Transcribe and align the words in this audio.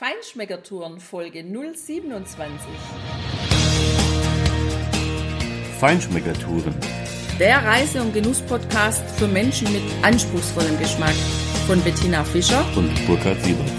Feinschmeckertouren 0.00 0.98
Folge 0.98 1.44
027. 1.44 2.70
Feinschmeckertouren. 5.78 6.74
Der 7.38 7.62
Reise- 7.62 8.00
und 8.00 8.14
Genuss-Podcast 8.14 9.02
für 9.18 9.28
Menschen 9.28 9.70
mit 9.74 9.82
anspruchsvollem 10.00 10.78
Geschmack 10.78 11.12
von 11.66 11.82
Bettina 11.82 12.24
Fischer 12.24 12.64
und 12.76 13.06
Burkhard 13.06 13.44
Siebert. 13.44 13.70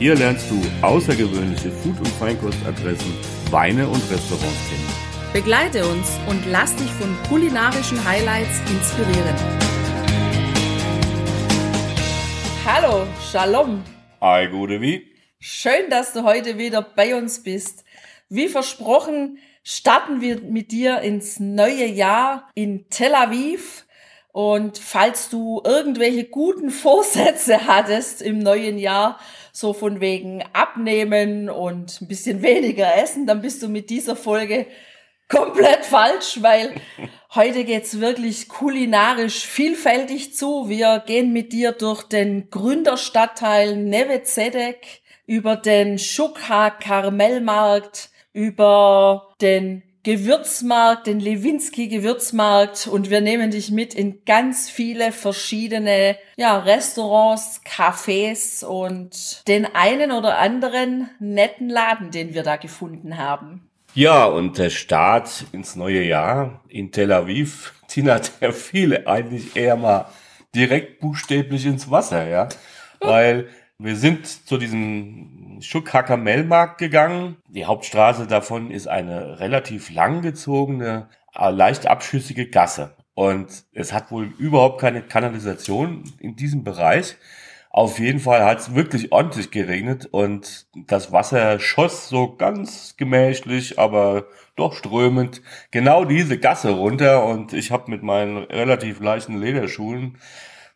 Hier 0.00 0.16
lernst 0.16 0.50
du 0.50 0.60
außergewöhnliche 0.84 1.70
Food- 1.70 2.00
und 2.00 2.08
Feinkostadressen, 2.08 3.14
Weine 3.52 3.86
und 3.86 4.02
Restaurants 4.10 4.68
kennen. 4.68 5.32
Begleite 5.32 5.86
uns 5.86 6.18
und 6.28 6.44
lass 6.50 6.74
dich 6.74 6.90
von 6.94 7.16
kulinarischen 7.28 8.04
Highlights 8.04 8.58
inspirieren. 8.68 9.36
Hallo, 12.66 13.06
Shalom. 13.30 13.84
Hi, 14.20 14.48
gute 14.48 14.80
wie? 14.80 15.17
Schön, 15.40 15.88
dass 15.88 16.12
du 16.12 16.24
heute 16.24 16.58
wieder 16.58 16.82
bei 16.82 17.14
uns 17.14 17.44
bist. 17.44 17.84
Wie 18.28 18.48
versprochen, 18.48 19.38
starten 19.62 20.20
wir 20.20 20.40
mit 20.40 20.72
dir 20.72 21.00
ins 21.02 21.38
neue 21.38 21.86
Jahr 21.86 22.50
in 22.54 22.90
Tel 22.90 23.14
Aviv. 23.14 23.86
Und 24.32 24.78
falls 24.78 25.28
du 25.30 25.62
irgendwelche 25.64 26.24
guten 26.24 26.70
Vorsätze 26.72 27.68
hattest 27.68 28.20
im 28.20 28.40
neuen 28.40 28.78
Jahr, 28.78 29.20
so 29.52 29.72
von 29.72 30.00
wegen 30.00 30.42
abnehmen 30.54 31.48
und 31.48 32.00
ein 32.00 32.08
bisschen 32.08 32.42
weniger 32.42 32.96
essen, 32.96 33.28
dann 33.28 33.40
bist 33.40 33.62
du 33.62 33.68
mit 33.68 33.90
dieser 33.90 34.16
Folge 34.16 34.66
komplett 35.28 35.84
falsch, 35.84 36.38
weil 36.40 36.74
heute 37.36 37.62
geht's 37.62 38.00
wirklich 38.00 38.48
kulinarisch 38.48 39.46
vielfältig 39.46 40.34
zu. 40.34 40.68
Wir 40.68 40.98
gehen 41.06 41.32
mit 41.32 41.52
dir 41.52 41.70
durch 41.70 42.02
den 42.02 42.50
Gründerstadtteil 42.50 43.76
Neve 43.76 44.24
Zedek, 44.24 45.02
über 45.28 45.56
den 45.56 45.98
Schukha 45.98 46.70
Karmelmarkt, 46.70 48.08
über 48.32 49.28
den 49.42 49.82
Gewürzmarkt, 50.02 51.06
den 51.06 51.20
Lewinsky 51.20 51.88
Gewürzmarkt 51.88 52.86
und 52.86 53.10
wir 53.10 53.20
nehmen 53.20 53.50
dich 53.50 53.70
mit 53.70 53.92
in 53.92 54.24
ganz 54.24 54.70
viele 54.70 55.12
verschiedene 55.12 56.16
ja, 56.38 56.58
Restaurants, 56.58 57.60
Cafés 57.62 58.64
und 58.64 59.46
den 59.46 59.66
einen 59.66 60.12
oder 60.12 60.38
anderen 60.38 61.10
netten 61.20 61.68
Laden, 61.68 62.10
den 62.10 62.32
wir 62.32 62.42
da 62.42 62.56
gefunden 62.56 63.18
haben. 63.18 63.68
Ja, 63.92 64.24
und 64.24 64.56
der 64.56 64.70
Start 64.70 65.44
ins 65.52 65.76
neue 65.76 66.04
Jahr 66.04 66.64
in 66.68 66.90
Tel 66.90 67.12
Aviv, 67.12 67.74
Tina, 67.88 68.18
der 68.40 68.54
viele 68.54 69.06
eigentlich 69.06 69.56
eher 69.56 69.76
mal 69.76 70.06
direkt 70.54 71.00
buchstäblich 71.00 71.66
ins 71.66 71.90
Wasser, 71.90 72.26
ja. 72.26 72.48
Weil 73.00 73.48
wir 73.80 73.94
sind 73.94 74.26
zu 74.26 74.58
diesem 74.58 75.58
Schuck-Hackermell-Markt 75.60 76.78
gegangen. 76.78 77.36
Die 77.48 77.64
Hauptstraße 77.64 78.26
davon 78.26 78.72
ist 78.72 78.88
eine 78.88 79.38
relativ 79.38 79.90
langgezogene, 79.90 81.08
äh, 81.34 81.50
leicht 81.50 81.86
abschüssige 81.86 82.48
Gasse. 82.48 82.96
Und 83.14 83.64
es 83.72 83.92
hat 83.92 84.10
wohl 84.10 84.32
überhaupt 84.38 84.80
keine 84.80 85.02
Kanalisation 85.02 86.02
in 86.18 86.34
diesem 86.34 86.64
Bereich. 86.64 87.16
Auf 87.70 88.00
jeden 88.00 88.18
Fall 88.18 88.44
hat 88.44 88.58
es 88.58 88.74
wirklich 88.74 89.12
ordentlich 89.12 89.52
geregnet 89.52 90.06
und 90.10 90.66
das 90.74 91.12
Wasser 91.12 91.60
schoss 91.60 92.08
so 92.08 92.34
ganz 92.34 92.96
gemächlich, 92.96 93.78
aber 93.78 94.26
doch 94.56 94.74
strömend 94.74 95.42
genau 95.70 96.04
diese 96.04 96.38
Gasse 96.38 96.70
runter 96.70 97.24
und 97.24 97.52
ich 97.52 97.70
habe 97.70 97.90
mit 97.90 98.02
meinen 98.02 98.38
relativ 98.38 99.00
leichten 99.00 99.38
Lederschuhen 99.38 100.18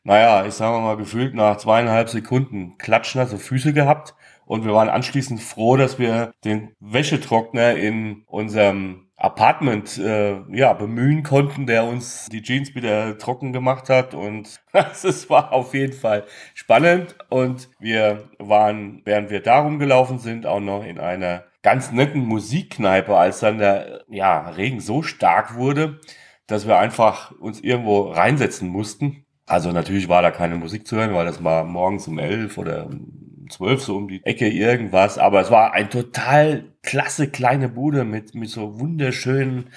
naja, 0.04 0.46
ich 0.46 0.54
sage 0.54 0.80
mal, 0.80 0.96
gefühlt 0.96 1.34
nach 1.34 1.58
zweieinhalb 1.58 2.08
Sekunden 2.08 2.76
klatschnasse 2.78 3.38
Füße 3.38 3.72
gehabt. 3.72 4.14
Und 4.44 4.64
wir 4.64 4.74
waren 4.74 4.88
anschließend 4.88 5.40
froh, 5.40 5.76
dass 5.76 5.98
wir 5.98 6.32
den 6.44 6.74
Wäschetrockner 6.80 7.76
in 7.76 8.24
unserem 8.26 9.06
Apartment 9.16 9.98
äh, 9.98 10.40
ja 10.50 10.72
bemühen 10.72 11.22
konnten, 11.22 11.66
der 11.66 11.84
uns 11.84 12.26
die 12.26 12.42
Jeans 12.42 12.74
wieder 12.74 13.16
trocken 13.18 13.52
gemacht 13.52 13.88
hat. 13.88 14.14
Und 14.14 14.60
es 14.72 15.30
war 15.30 15.52
auf 15.52 15.72
jeden 15.74 15.92
Fall 15.92 16.24
spannend. 16.54 17.14
Und 17.28 17.68
wir 17.78 18.28
waren, 18.38 19.02
während 19.04 19.30
wir 19.30 19.40
darum 19.40 19.78
gelaufen 19.78 20.18
sind, 20.18 20.46
auch 20.46 20.60
noch 20.60 20.84
in 20.84 20.98
einer 20.98 21.44
ganz 21.62 21.92
netten 21.92 22.24
Musikkneipe, 22.24 23.16
als 23.16 23.38
dann 23.38 23.58
der 23.58 24.02
ja, 24.08 24.48
Regen 24.50 24.80
so 24.80 25.02
stark 25.02 25.54
wurde, 25.54 26.00
dass 26.48 26.66
wir 26.66 26.76
einfach 26.78 27.30
uns 27.38 27.60
irgendwo 27.60 28.10
reinsetzen 28.10 28.68
mussten 28.68 29.21
also 29.46 29.72
natürlich 29.72 30.08
war 30.08 30.22
da 30.22 30.30
keine 30.30 30.56
Musik 30.56 30.86
zu 30.86 30.96
hören, 30.96 31.14
weil 31.14 31.26
das 31.26 31.42
war 31.42 31.64
morgens 31.64 32.08
um 32.08 32.18
elf 32.18 32.58
oder 32.58 32.86
um 32.86 33.48
zwölf 33.50 33.82
so 33.82 33.96
um 33.96 34.08
die 34.08 34.24
Ecke 34.24 34.48
irgendwas. 34.48 35.18
Aber 35.18 35.40
es 35.40 35.50
war 35.50 35.72
ein 35.74 35.90
total 35.90 36.64
klasse 36.82 37.28
kleine 37.28 37.68
Bude 37.68 38.04
mit, 38.04 38.34
mit 38.34 38.48
so 38.50 38.80
wunderschönen 38.80 39.70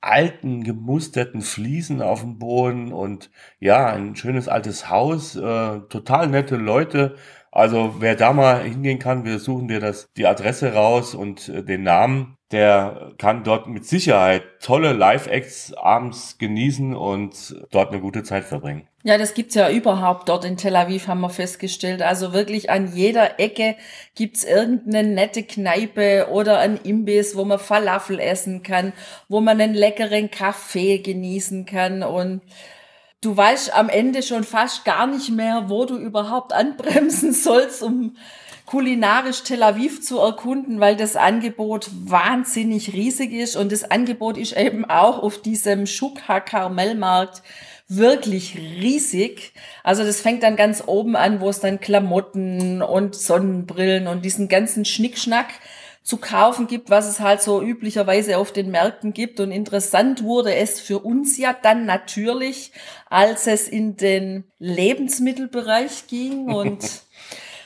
alten 0.00 0.62
gemusterten 0.62 1.42
Fliesen 1.42 2.02
auf 2.02 2.20
dem 2.20 2.38
Boden 2.38 2.92
und 2.92 3.30
ja, 3.58 3.86
ein 3.86 4.14
schönes 4.14 4.46
altes 4.48 4.88
Haus, 4.88 5.34
äh, 5.34 5.80
total 5.88 6.28
nette 6.28 6.56
Leute. 6.56 7.16
Also 7.50 7.96
wer 7.98 8.14
da 8.14 8.32
mal 8.32 8.62
hingehen 8.62 8.98
kann, 8.98 9.24
wir 9.24 9.38
suchen 9.38 9.68
dir 9.68 9.80
das 9.80 10.08
die 10.16 10.26
Adresse 10.26 10.74
raus 10.74 11.14
und 11.14 11.48
äh, 11.48 11.62
den 11.62 11.82
Namen 11.82 12.38
der 12.50 13.12
kann 13.18 13.44
dort 13.44 13.66
mit 13.66 13.84
Sicherheit 13.84 14.42
tolle 14.62 14.92
Live-Acts 14.94 15.74
abends 15.74 16.38
genießen 16.38 16.94
und 16.96 17.56
dort 17.70 17.92
eine 17.92 18.00
gute 18.00 18.22
Zeit 18.22 18.44
verbringen. 18.44 18.88
Ja, 19.04 19.18
das 19.18 19.34
gibt's 19.34 19.54
ja 19.54 19.70
überhaupt 19.70 20.28
dort 20.28 20.44
in 20.44 20.56
Tel 20.56 20.74
Aviv, 20.74 21.08
haben 21.08 21.20
wir 21.20 21.30
festgestellt. 21.30 22.02
Also 22.02 22.32
wirklich 22.32 22.70
an 22.70 22.94
jeder 22.94 23.38
Ecke 23.38 23.76
gibt's 24.14 24.44
irgendeine 24.44 25.06
nette 25.06 25.42
Kneipe 25.42 26.28
oder 26.30 26.58
ein 26.58 26.78
Imbiss, 26.78 27.36
wo 27.36 27.44
man 27.44 27.58
Falafel 27.58 28.18
essen 28.18 28.62
kann, 28.62 28.92
wo 29.28 29.40
man 29.40 29.60
einen 29.60 29.74
leckeren 29.74 30.30
Kaffee 30.30 30.98
genießen 30.98 31.66
kann 31.66 32.02
und 32.02 32.40
du 33.20 33.36
weißt 33.36 33.74
am 33.74 33.88
Ende 33.88 34.22
schon 34.22 34.44
fast 34.44 34.84
gar 34.84 35.06
nicht 35.06 35.30
mehr, 35.30 35.64
wo 35.68 35.84
du 35.84 35.96
überhaupt 35.96 36.52
anbremsen 36.52 37.32
sollst, 37.34 37.82
um 37.82 38.16
kulinarisch 38.66 39.44
Tel 39.44 39.62
Aviv 39.62 40.02
zu 40.02 40.18
erkunden, 40.18 40.78
weil 40.78 40.94
das 40.94 41.16
Angebot 41.16 41.90
wahnsinnig 42.04 42.92
riesig 42.92 43.32
ist 43.32 43.56
und 43.56 43.72
das 43.72 43.90
Angebot 43.90 44.36
ist 44.36 44.56
eben 44.56 44.84
auch 44.84 45.22
auf 45.22 45.40
diesem 45.40 45.86
Shukha 45.86 46.40
Karmelmarkt 46.40 47.42
wirklich 47.88 48.56
riesig. 48.56 49.54
Also 49.82 50.04
das 50.04 50.20
fängt 50.20 50.42
dann 50.42 50.56
ganz 50.56 50.84
oben 50.86 51.16
an, 51.16 51.40
wo 51.40 51.48
es 51.48 51.60
dann 51.60 51.80
Klamotten 51.80 52.82
und 52.82 53.16
Sonnenbrillen 53.16 54.06
und 54.06 54.26
diesen 54.26 54.48
ganzen 54.48 54.84
Schnickschnack 54.84 55.46
zu 56.08 56.16
kaufen 56.16 56.68
gibt, 56.68 56.88
was 56.88 57.06
es 57.06 57.20
halt 57.20 57.42
so 57.42 57.60
üblicherweise 57.60 58.38
auf 58.38 58.50
den 58.50 58.70
Märkten 58.70 59.12
gibt. 59.12 59.40
Und 59.40 59.50
interessant 59.50 60.22
wurde 60.22 60.54
es 60.54 60.80
für 60.80 61.00
uns 61.00 61.36
ja 61.36 61.54
dann 61.60 61.84
natürlich, 61.84 62.72
als 63.10 63.46
es 63.46 63.68
in 63.68 63.98
den 63.98 64.44
Lebensmittelbereich 64.58 66.06
ging 66.06 66.50
und 66.50 66.82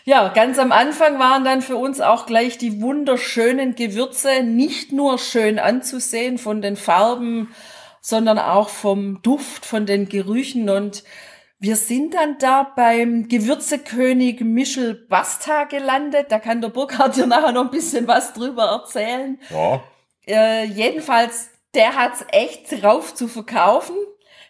Ja, 0.05 0.31
ganz 0.31 0.59
am 0.59 0.73
Anfang 0.73 1.21
waren 1.21 1.45
dann 1.45 1.63
für 1.63 1.77
uns 1.77 2.01
auch 2.01 2.27
gleich 2.27 2.59
die 2.59 2.83
wunderschönen 2.83 3.77
Gewürze 3.77 4.43
nicht 4.43 4.91
nur 4.91 5.17
schön 5.17 5.61
anzusehen 5.61 6.39
von 6.39 6.61
den 6.61 6.75
Farben, 6.75 7.55
sondern 8.01 8.41
auch 8.41 8.69
vom 8.69 9.23
Duft, 9.23 9.65
von 9.65 9.87
den 9.87 10.09
Gerüchen 10.09 10.69
und 10.69 11.05
wir 11.63 11.77
sind 11.77 12.15
dann 12.15 12.39
da 12.39 12.65
beim 12.65 13.29
Gewürzekönig 13.29 14.41
Michel 14.41 14.95
Basta 15.09 15.63
gelandet. 15.63 16.27
Da 16.31 16.41
kann 16.41 16.61
der 16.61 16.71
Burkhardt 16.71 17.17
dir 17.17 17.29
nachher 17.29 17.53
noch 17.53 17.67
ein 17.67 17.71
bisschen 17.71 18.09
was 18.09 18.33
drüber 18.33 18.65
erzählen. 18.65 19.39
Ja. 19.49 19.81
Äh, 20.27 20.65
jedenfalls, 20.65 21.51
der 21.75 21.95
hat's 21.95 22.25
echt 22.33 22.83
drauf 22.83 23.15
zu 23.15 23.29
verkaufen 23.29 23.95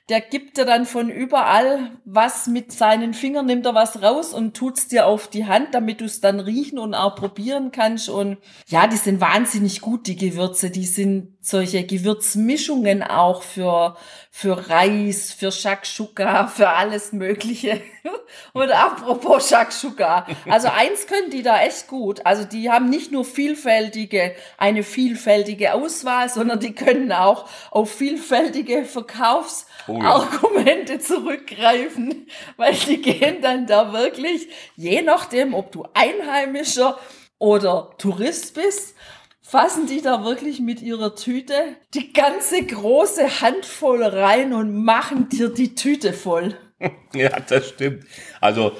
der 0.09 0.21
gibt 0.21 0.59
dir 0.59 0.65
dann 0.65 0.85
von 0.85 1.09
überall 1.09 1.93
was 2.05 2.47
mit 2.47 2.73
seinen 2.73 3.15
Fingern, 3.15 3.47
nimmt 3.47 3.65
er 3.67 3.75
was 3.75 4.03
raus 4.03 4.35
und 4.35 4.55
tut's 4.55 4.89
dir 4.89 5.07
auf 5.07 5.29
die 5.29 5.47
Hand, 5.47 5.69
damit 5.73 6.01
du 6.01 6.05
es 6.05 6.21
dann 6.21 6.41
riechen 6.41 6.79
und 6.79 6.95
auch 6.95 7.15
probieren 7.15 7.71
kannst. 7.71 8.09
Und 8.09 8.39
ja, 8.67 8.87
die 8.87 8.97
sind 8.97 9.21
wahnsinnig 9.21 9.81
gut, 9.81 10.07
die 10.09 10.17
Gewürze. 10.17 10.71
Die 10.71 10.87
sind 10.87 11.32
solche 11.45 11.85
Gewürzmischungen 11.85 13.03
auch 13.03 13.43
für, 13.43 13.97
für 14.31 14.71
Reis, 14.71 15.33
für 15.33 15.51
Shakshuka, 15.51 16.47
für 16.47 16.69
alles 16.69 17.13
Mögliche. 17.13 17.83
und 18.53 18.71
apropos 18.71 19.49
Shakshuka. 19.49 20.25
Also 20.49 20.69
eins 20.69 21.09
können 21.09 21.31
die 21.31 21.43
da 21.43 21.61
echt 21.61 21.89
gut. 21.89 22.25
Also 22.25 22.45
die 22.45 22.71
haben 22.71 22.89
nicht 22.89 23.11
nur 23.11 23.25
vielfältige, 23.25 24.37
eine 24.57 24.85
vielfältige 24.85 25.75
Auswahl, 25.75 26.29
sondern 26.29 26.61
die 26.61 26.75
können 26.75 27.11
auch 27.11 27.49
auf 27.73 27.93
vielfältige 27.93 28.85
Verkaufsargumente 28.85 30.93
oh 30.93 30.97
ja. 30.97 31.01
zurückgreifen, 31.01 32.29
weil 32.57 32.75
die 32.75 33.03
gehen 33.03 33.43
dann 33.43 33.67
da 33.67 33.93
wirklich, 33.93 34.49
je 34.77 35.03
nachdem, 35.03 35.55
ob 35.55 35.73
du 35.73 35.89
Einheimischer 35.93 37.01
oder 37.41 37.91
Tourist 37.99 38.55
bist, 38.55 38.95
fassen 39.43 39.87
die 39.87 40.01
da 40.01 40.25
wirklich 40.25 40.61
mit 40.61 40.81
ihrer 40.81 41.15
Tüte 41.15 41.55
die 41.95 42.13
ganze 42.13 42.65
große 42.65 43.41
Handvoll 43.41 44.03
rein 44.03 44.53
und 44.53 44.85
machen 44.85 45.29
dir 45.29 45.51
die 45.51 45.75
Tüte 45.75 46.13
voll. 46.13 46.57
ja, 47.15 47.39
das 47.41 47.69
stimmt. 47.69 48.05
Also 48.41 48.73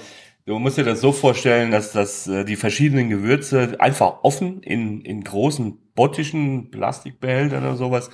Du 0.45 0.59
musst 0.59 0.77
dir 0.77 0.83
das 0.83 1.01
so 1.01 1.13
vorstellen, 1.13 1.71
dass 1.71 1.93
das 1.93 2.27
äh, 2.27 2.45
die 2.45 2.57
verschiedenen 2.57 3.09
Gewürze 3.09 3.77
einfach 3.79 4.25
offen 4.25 4.61
in, 4.65 5.01
in 5.03 5.23
großen 5.23 5.79
Bottischen, 5.95 6.69
Plastikbehältern 6.73 7.63
oder 7.63 7.77
sowas 7.77 8.11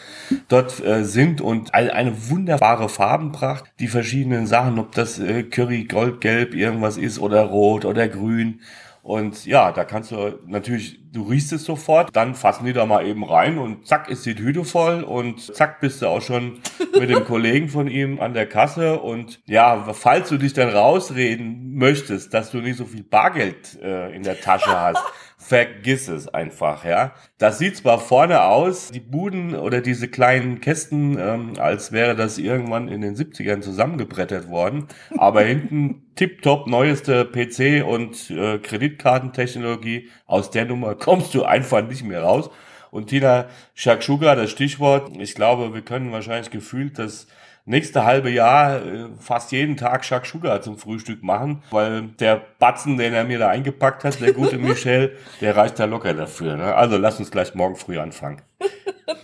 dort 0.49 0.85
äh, 0.85 1.05
sind 1.05 1.41
und 1.41 1.73
eine 1.73 2.29
wunderbare 2.29 2.91
Farbenpracht, 2.91 3.73
die 3.81 3.89
verschiedenen 3.89 4.47
Sachen, 4.47 4.79
ob 4.79 4.93
das 4.95 5.19
äh, 5.19 5.45
Curry 5.45 5.85
Goldgelb 5.85 6.55
irgendwas 6.55 6.99
ist 6.99 7.19
oder 7.19 7.45
rot 7.45 7.87
oder 7.87 8.09
grün 8.09 8.61
und 9.09 9.47
ja, 9.47 9.73
da 9.73 9.87
kannst 9.87 10.11
du 10.11 10.39
natürlich, 10.49 11.01
du 11.11 11.23
riechst 11.23 11.51
es 11.55 11.65
sofort, 11.65 12.15
dann 12.15 12.35
fassen 12.35 12.67
die 12.67 12.75
da 12.75 12.85
mal 12.85 13.07
eben 13.07 13.25
rein 13.25 13.57
und 13.57 13.87
zack 13.87 14.11
ist 14.11 14.27
die 14.27 14.35
Tüte 14.35 14.67
voll 14.67 15.03
und 15.03 15.41
zack 15.41 15.81
bist 15.81 16.03
du 16.03 16.09
auch 16.09 16.21
schon 16.21 16.61
mit 16.93 17.09
dem 17.09 17.25
Kollegen 17.25 17.71
von 17.71 17.89
ihm 17.89 18.21
an 18.21 18.35
der 18.35 18.47
Kasse. 18.47 19.01
Und 19.01 19.41
ja, 19.47 19.95
falls 19.95 20.29
du 20.29 20.37
dich 20.37 20.53
dann 20.53 20.69
rausreden 20.69 21.75
möchtest, 21.75 22.35
dass 22.35 22.51
du 22.51 22.59
nicht 22.59 22.77
so 22.77 22.85
viel 22.85 23.03
Bargeld 23.03 23.81
äh, 23.81 24.15
in 24.15 24.25
der 24.25 24.39
Tasche 24.43 24.79
hast, 24.79 25.03
vergiss 25.49 26.09
es 26.09 26.29
einfach, 26.29 26.85
ja. 26.85 27.15
Das 27.39 27.59
sieht 27.59 27.79
zwar 27.79 27.99
vorne 27.99 28.43
aus, 28.43 28.91
die 28.91 29.01
Buden 29.01 29.55
oder 29.55 29.81
diese 29.81 30.07
kleinen 30.07 30.61
Kästen, 30.61 31.19
ähm, 31.19 31.55
als 31.59 31.91
wäre 31.91 32.15
das 32.15 32.37
irgendwann 32.37 32.89
in 32.89 33.01
den 33.01 33.17
70ern 33.17 33.63
zusammengebrettert 33.63 34.51
worden, 34.51 34.89
aber 35.17 35.41
hinten 35.41 36.03
tipptopp 36.17 36.67
neueste 36.67 37.25
PC 37.25 37.83
und 37.83 38.29
äh, 38.31 38.59
Kreditkartentechnologie. 38.59 40.11
Aus 40.27 40.51
der 40.51 40.67
Nummer 40.67 40.95
kommst 40.95 41.33
du 41.33 41.45
einfach 41.45 41.87
nicht 41.87 42.05
mehr 42.05 42.23
raus. 42.23 42.51
Und 42.91 43.07
Tina 43.07 43.47
Shakshuga, 43.75 44.35
das 44.35 44.51
Stichwort, 44.51 45.17
ich 45.19 45.35
glaube, 45.35 45.73
wir 45.73 45.83
können 45.83 46.13
wahrscheinlich 46.13 46.51
gefühlt 46.51 46.99
das 46.99 47.27
nächste 47.69 48.05
halbe 48.05 48.31
Jahr 48.31 48.85
äh, 48.85 49.09
fast 49.19 49.53
jeden 49.53 49.77
Tag 49.77 50.05
Shakshuga 50.05 50.61
zum 50.61 50.79
Frühstück 50.79 51.23
machen, 51.23 51.63
weil 51.71 52.09
der 52.19 52.43
Batzen, 52.59 52.97
den 52.97 53.15
er 53.15 53.25
mir 53.25 53.39
da 53.39 53.49
eingepackt 53.49 54.05
hat, 54.05 54.21
der 54.21 54.33
gute 54.33 54.59
Michel, 54.59 55.17
der 55.41 55.57
reicht 55.57 55.79
da 55.79 55.85
locker 55.85 56.15
dafür. 56.15 56.57
Ne? 56.57 56.75
Also 56.75 56.97
lass 56.97 57.19
uns 57.19 57.31
gleich 57.31 57.55
morgen 57.55 57.77
früh 57.77 57.99
anfangen. 57.99 58.43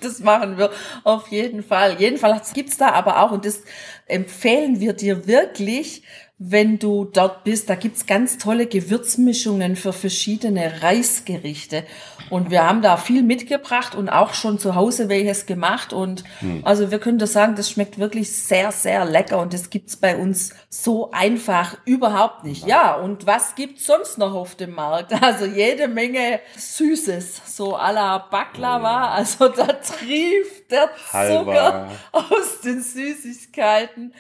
Das 0.01 0.21
machen 0.21 0.59
wir 0.59 0.71
auf 1.03 1.29
jeden 1.29 1.63
Fall. 1.63 1.97
Jedenfalls 1.99 2.53
gibt's 2.53 2.77
da 2.77 2.91
aber 2.91 3.23
auch, 3.23 3.33
und 3.33 3.45
das 3.45 3.63
empfehlen 4.07 4.81
wir 4.81 4.93
dir 4.93 5.27
wirklich, 5.27 6.03
wenn 6.39 6.81
du 6.81 7.05
dort 7.05 7.45
bist. 7.45 7.71
Da 7.71 7.77
gibt's 7.77 8.07
ganz 8.07 8.39
tolle 8.39 8.67
Gewürzmischungen 8.67 9.77
für 9.77 9.93
verschiedene 9.93 10.83
Reisgerichte. 10.83 11.85
Und 12.29 12.51
wir 12.51 12.67
haben 12.67 12.83
da 12.83 12.97
viel 12.97 13.23
mitgebracht 13.23 13.95
und 13.95 14.09
auch 14.09 14.35
schon 14.35 14.59
zu 14.59 14.75
Hause 14.75 15.09
welches 15.09 15.47
gemacht. 15.47 15.93
Und 15.93 16.25
hm. 16.41 16.63
also 16.65 16.91
wir 16.91 16.99
können 16.99 17.19
das 17.19 17.33
sagen, 17.33 17.55
das 17.55 17.71
schmeckt 17.71 17.99
wirklich 17.99 18.33
sehr, 18.33 18.73
sehr 18.73 19.05
lecker. 19.05 19.41
Und 19.41 19.55
das 19.55 19.71
gibt's 19.71 19.97
bei 19.97 20.17
uns 20.17 20.51
so 20.69 21.13
einfach 21.13 21.77
überhaupt 21.85 22.43
nicht. 22.43 22.67
Ja, 22.67 22.95
und 22.95 23.27
was 23.27 23.55
gibt's 23.55 23.87
sonst 23.87 24.19
noch 24.19 24.35
auf 24.35 24.55
dem 24.55 24.75
Markt? 24.75 25.13
Also 25.25 25.47
jede 25.47 25.89
Menge 25.89 26.41
Süßes, 26.57 27.57
so 27.57 27.77
à 27.77 27.93
la 27.93 28.19
Baklava. 28.19 29.05
Oh 29.05 29.11
Also 29.15 29.49
da 29.49 29.67
trieft 29.67 30.71
der 30.71 30.91
Zucker 31.11 31.13
Halber. 31.13 31.91
aus 32.13 32.61
den 32.63 32.83
Süßigkeiten. 32.83 34.13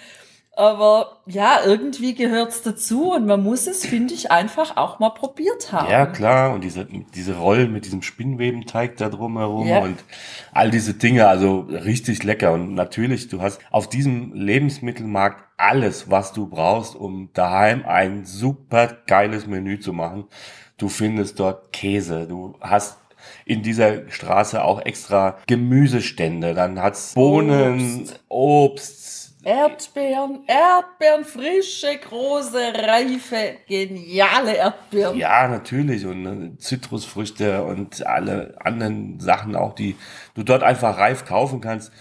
Aber 0.57 1.19
ja, 1.27 1.61
irgendwie 1.65 2.15
gehört's 2.15 2.63
dazu 2.63 3.13
und 3.13 3.27
man 3.27 3.43
muss 3.43 3.67
es, 3.67 3.85
finde 3.85 4.15
ich, 4.15 4.31
einfach 4.31 4.77
auch 4.77 5.01
mal 5.01 5.11
probiert 5.11 5.73
haben. 5.73 5.91
Ja, 5.91 6.07
klar. 6.07 6.55
Und 6.55 6.63
diese, 6.63 6.87
diese 7.15 7.37
Rollen 7.37 7.73
mit 7.73 7.87
diesem 7.87 8.03
Spinnwebenteig 8.03 8.97
da 8.97 9.09
drumherum 9.09 9.67
ja. 9.67 9.81
und 9.81 9.97
all 10.53 10.71
diese 10.71 10.95
Dinge, 10.95 11.27
also 11.27 11.61
richtig 11.61 12.23
lecker. 12.23 12.53
Und 12.53 12.75
natürlich, 12.75 13.29
du 13.29 13.43
hast 13.43 13.61
auf 13.71 13.89
diesem 13.89 14.33
Lebensmittelmarkt 14.33 15.43
alles, 15.57 16.11
was 16.11 16.33
du 16.33 16.47
brauchst, 16.47 16.95
um 16.95 17.31
daheim 17.33 17.85
ein 17.87 18.25
super 18.25 18.97
geiles 19.07 19.47
Menü 19.47 19.81
zu 19.81 19.93
machen. 19.93 20.25
Du 20.77 20.89
findest 20.89 21.41
dort 21.41 21.73
Käse, 21.73 22.27
du 22.29 22.57
hast 22.61 22.99
in 23.45 23.63
dieser 23.63 24.11
Straße 24.11 24.63
auch 24.63 24.81
extra 24.81 25.39
Gemüsestände, 25.47 26.55
dann 26.55 26.81
hat's 26.81 27.15
Bohnen, 27.15 28.01
Obst, 28.01 28.21
Obst 28.29 29.24
Erdbeeren, 29.45 30.45
Erdbeeren, 30.47 31.25
frische, 31.25 31.99
große, 31.99 32.73
reife, 32.75 33.57
geniale 33.67 34.57
Erdbeeren. 34.57 35.17
Ja, 35.17 35.49
natürlich. 35.49 36.07
Und 36.07 36.23
ne, 36.23 36.57
Zitrusfrüchte 36.59 37.63
und 37.65 38.07
alle 38.07 38.57
anderen 38.59 39.21
Sachen 39.21 39.57
auch, 39.57 39.75
die 39.75 39.97
du 40.35 40.43
dort 40.43 40.63
einfach 40.63 40.99
reif 40.99 41.25
kaufen 41.25 41.61
kannst. 41.61 41.93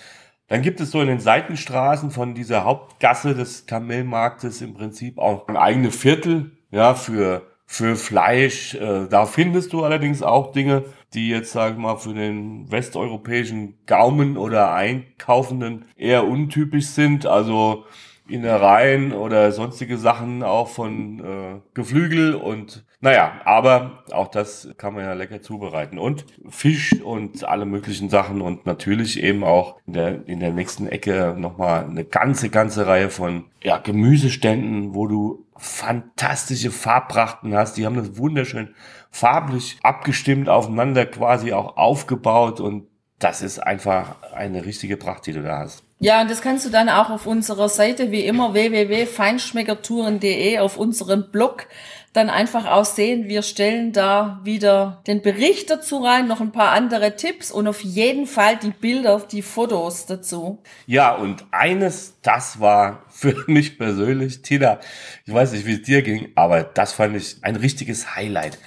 Dann 0.48 0.62
gibt 0.62 0.80
es 0.82 0.92
so 0.92 1.02
in 1.02 1.08
den 1.08 1.20
Seitenstraßen 1.20 2.12
von 2.12 2.36
dieser 2.36 2.64
Hauptgasse 2.64 3.34
des 3.34 3.66
Kamelmarktes 3.66 4.62
im 4.62 4.74
Prinzip 4.74 5.18
auch 5.18 5.48
ein 5.48 5.58
eigenes 5.58 5.96
Viertel, 5.96 6.52
ja, 6.70 6.94
für, 6.96 7.48
für 7.66 7.96
Fleisch. 7.96 8.76
Äh, 8.76 9.08
da 9.10 9.26
findest 9.26 9.74
du 9.74 9.84
allerdings 9.84 10.22
auch 10.22 10.52
Dinge, 10.52 10.84
die 11.14 11.30
jetzt, 11.30 11.52
sage 11.52 11.74
ich 11.74 11.80
mal, 11.80 11.98
für 11.98 12.14
den 12.14 12.72
westeuropäischen 12.72 13.76
Gaumen 13.86 14.38
oder 14.38 14.74
Einkaufenden 14.74 15.86
eher 15.96 16.26
untypisch 16.28 16.88
sind. 16.88 17.26
Also 17.26 17.86
Innereien 18.28 19.12
oder 19.12 19.52
sonstige 19.52 19.98
Sachen 19.98 20.44
auch 20.44 20.70
von 20.70 21.20
äh, 21.20 21.60
Geflügel 21.74 22.36
und 22.36 22.86
naja, 23.04 23.42
aber 23.44 24.04
auch 24.14 24.30
das 24.30 24.70
kann 24.78 24.94
man 24.94 25.04
ja 25.04 25.12
lecker 25.12 25.42
zubereiten. 25.42 26.00
Und 26.00 26.24
Fisch 26.48 26.94
und 27.04 27.44
alle 27.44 27.66
möglichen 27.66 28.08
Sachen 28.08 28.40
und 28.40 28.66
natürlich 28.66 29.22
eben 29.22 29.44
auch 29.44 29.76
in 29.86 29.92
der, 29.92 30.26
in 30.26 30.40
der 30.40 30.54
nächsten 30.54 30.88
Ecke 30.88 31.36
nochmal 31.38 31.84
eine 31.84 32.06
ganze, 32.06 32.50
ganze 32.50 32.88
Reihe 32.88 33.10
von 33.10 33.44
ja, 33.62 33.78
Gemüseständen, 33.78 34.96
wo 34.96 35.08
du 35.08 35.46
fantastische 35.58 36.72
Farbprachten 36.72 37.54
hast. 37.54 37.76
Die 37.76 37.86
haben 37.86 37.98
das 37.98 38.18
wunderschön 38.18 38.74
farblich 39.12 39.80
abgestimmt 39.84 40.48
aufeinander 40.48 41.06
quasi 41.06 41.52
auch 41.52 41.76
aufgebaut 41.76 42.62
und 42.62 42.88
das 43.20 43.42
ist 43.42 43.60
einfach 43.60 44.16
eine 44.34 44.64
richtige 44.64 44.96
Pracht, 44.96 45.28
die 45.28 45.34
du 45.34 45.44
da 45.44 45.60
hast. 45.60 45.84
Ja, 46.00 46.22
und 46.22 46.32
das 46.32 46.42
kannst 46.42 46.66
du 46.66 46.70
dann 46.70 46.88
auch 46.88 47.10
auf 47.10 47.28
unserer 47.28 47.68
Seite 47.68 48.12
wie 48.12 48.26
immer 48.26 48.54
www.feinschmeckertouren.de 48.54 50.60
auf 50.60 50.78
unserem 50.78 51.30
Blog 51.32 51.68
dann 52.14 52.30
einfach 52.30 52.66
auch 52.66 52.86
sehen. 52.86 53.28
Wir 53.28 53.42
stellen 53.42 53.92
da 53.92 54.40
wieder 54.44 55.02
den 55.08 55.22
Bericht 55.22 55.70
dazu 55.70 55.98
rein, 55.98 56.28
noch 56.28 56.42
ein 56.42 56.52
paar 56.52 56.72
andere 56.72 57.16
Tipps 57.16 57.52
und 57.52 57.68
auf 57.68 57.82
jeden 57.82 58.28
Fall 58.28 58.58
die 58.58 58.70
Bilder, 58.70 59.22
die 59.32 59.42
Fotos 59.42 60.06
dazu. 60.06 60.62
Ja, 60.86 61.16
und 61.16 61.46
eines, 61.52 62.20
das 62.22 62.60
war 62.60 63.04
für 63.10 63.44
mich 63.48 63.78
persönlich, 63.78 64.44
Tina, 64.44 64.80
ich 65.26 65.34
weiß 65.34 65.52
nicht, 65.54 65.66
wie 65.66 65.74
es 65.74 65.82
dir 65.82 66.04
ging, 66.04 66.30
aber 66.36 66.64
das 66.64 66.94
fand 66.94 67.18
ich 67.18 67.38
ein 67.42 67.56
richtiges 67.56 68.16
Highlight. 68.16 68.60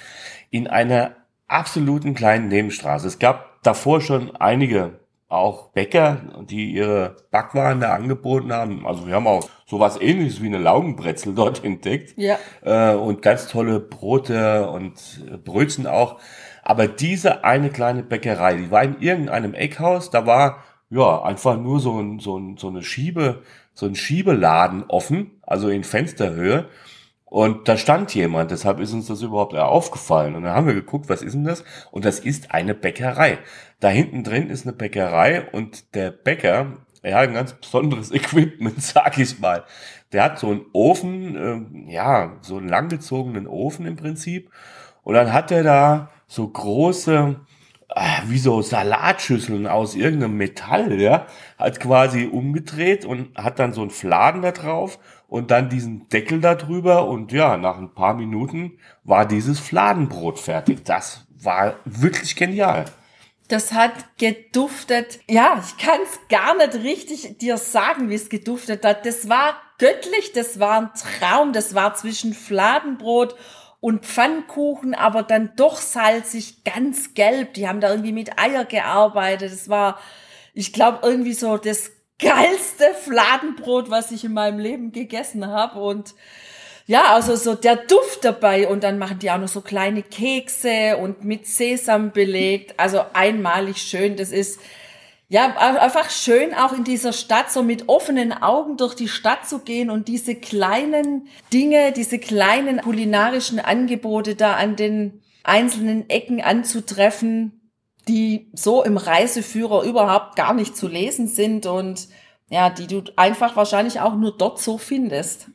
In 0.51 0.67
einer 0.67 1.15
absoluten 1.47 2.15
kleinen 2.15 2.49
Nebenstraße. 2.49 3.07
Es 3.07 3.21
gab 3.21 3.62
davor 3.62 4.00
schon 4.00 4.35
einige 4.37 4.99
auch 5.37 5.71
Bäcker, 5.71 6.19
die 6.49 6.73
ihre 6.73 7.16
Backwaren 7.31 7.81
da 7.81 7.95
angeboten 7.95 8.52
haben. 8.52 8.87
Also 8.87 9.07
wir 9.07 9.14
haben 9.14 9.26
auch 9.26 9.49
sowas 9.66 10.00
ähnliches 10.00 10.43
wie 10.43 10.47
eine 10.47 10.59
Laugenbrezel 10.59 11.35
dort 11.35 11.64
entdeckt. 11.64 12.14
Ja. 12.16 12.38
Äh, 12.62 12.95
und 12.95 13.23
ganz 13.23 13.49
tolle 13.49 13.81
Brote 13.81 14.69
und 14.69 15.45
Brötchen 15.45 15.87
auch. 15.87 16.19
Aber 16.62 16.88
diese 16.88 17.45
eine 17.45 17.71
kleine 17.71 18.02
Bäckerei, 18.02 18.55
die 18.55 18.71
war 18.71 18.83
in 18.83 19.00
irgendeinem 19.00 19.55
Eckhaus, 19.55 20.11
da 20.11 20.26
war 20.26 20.64
ja 20.90 21.23
einfach 21.23 21.57
nur 21.57 21.81
so, 21.81 22.00
ein, 22.00 22.19
so, 22.19 22.37
ein, 22.38 22.57
so 22.57 22.69
eine 22.69 22.83
Schiebe, 22.83 23.43
so 23.73 23.87
ein 23.87 23.95
Schiebeladen 23.95 24.85
offen, 24.88 25.40
also 25.43 25.69
in 25.69 25.85
Fensterhöhe. 25.85 26.66
Und 27.25 27.69
da 27.69 27.76
stand 27.76 28.14
jemand, 28.14 28.52
deshalb 28.52 28.78
ist 28.78 28.93
uns 28.93 29.09
das 29.09 29.21
überhaupt 29.21 29.55
aufgefallen. 29.55 30.37
Und 30.37 30.45
dann 30.45 30.55
haben 30.55 30.69
wir 30.69 30.75
geguckt, 30.75 31.09
was 31.09 31.23
ist 31.23 31.35
denn 31.35 31.45
das? 31.45 31.64
Und 31.90 32.05
das 32.05 32.21
ist 32.21 32.52
eine 32.52 32.73
Bäckerei. 32.73 33.38
Da 33.80 33.88
hinten 33.88 34.25
drin 34.25 34.49
ist 34.49 34.66
eine 34.66 34.75
Bäckerei 34.75 35.50
und 35.52 35.95
der 35.95 36.11
Bäcker, 36.11 36.78
er 37.02 37.18
hat 37.18 37.28
ein 37.28 37.35
ganz 37.35 37.52
besonderes 37.52 38.11
Equipment, 38.12 38.83
sag 38.83 39.18
ich 39.18 39.38
mal. 39.38 39.64
Der 40.12 40.25
hat 40.25 40.38
so 40.38 40.50
einen 40.50 40.66
Ofen, 40.73 41.87
äh, 41.87 41.92
ja, 41.92 42.38
so 42.40 42.56
einen 42.56 42.68
langgezogenen 42.68 43.47
Ofen 43.47 43.87
im 43.87 43.97
Prinzip. 43.97 44.50
Und 45.02 45.14
dann 45.14 45.33
hat 45.33 45.50
er 45.50 45.62
da 45.62 46.11
so 46.26 46.49
große, 46.49 47.37
äh, 47.95 48.00
wie 48.26 48.38
so 48.38 48.62
Salatschüsseln 48.62 49.66
aus 49.66 49.95
irgendeinem 49.95 50.37
Metall, 50.37 51.00
ja, 51.00 51.26
hat 51.59 51.80
quasi 51.80 52.26
umgedreht 52.26 53.04
und 53.04 53.37
hat 53.37 53.59
dann 53.59 53.73
so 53.73 53.83
einen 53.83 53.90
Fladen 53.90 54.42
da 54.42 54.52
drauf 54.52 54.99
und 55.28 55.50
dann 55.50 55.68
diesen 55.68 56.09
Deckel 56.09 56.40
da 56.40 56.54
drüber 56.54 57.06
und 57.09 57.33
ja, 57.33 57.56
nach 57.56 57.78
ein 57.78 57.92
paar 57.95 58.14
Minuten 58.14 58.78
war 59.04 59.26
dieses 59.26 59.61
Fladenbrot 59.61 60.38
fertig. 60.38 60.85
Das 60.85 61.26
war 61.38 61.76
wirklich 61.85 62.37
genial. 62.37 62.87
Das 63.49 63.73
hat 63.73 63.93
geduftet. 64.19 65.21
Ja, 65.29 65.62
ich 65.65 65.76
kann 65.83 66.00
es 66.03 66.19
gar 66.29 66.57
nicht 66.57 66.83
richtig 66.85 67.38
dir 67.38 67.59
sagen, 67.59 68.11
wie 68.11 68.15
es 68.15 68.29
geduftet 68.29 68.85
hat. 68.85 69.07
Das 69.07 69.29
war 69.29 69.61
göttlich, 69.79 70.33
das 70.33 70.59
war 70.59 70.81
ein 70.81 70.91
Traum, 70.95 71.53
das 71.53 71.75
war 71.75 71.95
zwischen 71.95 72.35
Fladenbrot 72.35 73.37
und 73.81 74.05
Pfannkuchen, 74.05 74.95
aber 74.95 75.23
dann 75.23 75.53
doch 75.57 75.76
salzig, 75.76 76.65
ganz 76.65 77.15
gelb. 77.15 77.55
Die 77.55 77.69
haben 77.69 77.81
da 77.81 77.91
irgendwie 77.91 78.12
mit 78.12 78.38
Eier 78.38 78.65
gearbeitet. 78.65 79.53
Das 79.53 79.69
war, 79.69 80.00
ich 80.55 80.73
glaube, 80.73 81.00
irgendwie 81.03 81.35
so 81.35 81.57
das 81.57 81.93
geilste 82.19 82.95
Fladenbrot, 82.95 83.91
was 83.91 84.11
ich 84.11 84.25
in 84.25 84.33
meinem 84.33 84.59
Leben 84.59 84.91
gegessen 84.91 85.47
habe. 85.47 85.79
Und 85.81 86.15
ja, 86.87 87.14
also 87.14 87.35
so 87.35 87.55
der 87.55 87.76
Duft 87.76 88.25
dabei 88.25 88.69
und 88.69 88.85
dann 88.85 88.99
machen 88.99 89.19
die 89.19 89.31
auch 89.31 89.38
noch 89.38 89.49
so 89.49 89.61
kleine 89.61 90.02
Kekse 90.02 90.97
und 90.97 91.25
mit 91.25 91.47
Sesam 91.47 92.12
belegt. 92.12 92.78
Also 92.78 93.00
einmalig 93.12 93.78
schön. 93.78 94.16
Das 94.16 94.31
ist 94.31 94.61
ja 95.28 95.57
einfach 95.57 96.11
schön 96.11 96.55
auch 96.55 96.73
in 96.73 96.85
dieser 96.85 97.12
Stadt 97.12 97.50
so 97.50 97.64
mit 97.64 97.88
offenen 97.88 98.33
Augen 98.33 98.76
durch 98.76 98.95
die 98.95 99.09
Stadt 99.09 99.49
zu 99.49 99.59
gehen 99.59 99.90
und 99.90 100.07
diese 100.07 100.37
kleinen 100.37 101.26
Dinge, 101.52 101.90
diese 101.90 102.21
kleinen 102.21 102.81
kulinarischen 102.81 103.59
Angebote 103.59 104.37
da 104.37 104.55
an 104.55 104.76
den 104.76 105.23
einzelnen 105.43 106.09
Ecken 106.09 106.40
anzutreffen, 106.40 107.73
die 108.07 108.49
so 108.55 108.85
im 108.85 108.97
Reiseführer 108.97 109.83
überhaupt 109.83 110.37
gar 110.37 110.55
nicht 110.55 110.76
zu 110.76 110.87
lesen 110.87 111.26
sind 111.26 111.66
und 111.66 112.07
ja, 112.49 112.71
die 112.71 112.87
du 112.87 113.02
einfach 113.16 113.57
wahrscheinlich 113.57 113.99
auch 113.99 114.14
nur 114.14 114.37
dort 114.37 114.61
so 114.61 114.78
findest. 114.78 115.49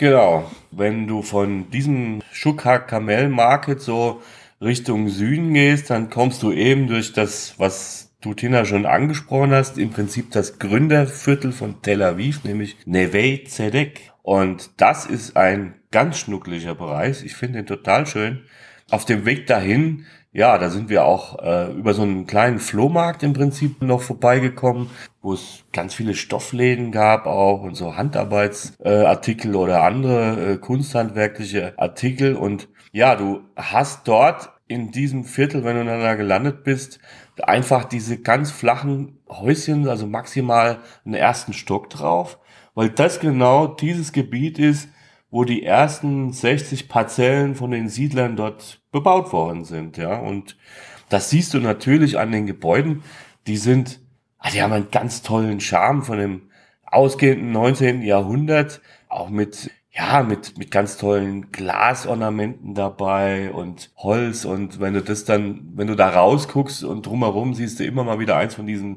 Genau. 0.00 0.50
Wenn 0.70 1.06
du 1.06 1.20
von 1.20 1.68
diesem 1.68 2.22
Shukha 2.32 2.78
Kamel 2.78 3.28
Market 3.28 3.82
so 3.82 4.22
Richtung 4.58 5.10
Süden 5.10 5.52
gehst, 5.52 5.90
dann 5.90 6.08
kommst 6.08 6.42
du 6.42 6.52
eben 6.52 6.86
durch 6.86 7.12
das, 7.12 7.56
was 7.58 8.10
du 8.22 8.32
Tina 8.32 8.64
schon 8.64 8.86
angesprochen 8.86 9.50
hast, 9.50 9.76
im 9.76 9.90
Prinzip 9.90 10.30
das 10.30 10.58
Gründerviertel 10.58 11.52
von 11.52 11.82
Tel 11.82 12.02
Aviv, 12.02 12.44
nämlich 12.44 12.78
Neve 12.86 13.44
Zedek. 13.44 14.12
Und 14.22 14.70
das 14.78 15.04
ist 15.04 15.36
ein 15.36 15.74
ganz 15.90 16.16
schnucklicher 16.16 16.74
Bereich. 16.74 17.22
Ich 17.22 17.34
finde 17.34 17.58
ihn 17.58 17.66
total 17.66 18.06
schön. 18.06 18.44
Auf 18.90 19.04
dem 19.04 19.26
Weg 19.26 19.48
dahin 19.48 20.06
ja, 20.32 20.58
da 20.58 20.70
sind 20.70 20.88
wir 20.88 21.04
auch 21.04 21.42
äh, 21.42 21.72
über 21.72 21.92
so 21.92 22.02
einen 22.02 22.26
kleinen 22.26 22.60
Flohmarkt 22.60 23.24
im 23.24 23.32
Prinzip 23.32 23.82
noch 23.82 24.00
vorbeigekommen, 24.00 24.88
wo 25.22 25.32
es 25.32 25.64
ganz 25.72 25.94
viele 25.94 26.14
Stoffläden 26.14 26.92
gab 26.92 27.26
auch 27.26 27.62
und 27.62 27.74
so 27.74 27.96
Handarbeitsartikel 27.96 29.54
äh, 29.54 29.56
oder 29.56 29.82
andere 29.82 30.52
äh, 30.52 30.56
kunsthandwerkliche 30.58 31.74
Artikel. 31.78 32.36
Und 32.36 32.68
ja, 32.92 33.16
du 33.16 33.40
hast 33.56 34.06
dort 34.06 34.50
in 34.68 34.92
diesem 34.92 35.24
Viertel, 35.24 35.64
wenn 35.64 35.76
du 35.76 35.84
dann 35.84 36.00
da 36.00 36.14
gelandet 36.14 36.62
bist, 36.62 37.00
einfach 37.42 37.84
diese 37.84 38.20
ganz 38.20 38.52
flachen 38.52 39.18
Häuschen, 39.28 39.88
also 39.88 40.06
maximal 40.06 40.78
einen 41.04 41.14
ersten 41.14 41.52
Stock 41.52 41.90
drauf, 41.90 42.38
weil 42.74 42.90
das 42.90 43.18
genau 43.18 43.66
dieses 43.66 44.12
Gebiet 44.12 44.60
ist, 44.60 44.88
wo 45.30 45.44
die 45.44 45.64
ersten 45.64 46.32
60 46.32 46.88
Parzellen 46.88 47.56
von 47.56 47.72
den 47.72 47.88
Siedlern 47.88 48.36
dort 48.36 48.79
bebaut 48.92 49.32
worden 49.32 49.64
sind, 49.64 49.96
ja. 49.96 50.18
Und 50.18 50.56
das 51.08 51.30
siehst 51.30 51.54
du 51.54 51.58
natürlich 51.58 52.18
an 52.18 52.32
den 52.32 52.46
Gebäuden. 52.46 53.02
Die 53.46 53.56
sind, 53.56 54.00
ah, 54.38 54.50
die 54.50 54.62
haben 54.62 54.72
einen 54.72 54.90
ganz 54.90 55.22
tollen 55.22 55.60
Charme 55.60 56.02
von 56.02 56.18
dem 56.18 56.42
ausgehenden 56.84 57.52
19. 57.52 58.02
Jahrhundert, 58.02 58.80
auch 59.08 59.28
mit, 59.28 59.70
ja, 59.92 60.22
mit, 60.22 60.58
mit 60.58 60.70
ganz 60.70 60.96
tollen 60.96 61.50
Glasornamenten 61.52 62.74
dabei 62.74 63.52
und 63.52 63.90
Holz. 63.96 64.44
Und 64.44 64.80
wenn 64.80 64.94
du 64.94 65.02
das 65.02 65.24
dann, 65.24 65.72
wenn 65.74 65.86
du 65.86 65.96
da 65.96 66.10
rausguckst 66.10 66.84
und 66.84 67.06
drumherum 67.06 67.54
siehst 67.54 67.80
du 67.80 67.84
immer 67.84 68.04
mal 68.04 68.18
wieder 68.18 68.36
eins 68.36 68.54
von 68.54 68.66
diesen, 68.66 68.96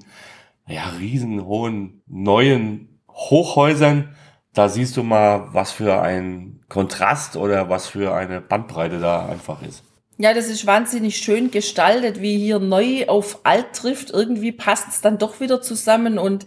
ja, 0.67 0.89
riesenhohen 0.99 2.01
neuen 2.07 2.99
Hochhäusern 3.09 4.15
da 4.53 4.69
siehst 4.69 4.97
du 4.97 5.03
mal, 5.03 5.49
was 5.51 5.71
für 5.71 6.01
ein 6.01 6.59
Kontrast 6.69 7.35
oder 7.35 7.69
was 7.69 7.87
für 7.87 8.13
eine 8.13 8.41
Bandbreite 8.41 8.99
da 8.99 9.27
einfach 9.27 9.61
ist. 9.61 9.83
Ja, 10.17 10.33
das 10.33 10.47
ist 10.47 10.67
wahnsinnig 10.67 11.17
schön 11.17 11.49
gestaltet, 11.49 12.21
wie 12.21 12.37
hier 12.37 12.59
neu 12.59 13.07
auf 13.07 13.39
alt 13.43 13.73
trifft. 13.73 14.11
Irgendwie 14.11 14.51
passt 14.51 14.89
es 14.89 15.01
dann 15.01 15.17
doch 15.17 15.39
wieder 15.39 15.61
zusammen 15.61 16.19
und 16.19 16.45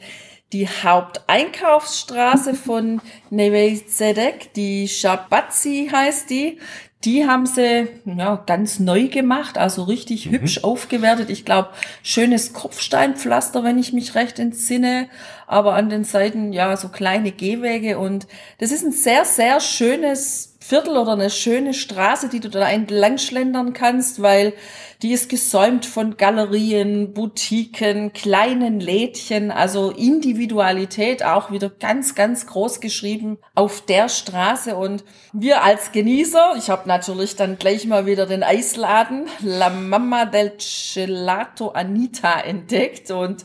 die 0.52 0.68
Haupteinkaufsstraße 0.68 2.54
von 2.54 3.00
Neve 3.30 3.84
Zedek, 3.84 4.52
die 4.54 4.86
Shabatzi 4.86 5.90
heißt 5.92 6.30
die, 6.30 6.60
die 7.04 7.26
haben 7.26 7.46
sie 7.46 7.88
ja, 8.04 8.42
ganz 8.46 8.78
neu 8.78 9.08
gemacht, 9.08 9.58
also 9.58 9.84
richtig 9.84 10.26
mhm. 10.26 10.32
hübsch 10.32 10.64
aufgewertet. 10.64 11.30
Ich 11.30 11.44
glaube, 11.44 11.70
schönes 12.02 12.52
Kopfsteinpflaster, 12.52 13.64
wenn 13.64 13.78
ich 13.78 13.92
mich 13.92 14.14
recht 14.14 14.38
entsinne, 14.38 15.08
aber 15.46 15.74
an 15.74 15.88
den 15.88 16.04
Seiten 16.04 16.52
ja 16.52 16.76
so 16.76 16.88
kleine 16.88 17.32
Gehwege 17.32 17.98
und 17.98 18.26
das 18.58 18.72
ist 18.72 18.84
ein 18.84 18.92
sehr, 18.92 19.24
sehr 19.24 19.60
schönes 19.60 20.56
Viertel 20.66 20.96
oder 20.96 21.12
eine 21.12 21.30
schöne 21.30 21.74
Straße, 21.74 22.28
die 22.28 22.40
du 22.40 22.50
da 22.50 22.68
entlang 22.68 23.18
schlendern 23.18 23.72
kannst, 23.72 24.20
weil 24.20 24.52
die 25.00 25.12
ist 25.12 25.28
gesäumt 25.28 25.86
von 25.86 26.16
Galerien, 26.16 27.12
Boutiquen, 27.14 28.12
kleinen 28.12 28.80
Lädchen, 28.80 29.52
also 29.52 29.90
Individualität 29.90 31.24
auch 31.24 31.52
wieder 31.52 31.70
ganz, 31.70 32.16
ganz 32.16 32.48
groß 32.48 32.80
geschrieben 32.80 33.38
auf 33.54 33.82
der 33.82 34.08
Straße. 34.08 34.74
Und 34.74 35.04
wir 35.32 35.62
als 35.62 35.92
Genießer, 35.92 36.54
ich 36.58 36.68
habe 36.68 36.88
natürlich 36.88 37.36
dann 37.36 37.58
gleich 37.58 37.86
mal 37.86 38.06
wieder 38.06 38.26
den 38.26 38.42
Eisladen 38.42 39.26
La 39.42 39.70
Mamma 39.70 40.24
del 40.24 40.54
Gelato 40.94 41.68
Anita 41.68 42.40
entdeckt 42.40 43.12
und 43.12 43.44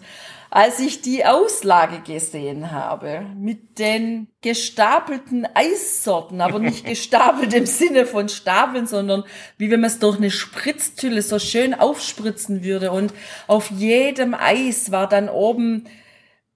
als 0.53 0.81
ich 0.81 1.01
die 1.01 1.25
Auslage 1.25 2.01
gesehen 2.01 2.71
habe 2.71 3.25
mit 3.37 3.79
den 3.79 4.27
gestapelten 4.41 5.47
Eissorten, 5.53 6.41
aber 6.41 6.59
nicht 6.59 6.85
gestapelt 6.85 7.53
im 7.53 7.65
Sinne 7.65 8.05
von 8.05 8.27
Stapeln, 8.27 8.85
sondern 8.85 9.23
wie 9.57 9.71
wenn 9.71 9.79
man 9.79 9.89
es 9.89 9.99
durch 9.99 10.17
eine 10.17 10.29
Spritztülle 10.29 11.21
so 11.21 11.39
schön 11.39 11.73
aufspritzen 11.73 12.65
würde. 12.65 12.91
Und 12.91 13.13
auf 13.47 13.71
jedem 13.71 14.33
Eis 14.33 14.91
war 14.91 15.07
dann 15.07 15.29
oben 15.29 15.85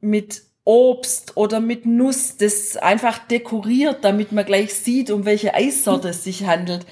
mit 0.01 0.43
Obst 0.65 1.37
oder 1.37 1.61
mit 1.61 1.85
Nuss, 1.85 2.35
das 2.35 2.75
einfach 2.75 3.17
dekoriert, 3.19 4.03
damit 4.03 4.33
man 4.33 4.45
gleich 4.45 4.73
sieht, 4.73 5.09
um 5.09 5.23
welche 5.23 5.53
Eissorte 5.53 6.09
es 6.09 6.25
sich 6.25 6.45
handelt. 6.45 6.85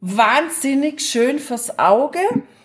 Wahnsinnig 0.00 1.02
schön 1.02 1.38
fürs 1.38 1.78
Auge 1.78 2.20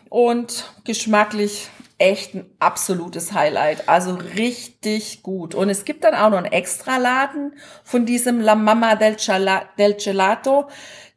und 0.09 0.71
geschmacklich 0.85 1.67
echt 2.01 2.33
ein 2.33 2.45
absolutes 2.59 3.31
Highlight. 3.31 3.87
Also 3.87 4.15
richtig 4.15 5.21
gut. 5.21 5.53
Und 5.53 5.69
es 5.69 5.85
gibt 5.85 6.03
dann 6.03 6.15
auch 6.15 6.31
noch 6.31 6.39
einen 6.39 6.51
Extraladen 6.51 7.53
von 7.83 8.05
diesem 8.05 8.41
La 8.41 8.55
Mamma 8.55 8.95
del, 8.95 9.15
Chala, 9.17 9.63
del 9.77 9.93
Gelato. 9.93 10.67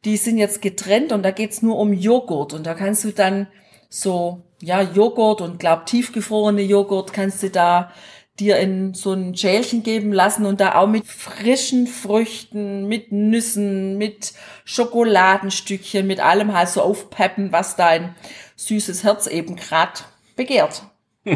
Die 0.05 0.15
sind 0.15 0.37
jetzt 0.37 0.61
getrennt 0.61 1.11
und 1.11 1.23
da 1.23 1.31
geht's 1.31 1.63
nur 1.63 1.79
um 1.79 1.91
Joghurt. 1.91 2.53
Und 2.53 2.67
da 2.67 2.75
kannst 2.75 3.03
du 3.03 3.11
dann 3.11 3.47
so, 3.89 4.43
ja, 4.61 4.81
Joghurt 4.81 5.41
und 5.41 5.59
glaub 5.59 5.87
tiefgefrorene 5.87 6.61
Joghurt 6.61 7.11
kannst 7.11 7.41
du 7.41 7.49
da 7.49 7.91
dir 8.39 8.57
in 8.57 8.93
so 8.93 9.13
ein 9.13 9.35
Schälchen 9.35 9.81
geben 9.81 10.11
lassen 10.13 10.45
und 10.45 10.59
da 10.59 10.75
auch 10.75 10.87
mit 10.87 11.07
frischen 11.07 11.87
Früchten, 11.87 12.87
mit 12.87 13.11
Nüssen, 13.11 13.97
mit 13.97 14.33
Schokoladenstückchen, 14.65 16.05
mit 16.05 16.19
allem 16.19 16.53
halt 16.53 16.69
so 16.69 16.81
aufpeppen, 16.81 17.51
was 17.51 17.75
dein 17.75 18.13
süßes 18.57 19.03
Herz 19.03 19.27
eben 19.27 19.55
grad 19.55 20.05
begehrt. 20.35 20.83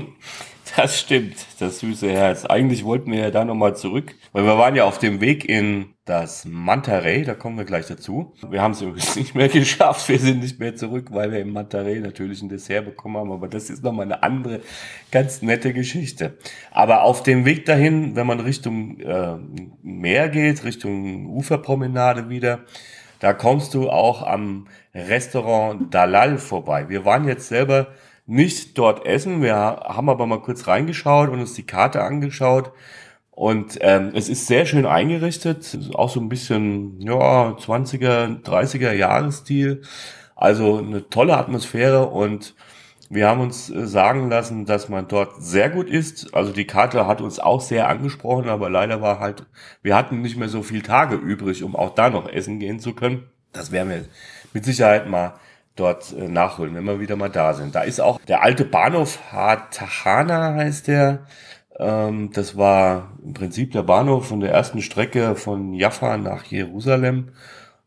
Das 0.75 0.99
stimmt, 0.99 1.35
das 1.59 1.79
süße 1.79 2.11
Herz. 2.11 2.45
Eigentlich 2.45 2.85
wollten 2.85 3.11
wir 3.11 3.19
ja 3.19 3.31
da 3.31 3.43
nochmal 3.43 3.75
zurück, 3.75 4.15
weil 4.33 4.45
wir 4.45 4.57
waren 4.57 4.75
ja 4.75 4.85
auf 4.85 4.99
dem 4.99 5.19
Weg 5.19 5.47
in 5.49 5.95
das 6.05 6.45
Monterey, 6.45 7.23
da 7.23 7.33
kommen 7.33 7.57
wir 7.57 7.65
gleich 7.65 7.87
dazu. 7.87 8.33
Wir 8.47 8.61
haben 8.61 8.71
es 8.71 8.81
übrigens 8.81 9.15
nicht 9.17 9.35
mehr 9.35 9.49
geschafft, 9.49 10.07
wir 10.09 10.19
sind 10.19 10.41
nicht 10.41 10.59
mehr 10.59 10.75
zurück, 10.75 11.07
weil 11.11 11.31
wir 11.31 11.39
im 11.39 11.51
Monterey 11.51 11.99
natürlich 11.99 12.41
ein 12.41 12.49
Dessert 12.49 12.85
bekommen 12.85 13.17
haben, 13.17 13.31
aber 13.31 13.47
das 13.47 13.69
ist 13.69 13.83
nochmal 13.83 14.05
eine 14.05 14.21
andere, 14.23 14.61
ganz 15.11 15.41
nette 15.41 15.73
Geschichte. 15.73 16.37
Aber 16.71 17.01
auf 17.01 17.23
dem 17.23 17.45
Weg 17.45 17.65
dahin, 17.65 18.15
wenn 18.15 18.27
man 18.27 18.39
Richtung 18.39 18.99
äh, 18.99 19.37
Meer 19.81 20.29
geht, 20.29 20.63
Richtung 20.63 21.25
Uferpromenade 21.27 22.29
wieder, 22.29 22.59
da 23.19 23.33
kommst 23.33 23.73
du 23.73 23.89
auch 23.89 24.23
am 24.25 24.67
Restaurant 24.93 25.93
Dalal 25.93 26.37
vorbei. 26.37 26.89
Wir 26.89 27.05
waren 27.05 27.27
jetzt 27.27 27.49
selber 27.49 27.87
nicht 28.29 28.77
dort 28.77 29.05
essen. 29.05 29.41
Wir 29.41 29.55
haben 29.55 30.07
aber 30.07 30.27
mal 30.27 30.41
kurz 30.41 30.67
reingeschaut 30.67 31.29
und 31.29 31.39
uns 31.39 31.55
die 31.55 31.65
Karte 31.65 32.03
angeschaut. 32.03 32.71
Und 33.31 33.79
ähm, 33.81 34.11
es 34.13 34.29
ist 34.29 34.47
sehr 34.47 34.65
schön 34.65 34.85
eingerichtet, 34.85 35.77
auch 35.95 36.09
so 36.09 36.19
ein 36.19 36.29
bisschen 36.29 36.99
ja 37.01 37.51
20er, 37.51 38.43
30er 38.43 38.91
Jahresstil. 38.91 39.81
Also 40.35 40.77
eine 40.77 41.09
tolle 41.09 41.37
Atmosphäre 41.37 42.07
und 42.07 42.55
wir 43.09 43.27
haben 43.27 43.41
uns 43.41 43.69
äh, 43.69 43.87
sagen 43.87 44.29
lassen, 44.29 44.65
dass 44.65 44.89
man 44.89 45.07
dort 45.07 45.41
sehr 45.41 45.69
gut 45.69 45.89
isst. 45.89 46.33
Also 46.33 46.51
die 46.51 46.67
Karte 46.67 47.07
hat 47.07 47.21
uns 47.21 47.39
auch 47.39 47.61
sehr 47.61 47.89
angesprochen, 47.89 48.49
aber 48.49 48.69
leider 48.69 49.01
war 49.01 49.19
halt, 49.19 49.47
wir 49.81 49.95
hatten 49.95 50.21
nicht 50.21 50.37
mehr 50.37 50.49
so 50.49 50.61
viel 50.61 50.83
Tage 50.83 51.15
übrig, 51.15 51.63
um 51.63 51.75
auch 51.75 51.95
da 51.95 52.09
noch 52.09 52.29
essen 52.29 52.59
gehen 52.59 52.79
zu 52.79 52.93
können. 52.93 53.23
Das 53.53 53.71
werden 53.71 53.89
wir 53.89 54.05
mit 54.53 54.65
Sicherheit 54.65 55.09
mal 55.09 55.33
dort 55.79 56.13
äh, 56.13 56.27
nachholen, 56.27 56.75
wenn 56.75 56.85
wir 56.85 56.99
wieder 56.99 57.15
mal 57.15 57.29
da 57.29 57.53
sind. 57.53 57.75
Da 57.75 57.81
ist 57.81 58.01
auch 58.01 58.19
der 58.21 58.43
alte 58.43 58.65
Bahnhof 58.65 59.31
Hatahana 59.31 60.55
heißt 60.55 60.87
der. 60.87 61.25
Ähm, 61.79 62.31
das 62.33 62.57
war 62.57 63.17
im 63.23 63.33
Prinzip 63.33 63.71
der 63.71 63.83
Bahnhof 63.83 64.27
von 64.27 64.41
der 64.41 64.51
ersten 64.51 64.81
Strecke 64.81 65.35
von 65.35 65.73
Jaffa 65.73 66.17
nach 66.17 66.43
Jerusalem. 66.45 67.31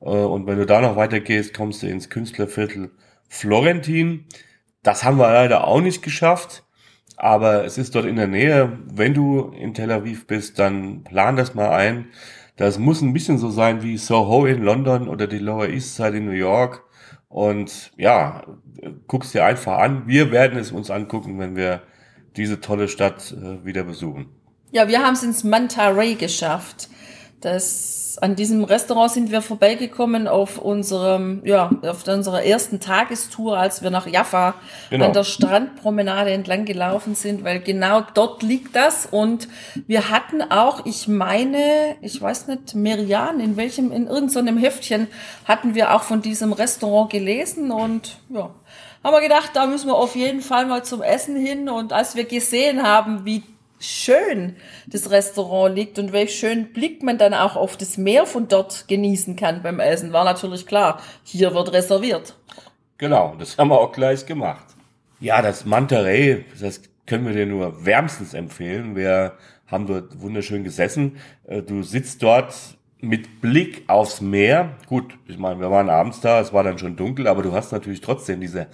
Äh, 0.01 0.11
und 0.11 0.47
wenn 0.47 0.59
du 0.59 0.67
da 0.67 0.81
noch 0.81 0.97
weitergehst, 0.97 1.55
kommst 1.55 1.83
du 1.83 1.87
ins 1.87 2.11
Künstlerviertel 2.11 2.91
Florentin. 3.29 4.27
Das 4.83 5.05
haben 5.05 5.19
wir 5.19 5.31
leider 5.33 5.67
auch 5.67 5.81
nicht 5.81 6.03
geschafft. 6.03 6.65
Aber 7.17 7.65
es 7.65 7.79
ist 7.79 7.95
dort 7.95 8.07
in 8.07 8.17
der 8.17 8.27
Nähe. 8.27 8.79
Wenn 8.87 9.15
du 9.15 9.53
in 9.57 9.75
Tel 9.75 9.93
Aviv 9.93 10.27
bist, 10.27 10.59
dann 10.59 11.05
plan 11.05 11.37
das 11.37 11.55
mal 11.55 11.71
ein. 11.71 12.07
Das 12.57 12.79
muss 12.79 13.01
ein 13.01 13.13
bisschen 13.13 13.39
so 13.39 13.51
sein 13.51 13.83
wie 13.83 13.97
Soho 13.97 14.47
in 14.47 14.63
London 14.63 15.09
oder 15.09 15.27
die 15.27 15.39
Lower 15.39 15.69
East 15.69 15.97
Side 15.97 16.17
in 16.17 16.27
New 16.27 16.33
York. 16.33 16.85
Und 17.33 17.93
ja, 17.97 18.43
guck's 19.07 19.33
dir 19.33 19.47
einfach 19.47 19.79
an. 19.79 20.07
Wir 20.07 20.31
werden 20.33 20.59
es 20.59 20.71
uns 20.71 20.91
angucken, 20.91 21.39
wenn 21.39 21.57
wir 21.57 21.81
diese 22.37 22.61
tolle 22.61 22.89
Stadt 22.89 23.33
äh, 23.33 23.65
wieder 23.65 23.85
besuchen. 23.85 24.27
Ja, 24.71 24.87
wir 24.87 25.03
haben 25.03 25.15
es 25.15 25.23
ins 25.23 25.43
Manta 25.43 25.89
Ray 25.89 26.15
geschafft. 26.15 26.91
Das, 27.43 28.19
an 28.21 28.37
diesem 28.37 28.63
Restaurant 28.63 29.11
sind 29.11 29.33
wir 29.33 29.43
vorbeigekommen 29.43 30.29
auf 30.29 30.59
unserem, 30.59 31.43
ja, 31.45 31.71
auf 31.83 32.07
unserer 32.07 32.45
ersten 32.45 32.79
Tagestour, 32.79 33.59
als 33.59 33.83
wir 33.83 33.91
nach 33.91 34.07
Jaffa 34.07 34.55
genau. 34.91 35.07
an 35.07 35.13
der 35.13 35.25
Strandpromenade 35.25 36.31
entlang 36.31 36.65
gelaufen 36.65 37.17
sind, 37.17 37.43
weil 37.43 37.61
genau 37.61 38.03
dort 38.15 38.45
liegt 38.45 38.77
das. 38.77 39.07
Und 39.07 39.49
wir 39.89 40.09
hatten 40.09 40.41
auch, 40.41 40.87
ich 40.87 41.09
meine, 41.09 41.97
ich 42.01 42.23
weiß 42.23 42.47
nicht, 42.47 42.77
Merian, 42.77 43.41
in 43.41 43.57
welchem, 43.57 43.91
in 43.91 44.07
irgendeinem 44.07 44.57
Heftchen 44.57 45.09
hatten 45.45 45.75
wir 45.75 45.93
auch 45.93 46.05
von 46.05 46.23
diesem 46.23 46.53
Restaurant 46.53 47.11
gelesen 47.11 47.73
und 47.73 48.19
ja, 48.29 48.51
haben 49.03 49.15
wir 49.15 49.21
gedacht, 49.21 49.51
da 49.55 49.67
müssen 49.67 49.89
wir 49.89 49.97
auf 49.97 50.15
jeden 50.15 50.43
Fall 50.43 50.67
mal 50.67 50.85
zum 50.85 51.03
Essen 51.03 51.35
hin. 51.35 51.69
Und 51.69 51.93
als 51.93 52.15
wir 52.15 52.25
gesehen 52.25 52.85
haben, 52.85 53.25
wie 53.25 53.43
schön 53.83 54.57
das 54.87 55.11
Restaurant 55.11 55.75
liegt 55.75 55.99
und 55.99 56.13
welch 56.13 56.39
schönen 56.39 56.73
Blick 56.73 57.03
man 57.03 57.19
dann 57.19 57.35
auch 57.35 57.57
auf 57.57 57.77
das 57.77 57.99
Meer 57.99 58.27
von 58.27 58.49
dort 58.49 58.87
genießen 58.89 59.37
kann 59.37 59.63
beim 59.63 59.81
Essen, 59.81 60.13
war 60.13 60.25
natürlich 60.25 60.67
klar, 60.67 61.01
hier 61.25 61.55
wird 61.55 61.73
reserviert. 61.73 62.35
Genau, 62.99 63.35
das 63.39 63.59
haben 63.59 63.69
wir 63.69 63.81
auch 63.81 63.93
gleich 63.93 64.25
gemacht. 64.25 64.65
Ja, 65.21 65.43
das 65.43 65.65
Monterey, 65.65 66.45
das 66.61 66.83
können 67.07 67.27
wir 67.27 67.33
dir 67.33 67.47
nur 67.47 67.85
wärmstens 67.85 68.35
empfehlen. 68.35 68.97
Wir 68.97 69.33
haben 69.67 69.87
dort 69.87 70.21
wunderschön 70.21 70.65
gesessen. 70.65 71.17
Äh, 71.47 71.63
du 71.63 71.83
sitzt 71.83 72.23
dort 72.23 72.55
mit 73.01 73.41
Blick 73.41 73.85
aufs 73.89 74.21
Meer. 74.21 74.77
Gut, 74.87 75.19
ich 75.27 75.39
meine, 75.39 75.61
wir 75.61 75.71
waren 75.71 75.91
abends 75.91 76.21
da, 76.21 76.41
es 76.41 76.53
war 76.53 76.63
dann 76.63 76.79
schon 76.79 76.97
dunkel, 76.97 77.27
aber 77.27 77.43
du 77.43 77.53
hast 77.53 77.73
natürlich 77.73 78.01
trotzdem 78.01 78.41
diese 78.41 78.69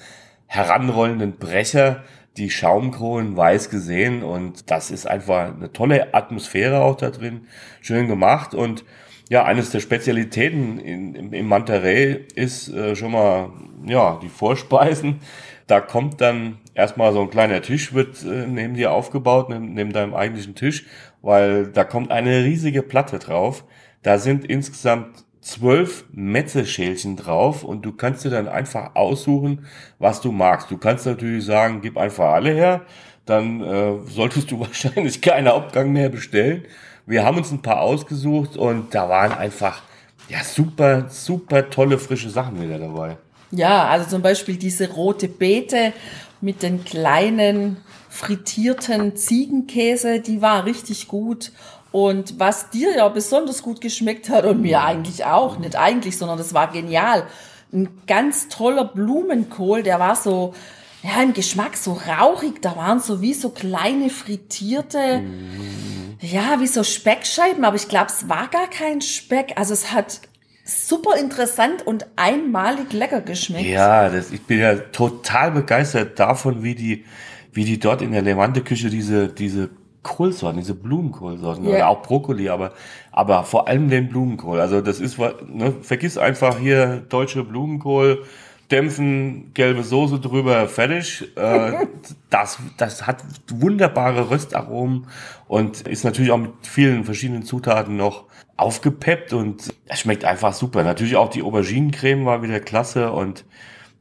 heranrollenden 0.46 1.36
Brecher, 1.36 2.04
die 2.36 2.50
Schaumkronen 2.50 3.36
weiß 3.36 3.70
gesehen 3.70 4.22
und 4.22 4.70
das 4.70 4.90
ist 4.90 5.06
einfach 5.06 5.54
eine 5.54 5.72
tolle 5.72 6.14
Atmosphäre 6.14 6.80
auch 6.80 6.96
da 6.96 7.10
drin, 7.10 7.48
schön 7.80 8.06
gemacht 8.06 8.54
und 8.54 8.84
ja, 9.30 9.44
eines 9.44 9.70
der 9.70 9.80
Spezialitäten 9.80 10.78
in, 10.78 11.14
im, 11.14 11.32
im 11.32 11.46
Monterey 11.46 12.26
ist 12.34 12.68
äh, 12.68 12.96
schon 12.96 13.12
mal 13.12 13.50
ja 13.86 14.18
die 14.22 14.28
Vorspeisen. 14.28 15.20
Da 15.66 15.80
kommt 15.82 16.22
dann 16.22 16.58
erstmal 16.74 17.12
so 17.12 17.20
ein 17.20 17.28
kleiner 17.28 17.60
Tisch 17.60 17.92
wird 17.92 18.24
äh, 18.24 18.46
neben 18.46 18.74
dir 18.74 18.92
aufgebaut, 18.92 19.50
neben, 19.50 19.74
neben 19.74 19.92
deinem 19.92 20.14
eigentlichen 20.14 20.54
Tisch, 20.54 20.86
weil 21.20 21.66
da 21.66 21.84
kommt 21.84 22.10
eine 22.10 22.44
riesige 22.44 22.82
Platte 22.82 23.18
drauf. 23.18 23.64
Da 24.02 24.18
sind 24.18 24.46
insgesamt 24.46 25.26
zwölf 25.40 26.04
Metzeschälchen 26.12 27.16
drauf 27.16 27.64
und 27.64 27.82
du 27.82 27.92
kannst 27.92 28.24
dir 28.24 28.30
dann 28.30 28.48
einfach 28.48 28.94
aussuchen, 28.94 29.66
was 29.98 30.20
du 30.20 30.32
magst. 30.32 30.70
Du 30.70 30.78
kannst 30.78 31.06
natürlich 31.06 31.44
sagen, 31.44 31.80
gib 31.80 31.96
einfach 31.96 32.32
alle 32.32 32.52
her, 32.52 32.82
dann 33.24 33.62
äh, 33.62 33.94
solltest 34.08 34.50
du 34.50 34.60
wahrscheinlich 34.60 35.20
keinen 35.20 35.48
Hauptgang 35.48 35.92
mehr 35.92 36.08
bestellen. 36.08 36.64
Wir 37.06 37.24
haben 37.24 37.38
uns 37.38 37.50
ein 37.50 37.62
paar 37.62 37.80
ausgesucht 37.80 38.56
und 38.56 38.94
da 38.94 39.08
waren 39.08 39.32
einfach 39.32 39.82
ja 40.28 40.44
super, 40.44 41.08
super 41.08 41.70
tolle 41.70 41.98
frische 41.98 42.30
Sachen 42.30 42.60
wieder 42.60 42.78
dabei. 42.78 43.16
Ja, 43.50 43.88
also 43.88 44.10
zum 44.10 44.22
Beispiel 44.22 44.56
diese 44.56 44.90
rote 44.90 45.26
Beete 45.26 45.94
mit 46.40 46.62
den 46.62 46.84
kleinen 46.84 47.78
frittierten 48.10 49.16
Ziegenkäse, 49.16 50.20
die 50.20 50.42
war 50.42 50.64
richtig 50.64 51.08
gut. 51.08 51.52
Und 51.90 52.38
was 52.38 52.70
dir 52.70 52.96
ja 52.96 53.08
besonders 53.08 53.62
gut 53.62 53.80
geschmeckt 53.80 54.28
hat 54.28 54.44
und 54.44 54.60
mir 54.60 54.82
eigentlich 54.82 55.24
auch, 55.24 55.58
nicht 55.58 55.76
eigentlich, 55.76 56.18
sondern 56.18 56.36
das 56.38 56.52
war 56.52 56.70
genial. 56.70 57.24
Ein 57.72 57.88
ganz 58.06 58.48
toller 58.48 58.84
Blumenkohl, 58.84 59.82
der 59.82 59.98
war 59.98 60.16
so, 60.16 60.54
ja, 61.02 61.22
im 61.22 61.32
Geschmack 61.32 61.76
so 61.76 61.92
rauchig, 61.92 62.60
da 62.60 62.76
waren 62.76 63.00
so 63.00 63.20
wie 63.22 63.34
so 63.34 63.50
kleine 63.50 64.10
frittierte, 64.10 65.20
mm. 65.20 66.18
ja, 66.20 66.60
wie 66.60 66.66
so 66.66 66.82
Speckscheiben, 66.82 67.64
aber 67.64 67.76
ich 67.76 67.88
glaube, 67.88 68.08
es 68.08 68.28
war 68.28 68.48
gar 68.48 68.68
kein 68.68 69.00
Speck. 69.00 69.52
Also 69.56 69.72
es 69.72 69.92
hat 69.92 70.20
super 70.64 71.16
interessant 71.16 71.86
und 71.86 72.06
einmalig 72.16 72.92
lecker 72.92 73.22
geschmeckt. 73.22 73.66
Ja, 73.66 74.10
das, 74.10 74.30
ich 74.30 74.42
bin 74.42 74.58
ja 74.58 74.74
total 74.74 75.52
begeistert 75.52 76.18
davon, 76.18 76.62
wie 76.62 76.74
die, 76.74 77.04
wie 77.52 77.64
die 77.64 77.78
dort 77.78 78.02
in 78.02 78.12
der 78.12 78.22
Levante-Küche 78.22 78.90
diese, 78.90 79.28
diese 79.28 79.70
Kohlsorten, 80.02 80.60
diese 80.60 80.74
Blumenkohlsorten 80.74 81.64
yeah. 81.64 81.76
oder 81.76 81.88
auch 81.88 82.02
Brokkoli, 82.02 82.48
aber, 82.48 82.72
aber 83.12 83.44
vor 83.44 83.68
allem 83.68 83.88
den 83.90 84.08
Blumenkohl. 84.08 84.60
Also 84.60 84.80
das 84.80 85.00
ist, 85.00 85.18
ne, 85.18 85.74
vergiss 85.82 86.18
einfach 86.18 86.58
hier 86.58 87.02
deutsche 87.08 87.44
Blumenkohl, 87.44 88.24
dämpfen, 88.70 89.52
gelbe 89.54 89.82
Soße 89.82 90.20
drüber, 90.20 90.68
fertig. 90.68 91.36
Äh, 91.36 91.86
das, 92.30 92.58
das 92.76 93.06
hat 93.06 93.24
wunderbare 93.48 94.30
Röstaromen 94.30 95.06
und 95.46 95.82
ist 95.88 96.04
natürlich 96.04 96.30
auch 96.30 96.38
mit 96.38 96.52
vielen 96.62 97.04
verschiedenen 97.04 97.42
Zutaten 97.42 97.96
noch 97.96 98.24
aufgepeppt 98.56 99.32
und 99.32 99.72
es 99.86 100.00
schmeckt 100.00 100.24
einfach 100.24 100.52
super. 100.52 100.82
Natürlich 100.82 101.16
auch 101.16 101.28
die 101.30 101.42
Auberginencreme 101.42 102.24
war 102.24 102.42
wieder 102.42 102.60
klasse 102.60 103.12
und 103.12 103.44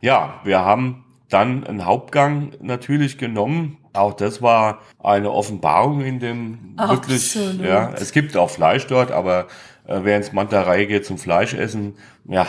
ja, 0.02 0.42
wir 0.44 0.60
haben 0.60 1.04
dann 1.30 1.66
einen 1.66 1.86
Hauptgang 1.86 2.52
natürlich 2.62 3.18
genommen. 3.18 3.78
Auch 3.94 4.14
das 4.14 4.42
war 4.42 4.82
eine 5.00 5.32
Offenbarung 5.32 6.02
in 6.02 6.20
dem 6.20 6.74
Absolut. 6.78 7.10
wirklich, 7.10 7.36
ja, 7.68 7.92
es 7.94 8.12
gibt 8.12 8.38
auch 8.38 8.50
Fleisch 8.50 8.88
dort, 8.88 9.12
aber 9.12 9.48
äh, 9.88 10.00
wer 10.04 10.18
ins 10.18 10.34
Manterei 10.34 10.86
geht 10.86 11.06
zum 11.06 11.18
Fleisch 11.18 11.54
essen, 11.54 11.96
ja, 12.26 12.46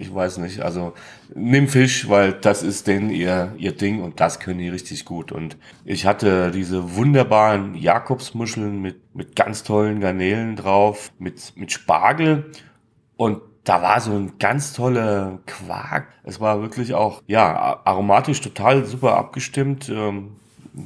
ich 0.00 0.12
weiß 0.12 0.38
nicht, 0.38 0.60
also 0.60 0.94
nimm 1.34 1.68
Fisch, 1.68 2.08
weil 2.08 2.32
das 2.32 2.62
ist 2.62 2.86
denn 2.86 3.10
ihr, 3.10 3.52
ihr 3.58 3.72
Ding 3.72 4.02
und 4.02 4.20
das 4.20 4.40
können 4.40 4.58
die 4.58 4.70
richtig 4.70 5.04
gut. 5.04 5.30
Und 5.30 5.58
ich 5.84 6.06
hatte 6.06 6.50
diese 6.50 6.96
wunderbaren 6.96 7.74
Jakobsmuscheln 7.74 8.80
mit, 8.80 9.14
mit 9.14 9.36
ganz 9.36 9.62
tollen 9.62 10.00
Garnelen 10.00 10.56
drauf, 10.56 11.12
mit, 11.18 11.52
mit 11.56 11.72
Spargel 11.72 12.50
und 13.16 13.42
da 13.68 13.82
war 13.82 14.00
so 14.00 14.12
ein 14.12 14.38
ganz 14.38 14.72
toller 14.72 15.40
Quark. 15.44 16.08
Es 16.24 16.40
war 16.40 16.62
wirklich 16.62 16.94
auch, 16.94 17.22
ja, 17.26 17.80
aromatisch 17.84 18.40
total 18.40 18.86
super 18.86 19.16
abgestimmt. 19.16 19.90
Ähm, 19.90 20.36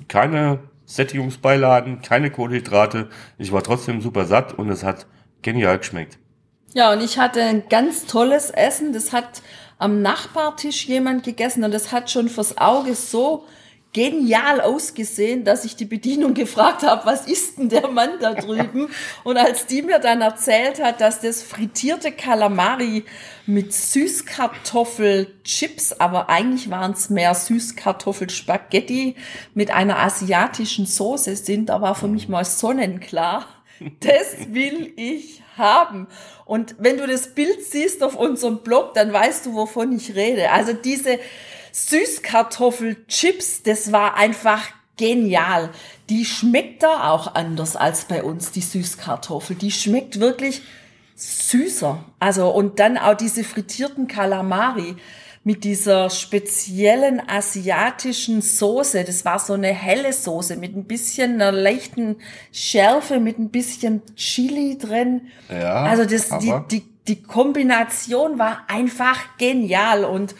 keine 0.08 0.58
Sättigungsbeiladen, 0.86 2.02
keine 2.02 2.32
Kohlenhydrate. 2.32 3.08
Ich 3.38 3.52
war 3.52 3.62
trotzdem 3.62 4.00
super 4.00 4.24
satt 4.24 4.58
und 4.58 4.68
es 4.68 4.82
hat 4.82 5.06
genial 5.42 5.78
geschmeckt. 5.78 6.18
Ja, 6.74 6.92
und 6.92 7.00
ich 7.02 7.18
hatte 7.18 7.40
ein 7.42 7.68
ganz 7.68 8.06
tolles 8.06 8.50
Essen. 8.50 8.92
Das 8.92 9.12
hat 9.12 9.42
am 9.78 10.02
Nachbartisch 10.02 10.86
jemand 10.86 11.22
gegessen 11.22 11.62
und 11.62 11.72
das 11.72 11.92
hat 11.92 12.10
schon 12.10 12.28
fürs 12.28 12.58
Auge 12.58 12.96
so 12.96 13.44
genial 13.92 14.62
ausgesehen, 14.62 15.44
dass 15.44 15.66
ich 15.66 15.76
die 15.76 15.84
Bedienung 15.84 16.32
gefragt 16.34 16.82
habe, 16.82 17.04
was 17.04 17.26
ist 17.26 17.58
denn 17.58 17.68
der 17.68 17.88
Mann 17.88 18.12
da 18.20 18.32
drüben? 18.40 18.88
Und 19.22 19.36
als 19.36 19.66
die 19.66 19.82
mir 19.82 19.98
dann 19.98 20.22
erzählt 20.22 20.82
hat, 20.82 21.00
dass 21.00 21.20
das 21.20 21.42
frittierte 21.42 22.12
Kalamari 22.12 23.04
mit 23.46 23.74
Süßkartoffelchips, 23.74 25.94
aber 25.94 26.28
eigentlich 26.30 26.70
waren 26.70 26.92
es 26.92 27.10
mehr 27.10 27.34
Süßkartoffelspaghetti 27.34 29.16
mit 29.54 29.70
einer 29.70 29.98
asiatischen 29.98 30.86
Soße 30.86 31.36
sind, 31.36 31.68
da 31.68 31.82
war 31.82 31.94
für 31.94 32.08
mich 32.08 32.28
mal 32.28 32.44
sonnenklar. 32.44 33.46
Das 33.98 34.54
will 34.54 34.92
ich 34.94 35.42
haben. 35.58 36.06
Und 36.44 36.76
wenn 36.78 36.98
du 36.98 37.06
das 37.06 37.34
Bild 37.34 37.64
siehst 37.64 38.02
auf 38.02 38.16
unserem 38.16 38.58
Blog, 38.58 38.94
dann 38.94 39.12
weißt 39.12 39.46
du, 39.46 39.54
wovon 39.54 39.92
ich 39.92 40.14
rede. 40.14 40.50
Also 40.50 40.72
diese, 40.72 41.18
Süßkartoffelchips, 41.72 43.62
das 43.62 43.92
war 43.92 44.16
einfach 44.16 44.62
genial. 44.96 45.70
Die 46.10 46.24
schmeckt 46.24 46.82
da 46.82 47.10
auch 47.10 47.34
anders 47.34 47.76
als 47.76 48.04
bei 48.04 48.22
uns, 48.22 48.52
die 48.52 48.60
Süßkartoffel. 48.60 49.56
Die 49.56 49.70
schmeckt 49.70 50.20
wirklich 50.20 50.62
süßer. 51.16 52.04
Also, 52.20 52.50
und 52.50 52.78
dann 52.78 52.98
auch 52.98 53.14
diese 53.14 53.44
frittierten 53.44 54.06
Kalamari 54.06 54.96
mit 55.44 55.64
dieser 55.64 56.08
speziellen 56.08 57.20
asiatischen 57.28 58.42
Soße. 58.42 59.02
Das 59.04 59.24
war 59.24 59.38
so 59.38 59.54
eine 59.54 59.72
helle 59.72 60.12
Soße 60.12 60.56
mit 60.56 60.76
ein 60.76 60.84
bisschen 60.84 61.34
einer 61.34 61.50
leichten 61.50 62.16
Schärfe, 62.52 63.18
mit 63.18 63.38
ein 63.38 63.50
bisschen 63.50 64.02
Chili 64.14 64.78
drin. 64.78 65.22
Ja. 65.50 65.82
Also 65.82 66.04
das, 66.04 66.28
die, 66.38 66.54
die, 66.70 66.84
die 67.08 67.22
Kombination 67.22 68.38
war 68.38 68.66
einfach 68.68 69.36
genial 69.38 70.04
und 70.04 70.36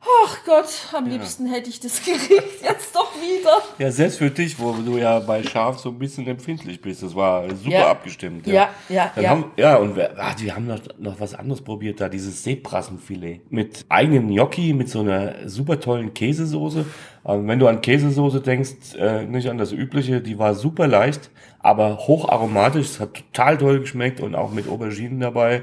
Ach 0.00 0.44
Gott, 0.44 0.66
am 0.92 1.06
ja. 1.06 1.14
liebsten 1.14 1.46
hätte 1.46 1.68
ich 1.70 1.80
das 1.80 1.98
gekriegt, 2.04 2.62
jetzt 2.62 2.94
doch 2.94 3.12
wieder. 3.16 3.62
Ja, 3.78 3.90
selbst 3.90 4.18
für 4.18 4.30
dich, 4.30 4.58
wo 4.58 4.72
du 4.72 4.96
ja 4.96 5.18
bei 5.18 5.42
Schaf 5.42 5.78
so 5.78 5.88
ein 5.88 5.98
bisschen 5.98 6.26
empfindlich 6.28 6.80
bist. 6.80 7.02
Das 7.02 7.16
war 7.16 7.48
super 7.48 7.70
ja. 7.70 7.90
abgestimmt. 7.90 8.46
Ja, 8.46 8.70
ja, 8.88 9.12
ja. 9.16 9.22
Ja, 9.22 9.30
haben, 9.30 9.44
ja 9.56 9.76
und 9.76 9.96
wir, 9.96 10.16
ah, 10.16 10.34
wir 10.38 10.54
haben 10.54 10.66
noch, 10.68 10.80
noch 10.98 11.18
was 11.18 11.34
anderes 11.34 11.62
probiert 11.62 12.00
da, 12.00 12.08
dieses 12.08 12.44
Seebrassenfilet. 12.44 13.50
Mit 13.50 13.86
eigenen 13.88 14.28
Gnocchi, 14.28 14.72
mit 14.72 14.88
so 14.88 15.00
einer 15.00 15.48
super 15.48 15.80
tollen 15.80 16.14
Käsesoße. 16.14 16.86
Also 17.24 17.46
wenn 17.46 17.58
du 17.58 17.66
an 17.66 17.80
Käsesoße 17.80 18.40
denkst, 18.40 18.94
äh, 18.96 19.24
nicht 19.24 19.50
an 19.50 19.58
das 19.58 19.72
Übliche, 19.72 20.20
die 20.20 20.38
war 20.38 20.54
super 20.54 20.86
leicht, 20.86 21.30
aber 21.58 21.98
hocharomatisch. 22.06 22.86
Es 22.86 23.00
hat 23.00 23.14
total 23.14 23.58
toll 23.58 23.80
geschmeckt 23.80 24.20
und 24.20 24.36
auch 24.36 24.52
mit 24.52 24.68
Auberginen 24.68 25.18
dabei. 25.18 25.62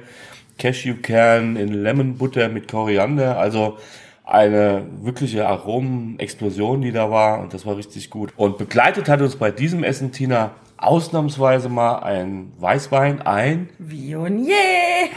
Cashewkern 0.58 1.56
in 1.56 1.70
Lemonbutter 1.70 2.50
mit 2.50 2.70
Koriander. 2.70 3.38
Also 3.38 3.78
eine 4.26 4.86
wirkliche 5.02 5.48
Aromenexplosion, 5.48 6.82
die 6.82 6.92
da 6.92 7.12
war 7.12 7.40
und 7.40 7.54
das 7.54 7.66
war 7.66 7.78
richtig 7.78 8.10
gut. 8.10 8.34
Und 8.36 8.58
begleitet 8.58 9.08
hat 9.08 9.22
uns 9.22 9.36
bei 9.36 9.52
diesem 9.52 9.84
Essen 9.84 10.12
Tina 10.12 10.52
ausnahmsweise 10.78 11.70
mal 11.70 12.00
ein 12.00 12.52
Weißwein, 12.58 13.22
ein 13.22 13.70
Viognier. 13.78 14.56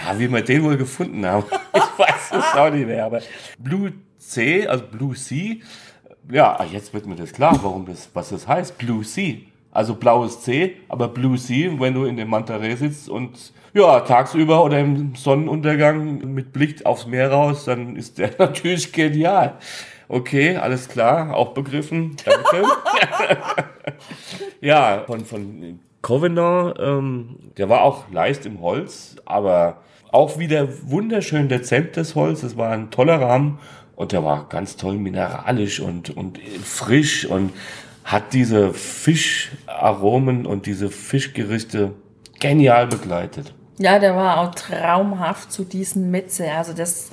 Ja, 0.07 0.19
wie 0.19 0.31
wir 0.31 0.43
den 0.43 0.63
wohl 0.63 0.77
gefunden 0.77 1.25
haben. 1.27 1.45
Ich 1.75 2.05
weiß 2.05 2.31
es 2.39 2.57
auch 2.57 2.71
nicht 2.71 2.87
mehr, 2.87 3.05
aber 3.05 3.21
Blue 3.59 3.93
C, 4.19 4.69
also 4.69 4.85
Blue 4.85 5.17
Sea. 5.17 5.57
Ja, 6.31 6.65
jetzt 6.71 6.95
wird 6.95 7.07
mir 7.07 7.17
das 7.17 7.33
klar, 7.33 7.59
warum 7.63 7.87
das, 7.87 8.09
was 8.15 8.29
das 8.29 8.47
heißt. 8.47 8.79
Blue 8.79 9.03
Sea. 9.03 9.39
Also 9.79 9.95
blaues 9.95 10.41
C, 10.41 10.75
aber 10.89 11.07
Blue 11.07 11.39
Sea, 11.39 11.71
wenn 11.79 11.95
du 11.95 12.05
in 12.05 12.17
dem 12.17 12.31
Mantaree 12.31 12.75
sitzt 12.75 13.09
und 13.09 13.53
ja, 13.75 14.01
tagsüber 14.01 14.65
oder 14.65 14.81
im 14.81 15.15
Sonnenuntergang 15.15 16.35
mit 16.35 16.53
Blick 16.53 16.85
aufs 16.85 17.07
Meer 17.07 17.31
raus, 17.31 17.67
dann 17.67 17.95
ist 17.95 18.19
der 18.19 18.33
natürlich 18.41 18.93
genial. 18.93 19.55
Okay, 20.09 20.57
alles 20.57 20.89
klar, 20.89 21.33
auch 21.33 21.55
begriffen. 21.55 22.17
Danke. 22.25 22.69
ja, 24.61 25.05
von, 25.07 25.25
von 25.25 25.79
Covenant, 26.03 26.75
ähm, 26.81 27.37
der 27.57 27.69
war 27.69 27.83
auch 27.83 28.11
leicht 28.11 28.47
im 28.47 28.61
Holz, 28.61 29.15
aber 29.27 29.83
auch 30.11 30.41
wieder 30.41 30.67
wunderschön 30.91 31.49
dezentes 31.49 32.17
Holz. 32.17 32.43
Es 32.43 32.57
war 32.57 32.73
ein 32.73 32.91
toller 32.91 33.21
Rahmen 33.21 33.61
und 33.95 34.11
der 34.11 34.25
war 34.25 34.49
ganz 34.49 34.77
toll 34.77 34.97
mineralisch 34.97 35.79
und, 35.79 36.17
und 36.17 36.41
frisch 36.65 37.27
und 37.27 37.53
hat 38.09 38.33
diese 38.33 38.73
Fischaromen 38.73 40.47
und 40.47 40.65
diese 40.65 40.89
Fischgerichte 40.89 41.93
genial 42.41 42.87
begleitet. 42.87 43.53
Ja, 43.77 43.99
der 43.99 44.17
war 44.17 44.41
auch 44.41 44.55
traumhaft 44.55 45.53
zu 45.53 45.63
diesen 45.63 46.11
Metze. 46.11 46.51
Also 46.51 46.73
das, 46.73 47.11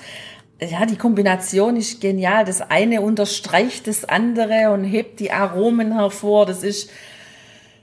ja, 0.61 0.85
die 0.85 0.95
Kombination 0.95 1.75
ist 1.75 1.99
genial. 1.99 2.45
Das 2.45 2.61
eine 2.61 3.01
unterstreicht 3.01 3.87
das 3.87 4.05
andere 4.05 4.71
und 4.71 4.85
hebt 4.85 5.19
die 5.19 5.33
Aromen 5.33 5.91
hervor. 5.97 6.45
Das 6.45 6.63
ist 6.63 6.89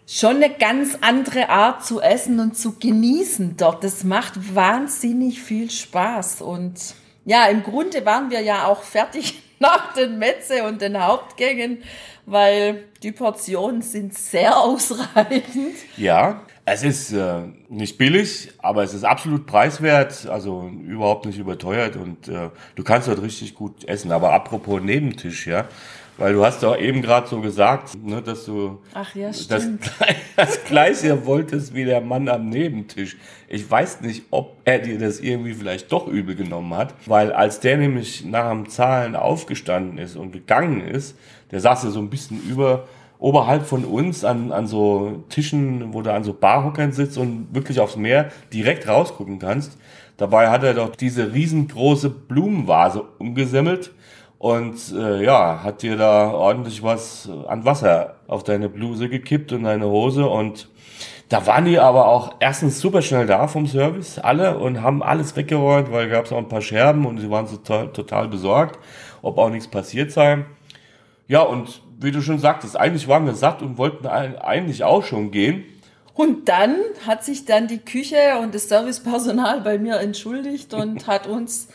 schon 0.07 0.37
eine 0.37 0.49
ganz 0.49 0.97
andere 1.03 1.51
Art 1.51 1.85
zu 1.85 2.01
essen 2.01 2.41
und 2.41 2.57
zu 2.57 2.79
genießen 2.79 3.59
dort. 3.59 3.85
Das 3.85 4.05
macht 4.05 4.55
wahnsinnig 4.55 5.43
viel 5.43 5.71
Spaß. 5.71 6.41
Und 6.41 6.95
ja, 7.27 7.45
im 7.45 7.63
Grunde 7.63 8.07
waren 8.07 8.31
wir 8.31 8.41
ja 8.41 8.67
auch 8.67 8.83
fertig 8.83 9.35
nach 9.61 9.93
den 9.93 10.19
Metze 10.19 10.65
und 10.65 10.81
den 10.81 10.99
Hauptgängen, 10.99 11.83
weil 12.27 12.85
die 13.03 13.13
Portionen 13.13 13.83
sind 13.83 14.15
sehr 14.15 14.57
ausreichend. 14.61 15.77
Ja, 15.97 16.43
es 16.65 16.85
ist 16.85 17.13
äh, 17.13 17.43
nicht 17.69 17.99
billig, 17.99 18.51
aber 18.59 18.85
es 18.85 18.95
ist 18.95 19.05
absolut 19.05 19.47
preiswert, 19.47 20.27
also 20.27 20.71
überhaupt 20.87 21.27
nicht 21.27 21.39
überteuert 21.39 21.97
und 21.97 22.29
äh, 22.29 22.51
du 22.77 22.85
kannst 22.85 23.09
dort 23.09 23.21
richtig 23.21 23.55
gut 23.55 23.85
essen. 23.85 24.13
Aber 24.13 24.33
apropos 24.33 24.81
Nebentisch, 24.81 25.49
ja, 25.49 25.67
weil 26.19 26.35
du 26.35 26.45
hast 26.45 26.63
doch 26.63 26.79
eben 26.79 27.03
gerade 27.03 27.27
so 27.27 27.41
gesagt, 27.41 27.97
ne, 28.01 28.23
dass 28.23 28.45
du 28.45 28.79
ja, 29.15 29.31
das, 29.31 29.49
das 30.37 30.65
Gleiche 30.65 31.27
wolltest 31.27 31.75
wie 31.75 31.85
der 31.85 32.01
Mann 32.01 32.29
am 32.29 32.49
Nebentisch. 32.49 33.17
Ich 33.49 33.69
weiß 33.69 34.03
nicht, 34.03 34.25
ob 34.31 34.57
er 34.65 34.79
dir 34.79 34.99
das 34.99 35.19
irgendwie 35.19 35.55
vielleicht 35.55 35.91
doch 35.91 36.07
übel 36.07 36.37
genommen 36.37 36.75
hat, 36.77 36.95
weil 37.07 37.33
als 37.33 37.59
der 37.59 37.77
nämlich 37.77 38.25
nach 38.25 38.51
dem 38.51 38.69
Zahlen 38.69 39.17
aufgestanden 39.17 39.99
ist 39.99 40.15
und 40.15 40.31
gegangen 40.33 40.87
ist, 40.87 41.17
der 41.53 41.61
saß 41.61 41.85
ja 41.85 41.91
so 41.91 42.01
ein 42.01 42.11
bisschen 42.11 42.43
über 42.43 42.85
oberhalb 43.19 43.65
von 43.65 43.85
uns 43.85 44.25
an, 44.25 44.51
an 44.51 44.67
so 44.67 45.23
Tischen, 45.29 45.95
wo 45.95 46.03
du 46.03 46.13
an 46.13 46.25
so 46.25 46.33
Barhockern 46.33 46.91
sitzt 46.91 47.17
und 47.19 47.55
wirklich 47.55 47.79
aufs 47.79 47.95
Meer 47.95 48.33
direkt 48.53 48.89
rausgucken 48.89 49.39
kannst. 49.39 49.79
Dabei 50.17 50.51
hat 50.51 50.65
er 50.65 50.75
doch 50.75 50.97
diese 50.97 51.33
riesengroße 51.33 52.11
Blumenvase 52.11 53.05
umgesemmelt 53.19 53.93
und 54.39 54.75
äh, 54.93 55.25
ja, 55.25 55.63
hat 55.63 55.83
dir 55.83 55.97
da 55.97 56.33
ordentlich 56.33 56.83
was 56.83 57.31
an 57.47 57.65
Wasser 57.65 58.17
auf 58.27 58.43
deine 58.43 58.69
Bluse 58.69 59.09
gekippt 59.09 59.53
und 59.53 59.63
deine 59.63 59.87
Hose 59.87 60.27
und 60.27 60.69
da 61.29 61.47
waren 61.47 61.65
die 61.65 61.79
aber 61.79 62.09
auch 62.09 62.35
erstens 62.41 62.79
super 62.79 63.01
schnell 63.01 63.27
da 63.27 63.47
vom 63.47 63.67
Service, 63.67 64.19
alle, 64.19 64.59
und 64.59 64.83
haben 64.83 65.03
alles 65.03 65.35
weggeräumt, 65.35 65.91
weil 65.91 66.11
gab 66.11 66.27
es 66.27 66.33
auch 66.33 66.39
ein 66.39 66.49
paar 66.49 66.61
Scherben 66.61 67.07
und 67.07 67.21
sie 67.21 67.31
waren 67.31 67.47
total, 67.47 67.89
total 67.89 68.29
besorgt, 68.29 68.79
ob 69.23 69.39
auch 69.39 69.49
nichts 69.49 69.67
passiert 69.67 70.11
sei. 70.11 70.45
Ja, 71.33 71.41
und 71.41 71.81
wie 71.99 72.11
du 72.11 72.21
schon 72.21 72.39
sagtest, 72.39 72.79
eigentlich 72.79 73.09
waren 73.09 73.25
wir 73.25 73.35
satt 73.35 73.63
und 73.63 73.79
wollten 73.79 74.07
eigentlich 74.07 74.85
auch 74.85 75.03
schon 75.03 75.31
gehen. 75.31 75.65
Und 76.13 76.51
dann 76.51 76.77
hat 77.07 77.25
sich 77.25 77.47
dann 77.47 77.69
die 77.69 77.79
Küche 77.79 78.39
und 78.43 78.55
das 78.55 78.69
Servicepersonal 78.69 79.63
bei 79.63 79.79
mir 79.79 79.97
entschuldigt 79.97 80.75
und 80.75 81.07
hat 81.07 81.27
uns 81.27 81.69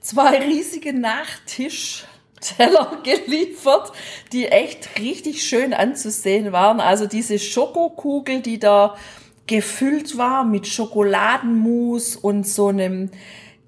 zwei 0.00 0.38
riesige 0.38 0.98
Nachtischteller 0.98 2.96
geliefert, 3.04 3.92
die 4.32 4.46
echt 4.46 4.98
richtig 4.98 5.42
schön 5.42 5.74
anzusehen 5.74 6.52
waren. 6.52 6.80
Also 6.80 7.06
diese 7.06 7.38
Schokokugel, 7.38 8.40
die 8.40 8.58
da 8.58 8.96
gefüllt 9.46 10.16
war 10.16 10.46
mit 10.46 10.66
Schokoladenmus 10.66 12.16
und 12.16 12.48
so 12.48 12.68
einem 12.68 13.10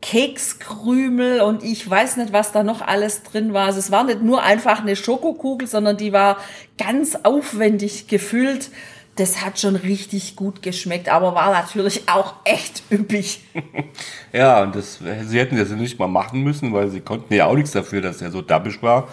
Kekskrümel 0.07 1.41
und 1.41 1.65
ich 1.65 1.91
weiß 1.91 2.19
nicht, 2.19 2.33
was 2.33 2.53
da 2.53 2.63
noch 2.63 2.81
alles 2.81 3.25
drin 3.25 3.53
war. 3.53 3.67
Also 3.67 3.81
es 3.81 3.91
war 3.91 4.05
nicht 4.05 4.23
nur 4.23 4.41
einfach 4.41 4.81
eine 4.81 4.95
Schokokugel, 4.95 5.67
sondern 5.67 5.97
die 5.97 6.13
war 6.13 6.37
ganz 6.79 7.19
aufwendig 7.25 8.07
gefüllt. 8.07 8.71
Das 9.17 9.45
hat 9.45 9.59
schon 9.59 9.75
richtig 9.75 10.37
gut 10.37 10.63
geschmeckt, 10.63 11.09
aber 11.09 11.35
war 11.35 11.51
natürlich 11.51 12.09
auch 12.09 12.35
echt 12.45 12.85
üppig. 12.89 13.41
ja, 14.33 14.63
und 14.63 14.77
das, 14.77 15.01
sie 15.25 15.41
hätten 15.41 15.57
das 15.57 15.71
nicht 15.71 15.99
mal 15.99 16.07
machen 16.07 16.45
müssen, 16.45 16.73
weil 16.73 16.89
sie 16.89 17.01
konnten 17.01 17.35
ja 17.35 17.47
auch 17.47 17.57
nichts 17.57 17.73
dafür, 17.73 18.01
dass 18.01 18.23
er 18.23 18.31
so 18.31 18.43
dabbisch 18.43 18.81
war. 18.83 19.09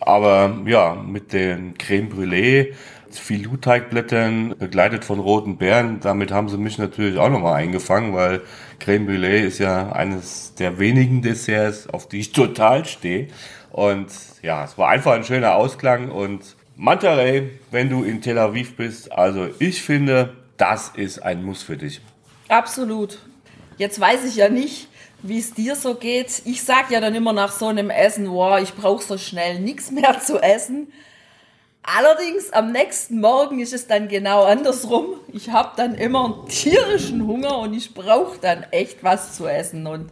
Aber 0.00 0.58
ja, 0.66 0.94
mit 0.94 1.32
den 1.32 1.78
Creme 1.78 2.08
Brûlée 2.08 2.72
Filouteigblättern, 3.18 4.56
begleitet 4.58 5.04
von 5.04 5.20
roten 5.20 5.56
Beeren. 5.56 6.00
Damit 6.00 6.32
haben 6.32 6.48
sie 6.48 6.56
mich 6.56 6.78
natürlich 6.78 7.18
auch 7.18 7.28
nochmal 7.28 7.62
eingefangen, 7.62 8.14
weil 8.14 8.40
Creme 8.82 9.06
Brûlée 9.06 9.46
ist 9.46 9.58
ja 9.58 9.92
eines 9.92 10.54
der 10.54 10.78
wenigen 10.78 11.22
Desserts, 11.22 11.86
auf 11.86 12.08
die 12.08 12.18
ich 12.18 12.32
total 12.32 12.84
stehe. 12.84 13.28
Und 13.70 14.10
ja, 14.42 14.64
es 14.64 14.76
war 14.76 14.88
einfach 14.88 15.12
ein 15.12 15.24
schöner 15.24 15.54
Ausklang 15.54 16.10
und 16.10 16.56
Mantarey, 16.76 17.50
wenn 17.70 17.88
du 17.88 18.02
in 18.02 18.20
Tel 18.20 18.38
Aviv 18.38 18.76
bist, 18.76 19.12
also 19.12 19.48
ich 19.60 19.82
finde, 19.82 20.36
das 20.56 20.90
ist 20.96 21.20
ein 21.20 21.44
Muss 21.44 21.62
für 21.62 21.76
dich. 21.76 22.00
Absolut. 22.48 23.18
Jetzt 23.78 24.00
weiß 24.00 24.24
ich 24.24 24.36
ja 24.36 24.48
nicht, 24.48 24.88
wie 25.22 25.38
es 25.38 25.54
dir 25.54 25.76
so 25.76 25.94
geht. 25.94 26.42
Ich 26.44 26.64
sag 26.64 26.90
ja 26.90 27.00
dann 27.00 27.14
immer 27.14 27.32
nach 27.32 27.52
so 27.52 27.68
einem 27.68 27.88
Essen, 27.88 28.28
wow, 28.28 28.60
ich 28.60 28.74
brauche 28.74 29.04
so 29.04 29.16
schnell 29.16 29.60
nichts 29.60 29.90
mehr 29.92 30.18
zu 30.20 30.40
essen. 30.40 30.92
Allerdings 31.84 32.52
am 32.52 32.70
nächsten 32.70 33.20
Morgen 33.20 33.58
ist 33.58 33.72
es 33.72 33.88
dann 33.88 34.06
genau 34.06 34.44
andersrum. 34.44 35.16
Ich 35.32 35.50
habe 35.50 35.72
dann 35.76 35.96
immer 35.96 36.26
einen 36.26 36.48
tierischen 36.48 37.26
Hunger 37.26 37.58
und 37.58 37.74
ich 37.74 37.92
brauche 37.92 38.38
dann 38.40 38.64
echt 38.70 39.02
was 39.02 39.36
zu 39.36 39.48
essen. 39.48 39.88
Und 39.88 40.10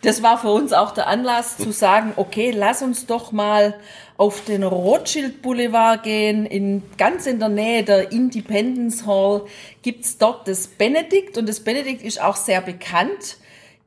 das 0.00 0.22
war 0.22 0.38
für 0.38 0.50
uns 0.50 0.72
auch 0.72 0.92
der 0.92 1.08
Anlass 1.08 1.58
zu 1.58 1.72
sagen, 1.72 2.14
okay, 2.16 2.52
lass 2.52 2.80
uns 2.80 3.04
doch 3.04 3.32
mal 3.32 3.74
auf 4.16 4.44
den 4.46 4.62
Rothschild 4.62 5.42
Boulevard 5.42 6.02
gehen. 6.02 6.46
In, 6.46 6.82
ganz 6.96 7.26
in 7.26 7.38
der 7.38 7.50
Nähe 7.50 7.84
der 7.84 8.12
Independence 8.12 9.04
Hall 9.04 9.42
gibt's 9.82 10.16
dort 10.16 10.48
das 10.48 10.68
Benedikt 10.68 11.36
und 11.36 11.46
das 11.46 11.60
Benedikt 11.60 12.02
ist 12.02 12.22
auch 12.22 12.36
sehr 12.36 12.62
bekannt 12.62 13.36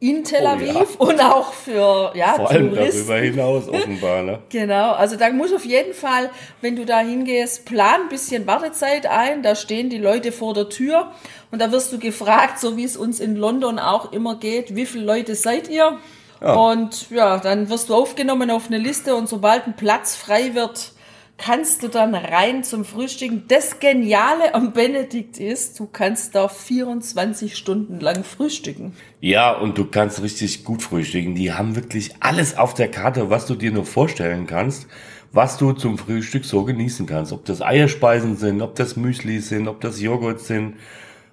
in 0.03 0.25
Tel 0.25 0.45
Aviv 0.45 0.97
oh, 0.99 1.05
ja. 1.05 1.11
und 1.13 1.21
auch 1.21 1.53
für 1.53 2.11
ja, 2.13 2.33
Vor 2.33 2.51
allem 2.51 2.75
Touristen. 2.75 3.07
darüber 3.07 3.25
hinaus 3.25 3.69
offenbar. 3.69 4.21
Ne? 4.23 4.39
genau, 4.49 4.91
also 4.91 5.15
da 5.15 5.29
muss 5.31 5.53
auf 5.53 5.63
jeden 5.63 5.93
Fall, 5.93 6.29
wenn 6.59 6.75
du 6.75 6.85
da 6.85 6.99
hingehst, 6.99 7.63
plan 7.63 8.01
ein 8.01 8.09
bisschen 8.09 8.45
Wartezeit 8.45 9.05
ein. 9.05 9.43
Da 9.43 9.55
stehen 9.55 9.89
die 9.89 9.97
Leute 9.97 10.33
vor 10.33 10.53
der 10.53 10.67
Tür 10.67 11.13
und 11.51 11.61
da 11.61 11.71
wirst 11.71 11.93
du 11.93 11.99
gefragt, 11.99 12.59
so 12.59 12.75
wie 12.75 12.83
es 12.83 12.97
uns 12.97 13.21
in 13.21 13.37
London 13.37 13.79
auch 13.79 14.11
immer 14.11 14.35
geht, 14.35 14.75
wie 14.75 14.85
viele 14.85 15.05
Leute 15.05 15.35
seid 15.35 15.69
ihr? 15.69 15.97
Ja. 16.41 16.53
Und 16.53 17.09
ja, 17.09 17.37
dann 17.37 17.69
wirst 17.69 17.87
du 17.87 17.95
aufgenommen 17.95 18.51
auf 18.51 18.67
eine 18.67 18.79
Liste 18.79 19.15
und 19.15 19.29
sobald 19.29 19.67
ein 19.67 19.77
Platz 19.77 20.17
frei 20.17 20.53
wird, 20.53 20.91
kannst 21.37 21.83
du 21.83 21.87
dann 21.87 22.15
rein 22.15 22.63
zum 22.63 22.85
Frühstücken. 22.85 23.43
Das 23.47 23.79
Geniale 23.79 24.53
am 24.53 24.73
Benedikt 24.73 25.39
ist, 25.39 25.79
du 25.79 25.87
kannst 25.87 26.35
da 26.35 26.47
24 26.47 27.57
Stunden 27.57 27.99
lang 27.99 28.23
frühstücken. 28.23 28.93
Ja, 29.19 29.51
und 29.51 29.77
du 29.77 29.85
kannst 29.85 30.21
richtig 30.21 30.63
gut 30.63 30.81
frühstücken. 30.81 31.35
Die 31.35 31.53
haben 31.53 31.75
wirklich 31.75 32.11
alles 32.19 32.57
auf 32.57 32.73
der 32.73 32.89
Karte, 32.89 33.29
was 33.29 33.45
du 33.45 33.55
dir 33.55 33.71
nur 33.71 33.85
vorstellen 33.85 34.47
kannst, 34.47 34.87
was 35.31 35.57
du 35.57 35.73
zum 35.73 35.97
Frühstück 35.97 36.45
so 36.45 36.63
genießen 36.63 37.05
kannst. 37.05 37.33
Ob 37.33 37.45
das 37.45 37.61
Eierspeisen 37.61 38.37
sind, 38.37 38.61
ob 38.61 38.75
das 38.75 38.95
Müsli 38.95 39.39
sind, 39.39 39.67
ob 39.67 39.81
das 39.81 39.99
Joghurt 39.99 40.39
sind. 40.39 40.75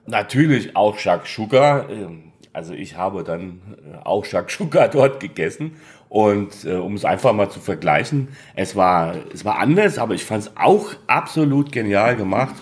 Natürlich 0.07 0.75
auch 0.75 0.99
Shakshuka. 0.99 1.89
Ähm, 1.91 2.33
also 2.53 2.73
ich 2.73 2.97
habe 2.97 3.23
dann 3.23 3.61
äh, 3.93 3.97
auch 4.05 4.25
Shakshuka 4.25 4.89
dort 4.93 5.21
gegessen 5.21 5.77
und 6.11 6.65
äh, 6.65 6.75
um 6.75 6.95
es 6.95 7.05
einfach 7.05 7.33
mal 7.33 7.49
zu 7.51 7.61
vergleichen, 7.61 8.29
es 8.57 8.75
war, 8.75 9.15
es 9.33 9.45
war 9.45 9.61
anders, 9.61 9.97
aber 9.97 10.15
ich 10.15 10.25
fand 10.25 10.43
es 10.43 10.57
auch 10.57 10.93
absolut 11.07 11.71
genial 11.71 12.17
gemacht. 12.17 12.57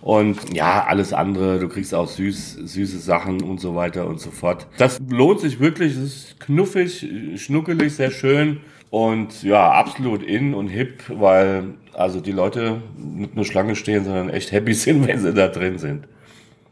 Und 0.00 0.54
ja, 0.54 0.84
alles 0.86 1.12
andere, 1.12 1.58
du 1.58 1.68
kriegst 1.68 1.94
auch 1.94 2.06
süß, 2.06 2.60
süße 2.64 2.98
Sachen 2.98 3.42
und 3.42 3.60
so 3.60 3.74
weiter 3.74 4.06
und 4.06 4.20
so 4.20 4.30
fort. 4.30 4.68
Das 4.78 5.00
lohnt 5.08 5.40
sich 5.40 5.58
wirklich, 5.58 5.96
es 5.96 5.98
ist 5.98 6.40
knuffig, 6.40 7.06
schnuckelig, 7.36 7.96
sehr 7.96 8.12
schön. 8.12 8.60
Und 8.90 9.42
ja, 9.42 9.72
absolut 9.72 10.22
in 10.22 10.54
und 10.54 10.68
hip, 10.68 11.02
weil 11.08 11.74
also 11.94 12.20
die 12.20 12.32
Leute 12.32 12.82
nicht 12.96 13.34
nur 13.34 13.44
Schlange 13.44 13.74
stehen, 13.74 14.04
sondern 14.04 14.30
echt 14.30 14.52
happy 14.52 14.74
sind, 14.74 15.08
wenn 15.08 15.18
sie 15.18 15.34
da 15.34 15.48
drin 15.48 15.78
sind. 15.78 16.06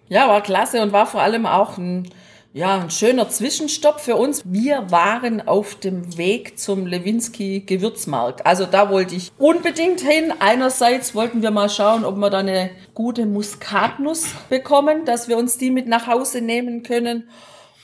Ja, 0.08 0.28
war 0.28 0.42
klasse 0.42 0.80
und 0.80 0.92
war 0.92 1.06
vor 1.06 1.22
allem 1.22 1.46
auch 1.46 1.76
ein 1.76 2.08
ja, 2.52 2.80
ein 2.80 2.90
schöner 2.90 3.28
Zwischenstopp 3.28 4.00
für 4.00 4.16
uns. 4.16 4.42
Wir 4.44 4.90
waren 4.90 5.46
auf 5.46 5.76
dem 5.76 6.16
Weg 6.16 6.58
zum 6.58 6.86
Lewinsky 6.86 7.60
Gewürzmarkt. 7.60 8.44
Also 8.44 8.66
da 8.66 8.90
wollte 8.90 9.14
ich 9.14 9.30
unbedingt 9.38 10.00
hin. 10.00 10.32
Einerseits 10.40 11.14
wollten 11.14 11.42
wir 11.42 11.52
mal 11.52 11.68
schauen, 11.68 12.04
ob 12.04 12.16
wir 12.16 12.28
da 12.28 12.38
eine 12.38 12.70
gute 12.92 13.26
Muskatnuss 13.26 14.34
bekommen, 14.48 15.04
dass 15.04 15.28
wir 15.28 15.36
uns 15.36 15.58
die 15.58 15.70
mit 15.70 15.86
nach 15.86 16.08
Hause 16.08 16.40
nehmen 16.40 16.82
können. 16.82 17.28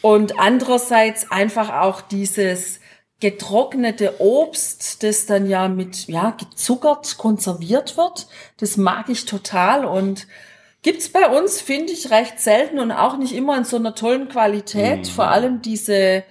Und 0.02 0.38
andererseits 0.40 1.30
einfach 1.30 1.72
auch 1.72 2.00
dieses 2.00 2.80
getrocknete 3.20 4.20
Obst, 4.20 5.02
das 5.04 5.26
dann 5.26 5.48
ja 5.48 5.68
mit, 5.68 6.08
ja, 6.08 6.30
gezuckert 6.30 7.18
konserviert 7.18 7.96
wird. 7.96 8.26
Das 8.58 8.76
mag 8.76 9.08
ich 9.10 9.26
total 9.26 9.84
und 9.84 10.26
Gibt's 10.86 11.08
bei 11.08 11.26
uns, 11.28 11.60
finde 11.60 11.92
ich, 11.92 12.12
recht 12.12 12.38
selten 12.38 12.78
und 12.78 12.92
auch 12.92 13.18
nicht 13.18 13.34
immer 13.34 13.58
in 13.58 13.64
so 13.64 13.74
einer 13.76 13.96
tollen 13.96 14.28
Qualität. 14.28 14.98
Mhm. 14.98 15.04
Vor 15.06 15.26
allem 15.26 15.60
diese 15.60 16.22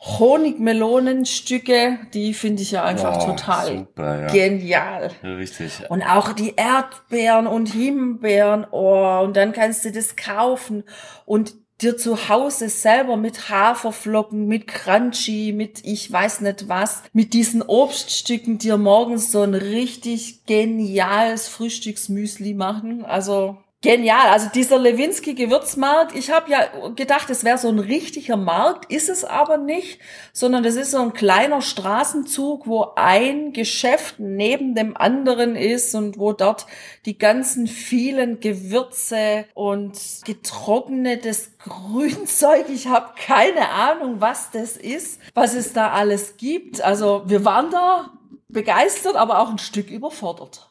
Honigmelonenstücke, 0.00 1.98
die 2.14 2.32
finde 2.32 2.62
ich 2.62 2.70
ja 2.70 2.84
einfach 2.84 3.20
oh, 3.20 3.26
total 3.26 3.80
super, 3.80 4.22
ja. 4.22 4.26
genial. 4.28 5.10
Richtig. 5.22 5.82
Und 5.90 6.02
auch 6.02 6.32
die 6.32 6.54
Erdbeeren 6.56 7.46
und 7.46 7.66
Himbeeren, 7.70 8.66
oh, 8.70 9.20
und 9.24 9.36
dann 9.36 9.52
kannst 9.52 9.84
du 9.84 9.92
das 9.92 10.16
kaufen 10.16 10.84
und 11.26 11.52
dir 11.82 11.98
zu 11.98 12.30
Hause 12.30 12.70
selber 12.70 13.18
mit 13.18 13.50
Haferflocken, 13.50 14.48
mit 14.48 14.68
Crunchy, 14.68 15.52
mit 15.52 15.84
ich 15.84 16.10
weiß 16.10 16.40
nicht 16.40 16.70
was, 16.70 17.02
mit 17.12 17.34
diesen 17.34 17.60
Obststücken 17.60 18.56
dir 18.56 18.78
morgens 18.78 19.30
so 19.32 19.42
ein 19.42 19.52
richtig 19.52 20.46
geniales 20.46 21.46
Frühstücksmüsli 21.48 22.54
machen. 22.54 23.04
Also 23.04 23.58
Genial, 23.80 24.30
also 24.30 24.48
dieser 24.52 24.76
Lewinsky 24.76 25.34
Gewürzmarkt, 25.34 26.16
ich 26.16 26.32
habe 26.32 26.50
ja 26.50 26.66
gedacht, 26.96 27.30
es 27.30 27.44
wäre 27.44 27.58
so 27.58 27.68
ein 27.68 27.78
richtiger 27.78 28.36
Markt, 28.36 28.90
ist 28.90 29.08
es 29.08 29.24
aber 29.24 29.56
nicht, 29.56 30.00
sondern 30.32 30.64
das 30.64 30.74
ist 30.74 30.90
so 30.90 30.98
ein 30.98 31.12
kleiner 31.12 31.62
Straßenzug, 31.62 32.66
wo 32.66 32.88
ein 32.96 33.52
Geschäft 33.52 34.16
neben 34.18 34.74
dem 34.74 34.96
anderen 34.96 35.54
ist 35.54 35.94
und 35.94 36.18
wo 36.18 36.32
dort 36.32 36.66
die 37.04 37.18
ganzen 37.18 37.68
vielen 37.68 38.40
Gewürze 38.40 39.44
und 39.54 39.96
getrocknetes 40.24 41.56
Grünzeug, 41.58 42.66
ich 42.70 42.88
habe 42.88 43.14
keine 43.16 43.68
Ahnung, 43.68 44.16
was 44.18 44.50
das 44.50 44.76
ist, 44.76 45.20
was 45.34 45.54
es 45.54 45.72
da 45.72 45.92
alles 45.92 46.36
gibt. 46.36 46.80
Also 46.80 47.22
wir 47.26 47.44
waren 47.44 47.70
da 47.70 48.10
begeistert, 48.48 49.14
aber 49.14 49.38
auch 49.38 49.50
ein 49.50 49.58
Stück 49.58 49.88
überfordert. 49.88 50.68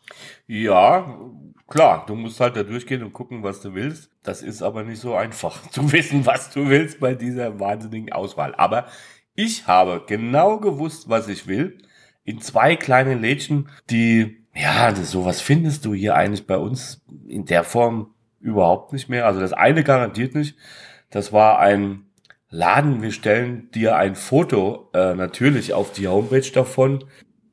Ja, 0.48 1.20
Klar, 1.67 2.06
du 2.08 2.15
musst 2.15 2.39
halt 2.39 2.56
da 2.56 2.63
durchgehen 2.63 3.03
und 3.03 3.12
gucken, 3.12 3.43
was 3.43 3.60
du 3.60 3.73
willst. 3.73 4.10
Das 4.23 4.41
ist 4.41 4.62
aber 4.62 4.84
nicht 4.84 5.01
so 5.01 5.15
einfach 5.15 5.62
zu 5.71 5.91
wissen, 5.91 6.25
was 6.25 6.49
du 6.49 6.69
willst 6.69 6.99
bei 6.99 7.13
dieser 7.13 7.60
wahnsinnigen 7.60 8.13
Auswahl. 8.13 8.56
Aber 8.56 8.88
ich 9.36 9.67
habe 9.67 10.03
genau 10.08 10.60
gewusst, 10.60 11.10
was 11.10 11.27
ich 11.27 11.47
will. 11.47 11.77
In 12.23 12.41
zwei 12.41 12.75
kleinen 12.75 13.21
Lädchen, 13.21 13.69
die, 13.89 14.45
ja, 14.56 14.91
das, 14.91 15.12
sowas 15.12 15.41
findest 15.41 15.86
du 15.86 15.93
hier 15.93 16.15
eigentlich 16.15 16.47
bei 16.47 16.58
uns 16.58 17.06
in 17.27 17.45
der 17.45 17.63
Form 17.63 18.13
überhaupt 18.39 18.93
nicht 18.93 19.10
mehr. 19.10 19.25
Also 19.25 19.39
das 19.39 19.53
eine 19.53 19.84
garantiert 19.84 20.36
nicht. 20.36 20.58
Das 21.10 21.34
war 21.34 21.60
ein 21.60 22.06
Laden. 22.49 23.01
Wir 23.01 23.12
stellen 23.12 23.69
dir 23.71 23.97
ein 23.97 24.15
Foto 24.15 24.89
äh, 24.93 25.13
natürlich 25.15 25.73
auf 25.73 25.91
die 25.91 26.08
Homepage 26.08 26.49
davon. 26.53 27.03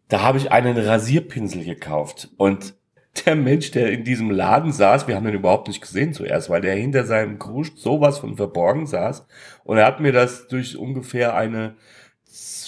Da 0.09 0.23
habe 0.23 0.39
ich 0.39 0.53
einen 0.53 0.77
Rasierpinsel 0.77 1.65
gekauft 1.65 2.29
und 2.37 2.75
der 3.15 3.37
Mensch, 3.37 3.71
der 3.71 3.93
in 3.93 4.05
diesem 4.05 4.31
Laden 4.31 4.73
saß, 4.73 5.07
wir 5.07 5.17
haben 5.17 5.29
ihn 5.29 5.35
überhaupt 5.35 5.69
nicht 5.69 5.81
gesehen 5.81 6.13
zuerst, 6.13 6.51
weil 6.51 6.61
der 6.61 6.75
hinter 6.75 7.05
seinem 7.05 7.39
Kruscht 7.39 7.79
sowas 7.79 8.19
von 8.19 8.37
verborgen 8.37 8.87
saß. 8.87 9.27
Und 9.65 9.79
er 9.79 9.87
hat 9.87 10.01
mir 10.01 10.13
das 10.13 10.49
durch 10.49 10.77
ungefähr 10.77 11.35
eine 11.35 11.75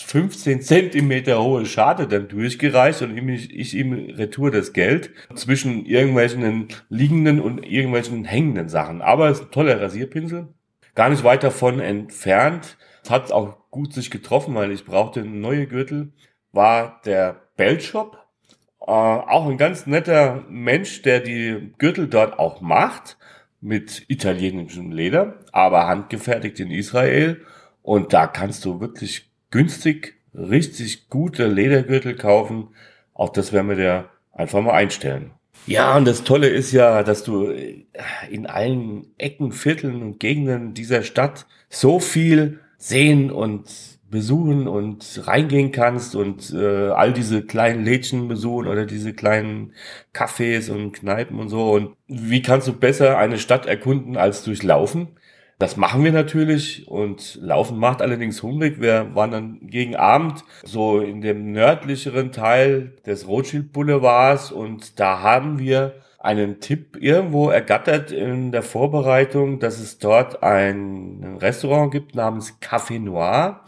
15 0.07 0.63
Zentimeter 0.63 1.43
hohe 1.43 1.67
Scharte 1.67 2.07
dann 2.07 2.29
durchgereicht 2.29 3.03
und 3.03 3.17
ich, 3.29 3.53
ich 3.53 3.75
ihm 3.75 3.93
retour 3.93 4.53
das 4.53 4.73
Geld 4.73 5.11
zwischen 5.35 5.85
irgendwelchen 5.85 6.69
liegenden 6.89 7.41
und 7.41 7.67
irgendwelchen 7.67 8.25
hängenden 8.25 8.69
Sachen. 8.69 9.03
Aber 9.03 9.29
es 9.29 9.41
ist 9.41 9.47
ein 9.47 9.51
toller 9.51 9.81
Rasierpinsel. 9.81 10.47
Gar 10.95 11.11
nicht 11.11 11.25
weit 11.25 11.43
davon 11.43 11.81
entfernt. 11.81 12.79
Hat 13.09 13.33
auch 13.33 13.57
gut 13.71 13.93
sich 13.93 14.11
getroffen, 14.13 14.55
weil 14.55 14.71
ich 14.71 14.85
brauchte 14.85 15.25
neue 15.25 15.67
Gürtel. 15.67 16.13
War 16.53 17.01
der 17.05 17.43
Bellshop 17.57 18.26
äh, 18.87 18.91
auch 18.91 19.49
ein 19.49 19.59
ganz 19.59 19.87
netter 19.87 20.45
Mensch, 20.49 21.03
der 21.03 21.21
die 21.21 21.73
Gürtel 21.79 22.09
dort 22.09 22.39
auch 22.39 22.61
macht, 22.61 23.17
mit 23.61 24.05
italienischem 24.09 24.93
Leder, 24.93 25.41
aber 25.53 25.87
handgefertigt 25.89 26.61
in 26.61 26.71
Israel. 26.71 27.41
Und 27.83 28.13
da 28.13 28.27
kannst 28.27 28.65
du 28.65 28.81
wirklich 28.81 29.31
günstig, 29.51 30.15
richtig 30.35 31.09
gute 31.09 31.49
Ledergürtel 31.49 32.15
kaufen. 32.15 32.69
Auch 33.13 33.31
das 33.31 33.53
werden 33.53 33.69
wir 33.69 33.77
dir 33.77 34.09
einfach 34.33 34.61
mal 34.61 34.75
einstellen. 34.75 35.33
Ja, 35.67 35.97
und 35.97 36.07
das 36.07 36.23
Tolle 36.23 36.49
ist 36.49 36.71
ja, 36.71 37.03
dass 37.03 37.25
du 37.25 37.51
in 38.31 38.47
allen 38.47 39.07
Ecken, 39.19 39.51
Vierteln 39.51 40.03
und 40.03 40.21
Gegenden 40.21 40.75
dieser 40.75 41.03
Stadt 41.03 41.47
so 41.69 41.99
viel 41.99 42.61
sehen 42.79 43.33
und 43.33 43.96
besuchen 44.11 44.69
und 44.69 45.23
reingehen 45.27 45.73
kannst 45.73 46.15
und 46.15 46.53
äh, 46.53 46.89
all 46.91 47.13
diese 47.13 47.43
kleinen 47.43 47.85
Lädchen 47.85 48.29
besuchen 48.29 48.69
oder 48.69 48.87
diese 48.87 49.13
kleinen 49.13 49.73
Cafés 50.15 50.71
und 50.71 50.93
Kneipen 50.93 51.41
und 51.41 51.49
so. 51.49 51.73
Und 51.73 51.97
wie 52.07 52.43
kannst 52.43 52.69
du 52.69 52.73
besser 52.73 53.19
eine 53.19 53.39
Stadt 53.39 53.67
erkunden 53.67 54.17
als 54.17 54.45
durch 54.45 54.63
Laufen? 54.63 55.09
Das 55.59 55.79
machen 55.79 56.05
wir 56.05 56.13
natürlich 56.13 56.87
und 56.87 57.39
Laufen 57.41 57.79
macht 57.79 58.03
allerdings 58.03 58.43
hungrig. 58.43 58.81
Wir 58.81 59.15
waren 59.15 59.31
dann 59.31 59.59
gegen 59.63 59.97
Abend 59.97 60.45
so 60.65 61.01
in 61.01 61.23
dem 61.23 61.53
nördlicheren 61.53 62.31
Teil 62.31 62.93
des 63.07 63.27
Rothschild 63.27 63.73
Boulevards 63.73 64.53
und 64.53 65.01
da 65.01 65.21
haben 65.23 65.59
wir 65.59 65.95
einen 66.19 66.61
Tipp 66.61 66.99
irgendwo 67.01 67.49
ergattert 67.49 68.11
in 68.11 68.53
der 68.53 68.63
Vorbereitung, 68.63 69.59
dass 69.59 69.79
es 69.79 69.99
dort 69.99 70.43
ein 70.43 71.39
Restaurant 71.41 71.91
gibt 71.91 72.15
namens 72.15 72.59
Café 72.61 72.99
Noir. 72.99 73.63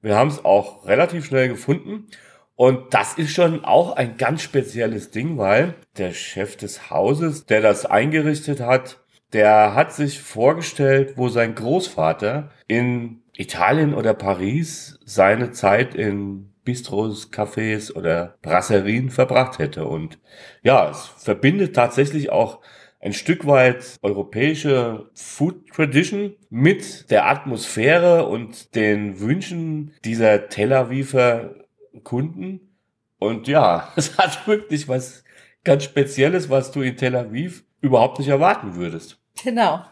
Wir 0.00 0.16
haben 0.16 0.28
es 0.28 0.44
auch 0.44 0.86
relativ 0.86 1.26
schnell 1.26 1.48
gefunden. 1.48 2.06
Und 2.54 2.92
das 2.92 3.14
ist 3.14 3.32
schon 3.32 3.64
auch 3.64 3.92
ein 3.92 4.16
ganz 4.16 4.42
spezielles 4.42 5.10
Ding, 5.10 5.38
weil 5.38 5.74
der 5.96 6.12
Chef 6.12 6.56
des 6.56 6.90
Hauses, 6.90 7.46
der 7.46 7.60
das 7.60 7.86
eingerichtet 7.86 8.60
hat, 8.60 8.98
der 9.32 9.74
hat 9.74 9.92
sich 9.92 10.20
vorgestellt, 10.20 11.12
wo 11.16 11.28
sein 11.28 11.54
Großvater 11.54 12.50
in 12.66 13.22
Italien 13.34 13.94
oder 13.94 14.14
Paris 14.14 14.98
seine 15.04 15.52
Zeit 15.52 15.94
in 15.94 16.52
Bistros, 16.64 17.32
Cafés 17.32 17.94
oder 17.94 18.34
Brasserien 18.42 19.10
verbracht 19.10 19.58
hätte. 19.58 19.84
Und 19.84 20.18
ja, 20.62 20.90
es 20.90 21.06
verbindet 21.16 21.76
tatsächlich 21.76 22.30
auch 22.30 22.60
ein 23.00 23.12
Stück 23.12 23.46
weit 23.46 23.98
europäische 24.02 25.10
Food 25.14 25.68
Tradition 25.68 26.34
mit 26.50 27.10
der 27.10 27.26
Atmosphäre 27.26 28.26
und 28.26 28.74
den 28.74 29.20
Wünschen 29.20 29.94
dieser 30.04 30.48
Tel 30.48 30.72
Aviver 30.72 31.54
Kunden. 32.02 32.76
Und 33.18 33.48
ja, 33.48 33.92
es 33.96 34.18
hat 34.18 34.46
wirklich 34.46 34.88
was 34.88 35.24
ganz 35.64 35.84
Spezielles, 35.84 36.50
was 36.50 36.70
du 36.72 36.82
in 36.82 36.96
Tel 36.96 37.16
Aviv 37.16 37.64
überhaupt 37.80 38.18
nicht 38.18 38.28
erwarten 38.28 38.74
würdest. 38.74 39.18
Genau. 39.42 39.84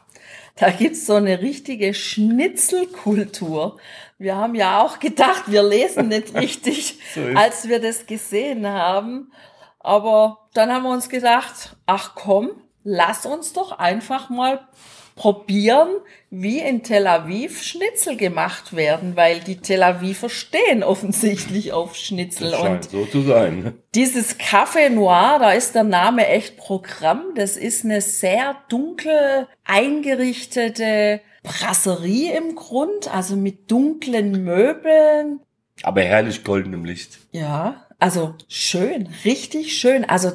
Da 0.57 0.71
gibt's 0.71 1.07
so 1.07 1.15
eine 1.15 1.43
richtige 1.43 1.93
Schnitzelkultur. 1.93 3.79
Wir 4.19 4.37
haben 4.37 4.55
ja 4.55 4.81
auch 4.81 4.99
gedacht, 4.99 5.45
wir 5.49 5.63
lesen 5.63 6.09
nicht 6.09 6.35
richtig, 6.41 6.99
so 7.15 7.21
als 7.35 7.69
wir 7.69 7.79
das 7.79 8.07
gesehen 8.07 8.67
haben. 8.67 9.31
Aber 9.79 10.49
dann 10.55 10.73
haben 10.73 10.85
wir 10.85 10.91
uns 10.91 11.09
gedacht, 11.09 11.77
ach 11.85 12.15
komm, 12.15 12.51
lass 12.87 13.27
uns 13.27 13.53
doch 13.53 13.73
einfach 13.79 14.31
mal 14.31 14.61
probieren, 15.17 15.89
wie 16.31 16.61
in 16.61 16.83
Tel 16.83 17.07
Aviv 17.07 17.63
Schnitzel 17.63 18.17
gemacht 18.17 18.77
werden, 18.77 19.17
weil 19.17 19.41
die 19.41 19.57
Tel 19.57 19.83
Aviver 19.83 20.29
stehen 20.29 20.83
offensichtlich 20.83 21.73
auf 21.73 21.97
Schnitzel. 21.97 22.51
Das 22.53 22.61
scheint 22.61 22.91
so 22.91 23.05
zu 23.07 23.23
sein. 23.23 23.75
Dieses 23.95 24.39
Café 24.39 24.89
Noir, 24.91 25.39
da 25.41 25.53
ist 25.53 25.75
der 25.75 25.85
Name 25.85 26.29
echt 26.29 26.57
Programm. 26.57 27.23
Das 27.35 27.57
ist 27.57 27.85
eine 27.85 28.03
sehr 28.03 28.57
dunkel 28.69 29.49
eingerichtete 29.65 31.23
Brasserie 31.43 32.37
im 32.37 32.55
Grund, 32.55 33.13
also 33.13 33.37
mit 33.37 33.71
dunklen 33.71 34.45
Möbeln. 34.45 35.41
Aber 35.83 36.03
herrlich 36.03 36.45
goldenem 36.45 36.85
Licht. 36.85 37.19
Ja, 37.33 37.87
also 37.99 38.35
schön, 38.49 39.09
richtig 39.25 39.79
schön. 39.79 40.05
Also 40.05 40.33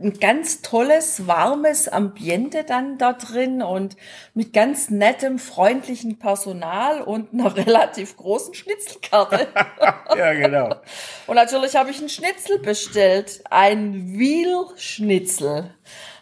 ein 0.00 0.18
ganz 0.20 0.62
tolles, 0.62 1.26
warmes 1.26 1.88
Ambiente 1.88 2.62
dann 2.62 2.98
da 2.98 3.14
drin 3.14 3.62
und 3.62 3.96
mit 4.32 4.52
ganz 4.52 4.90
nettem, 4.90 5.40
freundlichen 5.40 6.20
Personal 6.20 7.02
und 7.02 7.32
einer 7.32 7.56
relativ 7.56 8.16
großen 8.16 8.54
Schnitzelkarte. 8.54 9.48
ja, 10.16 10.32
genau. 10.34 10.76
Und 11.26 11.34
natürlich 11.34 11.74
habe 11.74 11.90
ich 11.90 11.98
einen 11.98 12.08
Schnitzel 12.08 12.60
bestellt, 12.60 13.42
ein 13.50 14.18
Veal-Schnitzel 14.18 15.74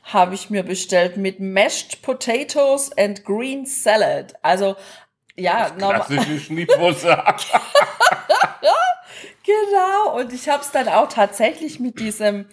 habe 0.05 0.35
ich 0.37 0.51
mir 0.51 0.63
bestellt 0.63 1.17
mit 1.17 1.41
Mashed 1.41 2.01
Potatoes 2.01 2.97
and 2.97 3.25
Green 3.25 3.67
Salad. 3.67 4.35
Also 4.41 4.77
ja, 5.37 5.69
klassische 5.71 6.39
Schnittwurzel. 6.39 7.11
Genau, 9.47 10.19
und 10.19 10.33
ich 10.33 10.49
habe 10.49 10.63
es 10.63 10.73
dann 10.73 10.89
auch 10.89 11.09
tatsächlich 11.09 11.79
mit 11.79 12.01
diesem 12.01 12.47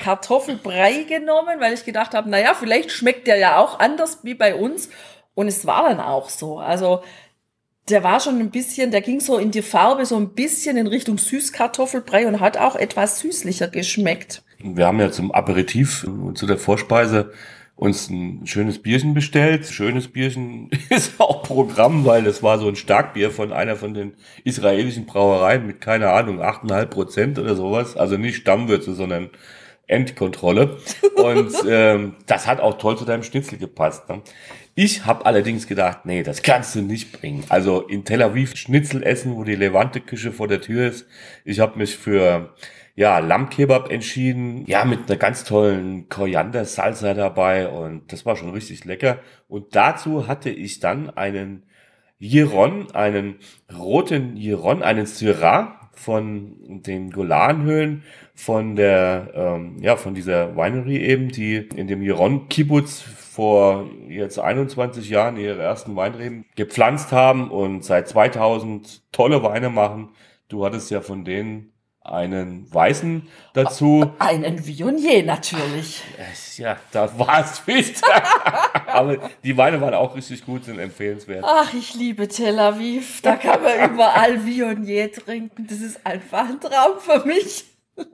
Kartoffelbrei 0.00 1.04
genommen, 1.04 1.60
weil 1.60 1.74
ich 1.74 1.84
gedacht 1.84 2.12
habe, 2.12 2.28
naja, 2.28 2.54
vielleicht 2.58 2.90
schmeckt 2.90 3.28
der 3.28 3.36
ja 3.36 3.58
auch 3.58 3.78
anders 3.78 4.24
wie 4.24 4.34
bei 4.34 4.56
uns. 4.56 4.88
Und 5.34 5.46
es 5.46 5.64
war 5.64 5.88
dann 5.88 6.00
auch 6.00 6.28
so. 6.28 6.58
Also 6.58 7.02
der 7.88 8.02
war 8.02 8.18
schon 8.18 8.40
ein 8.40 8.50
bisschen, 8.50 8.90
der 8.90 9.00
ging 9.00 9.20
so 9.20 9.38
in 9.38 9.52
die 9.52 9.62
Farbe 9.62 10.04
so 10.06 10.16
ein 10.16 10.34
bisschen 10.34 10.76
in 10.76 10.88
Richtung 10.88 11.18
Süßkartoffelbrei 11.18 12.26
und 12.26 12.40
hat 12.40 12.56
auch 12.56 12.74
etwas 12.74 13.20
süßlicher 13.20 13.68
geschmeckt. 13.68 14.42
Wir 14.58 14.86
haben 14.86 14.98
ja 14.98 15.12
zum 15.12 15.32
Aperitif 15.32 16.04
und 16.04 16.36
zu 16.36 16.46
der 16.46 16.58
Vorspeise 16.58 17.32
uns 17.80 18.10
ein 18.10 18.46
schönes 18.46 18.82
Bierchen 18.82 19.14
bestellt. 19.14 19.64
Schönes 19.64 20.08
Bierchen 20.08 20.68
ist 20.90 21.18
auch 21.18 21.42
Programm, 21.42 22.04
weil 22.04 22.26
es 22.26 22.42
war 22.42 22.58
so 22.58 22.68
ein 22.68 22.76
Starkbier 22.76 23.30
von 23.30 23.54
einer 23.54 23.74
von 23.74 23.94
den 23.94 24.12
israelischen 24.44 25.06
Brauereien 25.06 25.66
mit, 25.66 25.80
keine 25.80 26.10
Ahnung, 26.10 26.42
8,5 26.42 26.86
Prozent 26.86 27.38
oder 27.38 27.56
sowas. 27.56 27.96
Also 27.96 28.18
nicht 28.18 28.36
Stammwürze, 28.36 28.92
sondern 28.92 29.30
Endkontrolle. 29.86 30.76
Und 31.16 31.54
ähm, 31.66 32.16
das 32.26 32.46
hat 32.46 32.60
auch 32.60 32.76
toll 32.76 32.98
zu 32.98 33.06
deinem 33.06 33.22
Schnitzel 33.22 33.56
gepasst. 33.56 34.10
Ne? 34.10 34.20
Ich 34.74 35.06
habe 35.06 35.24
allerdings 35.24 35.66
gedacht, 35.66 36.00
nee, 36.04 36.22
das 36.22 36.42
kannst 36.42 36.74
du 36.74 36.82
nicht 36.82 37.18
bringen. 37.18 37.44
Also 37.48 37.80
in 37.80 38.04
Tel 38.04 38.22
Aviv 38.22 38.56
Schnitzel 38.56 39.02
essen, 39.02 39.36
wo 39.36 39.44
die 39.44 39.56
Levante-Küche 39.56 40.32
vor 40.32 40.48
der 40.48 40.60
Tür 40.60 40.86
ist. 40.86 41.06
Ich 41.46 41.60
habe 41.60 41.78
mich 41.78 41.96
für 41.96 42.54
ja, 43.00 43.18
Lammkebab 43.18 43.90
entschieden. 43.90 44.66
Ja, 44.66 44.84
mit 44.84 45.08
einer 45.08 45.16
ganz 45.16 45.44
tollen 45.44 46.10
Koriander-Salsa 46.10 47.14
dabei 47.14 47.66
und 47.66 48.12
das 48.12 48.26
war 48.26 48.36
schon 48.36 48.50
richtig 48.50 48.84
lecker. 48.84 49.20
Und 49.48 49.74
dazu 49.74 50.28
hatte 50.28 50.50
ich 50.50 50.80
dann 50.80 51.08
einen 51.08 51.62
Giron, 52.20 52.90
einen 52.90 53.36
roten 53.74 54.34
Giron, 54.34 54.82
einen 54.82 55.06
Syrah 55.06 55.88
von 55.94 56.82
den 56.82 57.10
Golanhöhen, 57.10 58.02
von 58.34 58.76
der, 58.76 59.32
ähm, 59.34 59.78
ja, 59.80 59.96
von 59.96 60.12
dieser 60.12 60.54
Winery 60.54 60.98
eben, 60.98 61.30
die 61.30 61.56
in 61.56 61.86
dem 61.86 62.02
Giron 62.02 62.50
Kibbutz 62.50 63.00
vor 63.00 63.88
jetzt 64.10 64.38
21 64.38 65.08
Jahren 65.08 65.38
ihre 65.38 65.62
ersten 65.62 65.96
Weinreben 65.96 66.44
gepflanzt 66.54 67.12
haben 67.12 67.50
und 67.50 67.82
seit 67.82 68.08
2000 68.08 69.10
tolle 69.10 69.42
Weine 69.42 69.70
machen. 69.70 70.10
Du 70.48 70.66
hattest 70.66 70.90
ja 70.90 71.00
von 71.00 71.24
denen 71.24 71.72
einen 72.10 72.72
Weißen 72.72 73.28
dazu. 73.52 74.12
Einen 74.18 74.66
Vionier 74.66 75.22
natürlich. 75.22 76.02
Ja, 76.56 76.76
da 76.92 77.18
war 77.18 77.40
es 77.40 77.66
nicht. 77.66 78.02
Aber 78.86 79.18
die 79.44 79.56
Weine 79.56 79.80
waren 79.80 79.94
auch 79.94 80.16
richtig 80.16 80.44
gut, 80.44 80.64
sind 80.64 80.78
empfehlenswert. 80.78 81.44
Ach, 81.46 81.72
ich 81.72 81.94
liebe 81.94 82.28
Tel 82.28 82.58
Aviv. 82.58 83.22
Da 83.22 83.36
kann 83.36 83.62
man 83.62 83.92
überall 83.92 84.44
Vionier 84.44 85.12
trinken. 85.12 85.66
Das 85.68 85.80
ist 85.80 86.04
einfach 86.04 86.48
ein 86.48 86.60
Traum 86.60 86.98
für 86.98 87.26
mich. 87.26 87.64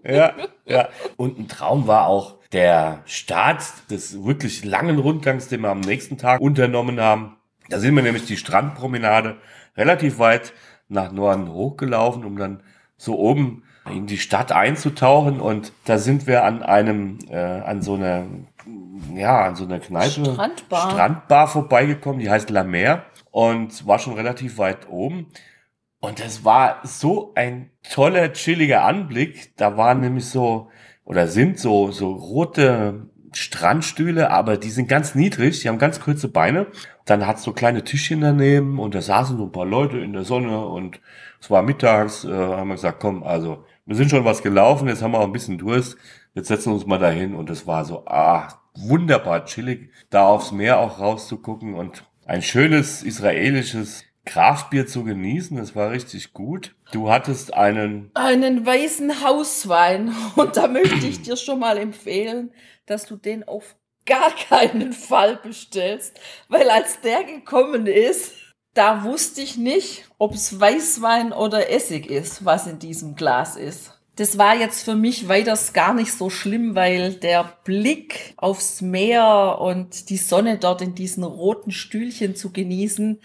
Ja, 0.05 0.35
ja. 0.65 0.89
Und 1.17 1.39
ein 1.39 1.49
Traum 1.49 1.87
war 1.87 2.07
auch 2.07 2.37
der 2.53 3.03
Start 3.07 3.63
des 3.91 4.25
wirklich 4.25 4.65
langen 4.65 4.99
Rundgangs, 4.99 5.49
den 5.49 5.63
wir 5.63 5.71
am 5.71 5.81
nächsten 5.81 6.19
Tag 6.19 6.41
unternommen 6.41 7.01
haben. 7.01 7.37
Da 7.69 7.79
sind 7.81 7.95
wir 7.95 8.03
nämlich 8.03 8.27
die 8.27 8.37
Strandpromenade 8.37 9.37
relativ 9.77 10.19
weit 10.19 10.53
nach 10.89 11.11
Norden 11.13 11.53
hochgelaufen, 11.53 12.25
um 12.25 12.37
dann 12.37 12.63
so 12.97 13.19
oben 13.19 13.65
in 13.91 14.07
die 14.07 14.19
Stadt 14.19 14.53
einzutauchen 14.53 15.41
und 15.41 15.73
da 15.85 15.99
sind 15.99 16.27
wir 16.27 16.45
an 16.45 16.63
einem, 16.63 17.19
äh, 17.31 17.37
an 17.37 17.83
so 17.83 17.95
einer, 17.95 18.27
ja, 19.15 19.45
an 19.45 19.57
so 19.57 19.65
einer 19.65 19.81
Kneipe, 19.81 20.25
Strandbar, 20.25 20.91
Strandbar 20.91 21.49
vorbeigekommen, 21.49 22.21
die 22.21 22.31
heißt 22.31 22.51
La 22.51 22.65
Mer 22.65 23.05
und 23.31 23.87
war 23.87 23.99
schon 23.99 24.15
relativ 24.15 24.59
weit 24.59 24.89
oben. 24.89 25.27
Und 26.01 26.21
es 26.21 26.45
war 26.45 26.81
so 26.85 27.33
ein 27.35 27.71
toller, 27.91 28.33
chilliger 28.33 28.85
Anblick. 28.85 29.57
Da 29.57 29.77
waren 29.77 30.01
nämlich 30.01 30.27
so, 30.27 30.71
oder 31.05 31.27
sind 31.27 31.59
so, 31.59 31.91
so 31.91 32.13
rote 32.13 33.11
Strandstühle, 33.33 34.31
aber 34.31 34.57
die 34.57 34.71
sind 34.71 34.89
ganz 34.89 35.15
niedrig, 35.15 35.61
die 35.61 35.69
haben 35.69 35.79
ganz 35.79 36.01
kurze 36.01 36.29
Beine. 36.29 36.69
Dann 37.05 37.27
hat 37.27 37.39
so 37.39 37.53
kleine 37.53 37.85
Tischchen 37.85 38.21
daneben 38.21 38.79
und 38.79 38.95
da 38.95 39.03
saßen 39.03 39.37
so 39.37 39.45
ein 39.45 39.53
paar 39.53 39.67
Leute 39.67 39.99
in 39.99 40.13
der 40.13 40.25
Sonne 40.25 40.65
und 40.67 41.01
es 41.41 41.51
war 41.51 41.63
mittags, 41.63 42.25
äh, 42.25 42.33
haben 42.33 42.69
wir 42.69 42.75
gesagt, 42.77 43.01
komm, 43.01 43.23
also 43.23 43.65
wir 43.87 43.97
sind 43.97 44.11
schon 44.11 44.25
was 44.25 44.43
gelaufen, 44.43 44.89
jetzt 44.89 45.03
haben 45.03 45.13
wir 45.13 45.21
auch 45.21 45.27
ein 45.27 45.33
bisschen 45.33 45.59
Durst, 45.59 45.97
jetzt 46.35 46.49
setzen 46.49 46.71
wir 46.71 46.75
uns 46.75 46.87
mal 46.87 46.99
dahin 46.99 47.35
und 47.35 47.49
es 47.51 47.67
war 47.67 47.85
so, 47.85 48.05
ah, 48.07 48.49
wunderbar 48.75 49.45
chillig, 49.47 49.91
da 50.11 50.27
aufs 50.27 50.53
Meer 50.53 50.79
auch 50.81 50.99
rauszugucken 50.99 51.75
und 51.75 52.05
ein 52.27 52.43
schönes 52.43 53.03
israelisches 53.03 54.05
Kraftbier 54.25 54.87
zu 54.87 55.05
genießen. 55.05 55.57
Das 55.57 55.75
war 55.75 55.93
richtig 55.93 56.33
gut. 56.33 56.75
Du 56.93 57.09
hattest 57.11 57.55
einen... 57.55 58.11
Einen 58.15 58.67
weißen 58.67 59.25
Hauswein 59.25 60.13
und 60.37 60.57
da 60.57 60.67
möchte 60.67 61.07
ich 61.07 61.23
dir 61.23 61.37
schon 61.37 61.61
mal 61.61 61.79
empfehlen, 61.79 62.53
dass 62.85 63.07
du 63.07 63.17
den 63.17 63.47
auf 63.49 63.77
gar 64.05 64.31
keinen 64.33 64.93
Fall 64.93 65.37
bestellst, 65.37 66.21
weil 66.49 66.69
als 66.71 67.01
der 67.01 67.25
gekommen 67.25 67.87
ist, 67.87 68.33
da 68.77 69.05
wusste 69.05 69.41
ich 69.41 69.57
nicht, 69.57 70.05
ob 70.19 70.35
es 70.35 70.61
Weißwein 70.61 71.33
oder 71.33 71.71
Essig 71.71 72.11
ist, 72.11 72.45
was 72.45 72.67
in 72.67 72.79
diesem 72.79 73.15
Glas 73.15 73.57
ist. 73.57 73.93
Das 74.17 74.39
war 74.39 74.57
jetzt 74.57 74.85
für 74.85 74.95
mich 74.95 75.29
weiters 75.29 75.73
gar 75.73 75.93
nicht 75.93 76.13
so 76.13 76.31
schlimm, 76.31 76.75
weil 76.75 77.15
der 77.15 77.53
Blick 77.65 78.35
aufs 78.37 78.81
Meer 78.81 79.59
und 79.61 80.09
die 80.09 80.17
Sonne 80.17 80.59
dort 80.59 80.81
in 80.81 80.95
diesen 80.95 81.23
roten 81.23 81.71
Stühlchen 81.71 82.35
zu 82.35 82.51
genießen, 82.51 83.21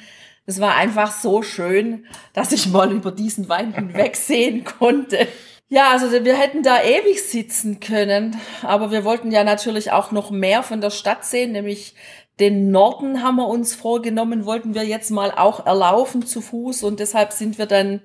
das 0.45 0.59
war 0.59 0.75
einfach 0.75 1.13
so 1.13 1.43
schön, 1.43 2.05
dass 2.33 2.51
ich 2.51 2.67
mal 2.67 2.91
über 2.91 3.11
diesen 3.11 3.47
Wein 3.47 3.73
hinwegsehen 3.75 4.63
konnte. 4.63 5.27
Ja, 5.69 5.91
also 5.91 6.11
wir 6.11 6.37
hätten 6.37 6.63
da 6.63 6.83
ewig 6.83 7.23
sitzen 7.23 7.79
können, 7.79 8.35
aber 8.61 8.91
wir 8.91 9.05
wollten 9.05 9.31
ja 9.31 9.45
natürlich 9.45 9.93
auch 9.93 10.11
noch 10.11 10.29
mehr 10.29 10.63
von 10.63 10.81
der 10.81 10.89
Stadt 10.89 11.23
sehen, 11.23 11.53
nämlich 11.53 11.95
den 12.41 12.71
Norden 12.71 13.23
haben 13.23 13.37
wir 13.37 13.47
uns 13.47 13.75
vorgenommen, 13.75 14.45
wollten 14.45 14.73
wir 14.73 14.83
jetzt 14.83 15.11
mal 15.11 15.31
auch 15.31 15.65
erlaufen 15.65 16.25
zu 16.25 16.41
Fuß 16.41 16.83
und 16.83 16.99
deshalb 16.99 17.31
sind 17.31 17.57
wir 17.57 17.67
dann 17.67 18.01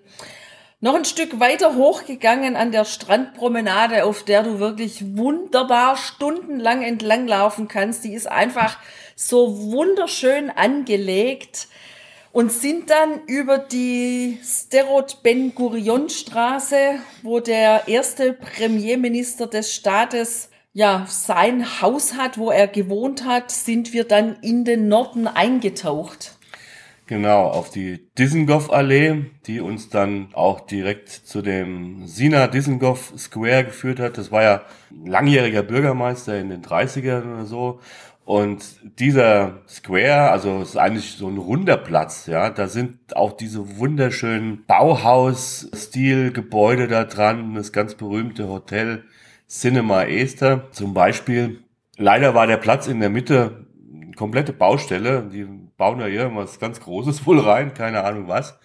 noch 0.80 0.94
ein 0.94 1.06
Stück 1.06 1.40
weiter 1.40 1.74
hochgegangen 1.74 2.54
an 2.54 2.70
der 2.70 2.84
Strandpromenade, 2.84 4.04
auf 4.04 4.22
der 4.22 4.42
du 4.42 4.60
wirklich 4.60 5.16
wunderbar 5.16 5.96
stundenlang 5.96 6.82
entlang 6.82 7.26
laufen 7.26 7.66
kannst. 7.66 8.04
Die 8.04 8.12
ist 8.12 8.30
einfach 8.30 8.78
so 9.16 9.72
wunderschön 9.72 10.50
angelegt 10.50 11.68
und 12.30 12.52
sind 12.52 12.90
dann 12.90 13.22
über 13.26 13.56
die 13.56 14.38
Sterot 14.44 15.22
Ben 15.22 15.54
Gurion 15.54 16.10
Straße, 16.10 17.00
wo 17.22 17.40
der 17.40 17.88
erste 17.88 18.34
Premierminister 18.34 19.46
des 19.46 19.72
Staates 19.74 20.50
ja, 20.76 21.06
sein 21.08 21.80
Haus 21.80 22.18
hat, 22.18 22.36
wo 22.36 22.50
er 22.50 22.68
gewohnt 22.68 23.24
hat, 23.24 23.50
sind 23.50 23.94
wir 23.94 24.04
dann 24.04 24.36
in 24.42 24.66
den 24.66 24.88
Norden 24.88 25.26
eingetaucht. 25.26 26.36
Genau, 27.06 27.44
auf 27.44 27.70
die 27.70 28.06
Dizengoff-Allee, 28.18 29.24
die 29.46 29.62
uns 29.62 29.88
dann 29.88 30.28
auch 30.34 30.60
direkt 30.60 31.08
zu 31.08 31.40
dem 31.40 32.06
Sina 32.06 32.46
Dizengoff 32.46 33.14
Square 33.16 33.64
geführt 33.64 34.00
hat. 34.00 34.18
Das 34.18 34.30
war 34.30 34.42
ja 34.42 34.60
langjähriger 35.02 35.62
Bürgermeister 35.62 36.38
in 36.38 36.50
den 36.50 36.60
30ern 36.60 37.22
oder 37.22 37.46
so. 37.46 37.80
Und 38.26 38.62
dieser 38.98 39.62
Square, 39.66 40.30
also 40.30 40.60
ist 40.60 40.76
eigentlich 40.76 41.12
so 41.12 41.28
ein 41.28 41.38
runder 41.38 41.78
Platz, 41.78 42.26
ja. 42.26 42.50
Da 42.50 42.68
sind 42.68 43.16
auch 43.16 43.32
diese 43.32 43.78
wunderschönen 43.78 44.66
Bauhaus-Stil-Gebäude 44.66 46.86
da 46.86 47.04
dran, 47.04 47.54
das 47.54 47.72
ganz 47.72 47.94
berühmte 47.94 48.48
Hotel 48.48 49.04
Cinema 49.48 50.04
Esther 50.04 50.70
zum 50.72 50.94
Beispiel. 50.94 51.62
Leider 51.96 52.34
war 52.34 52.46
der 52.46 52.56
Platz 52.56 52.86
in 52.86 53.00
der 53.00 53.10
Mitte 53.10 53.66
eine 53.92 54.12
komplette 54.12 54.52
Baustelle. 54.52 55.28
Die 55.32 55.46
bauen 55.76 55.98
da 55.98 56.06
irgendwas 56.06 56.58
ganz 56.58 56.80
Großes 56.80 57.26
wohl 57.26 57.40
rein, 57.40 57.74
keine 57.74 58.04
Ahnung 58.04 58.28
was. 58.28 58.58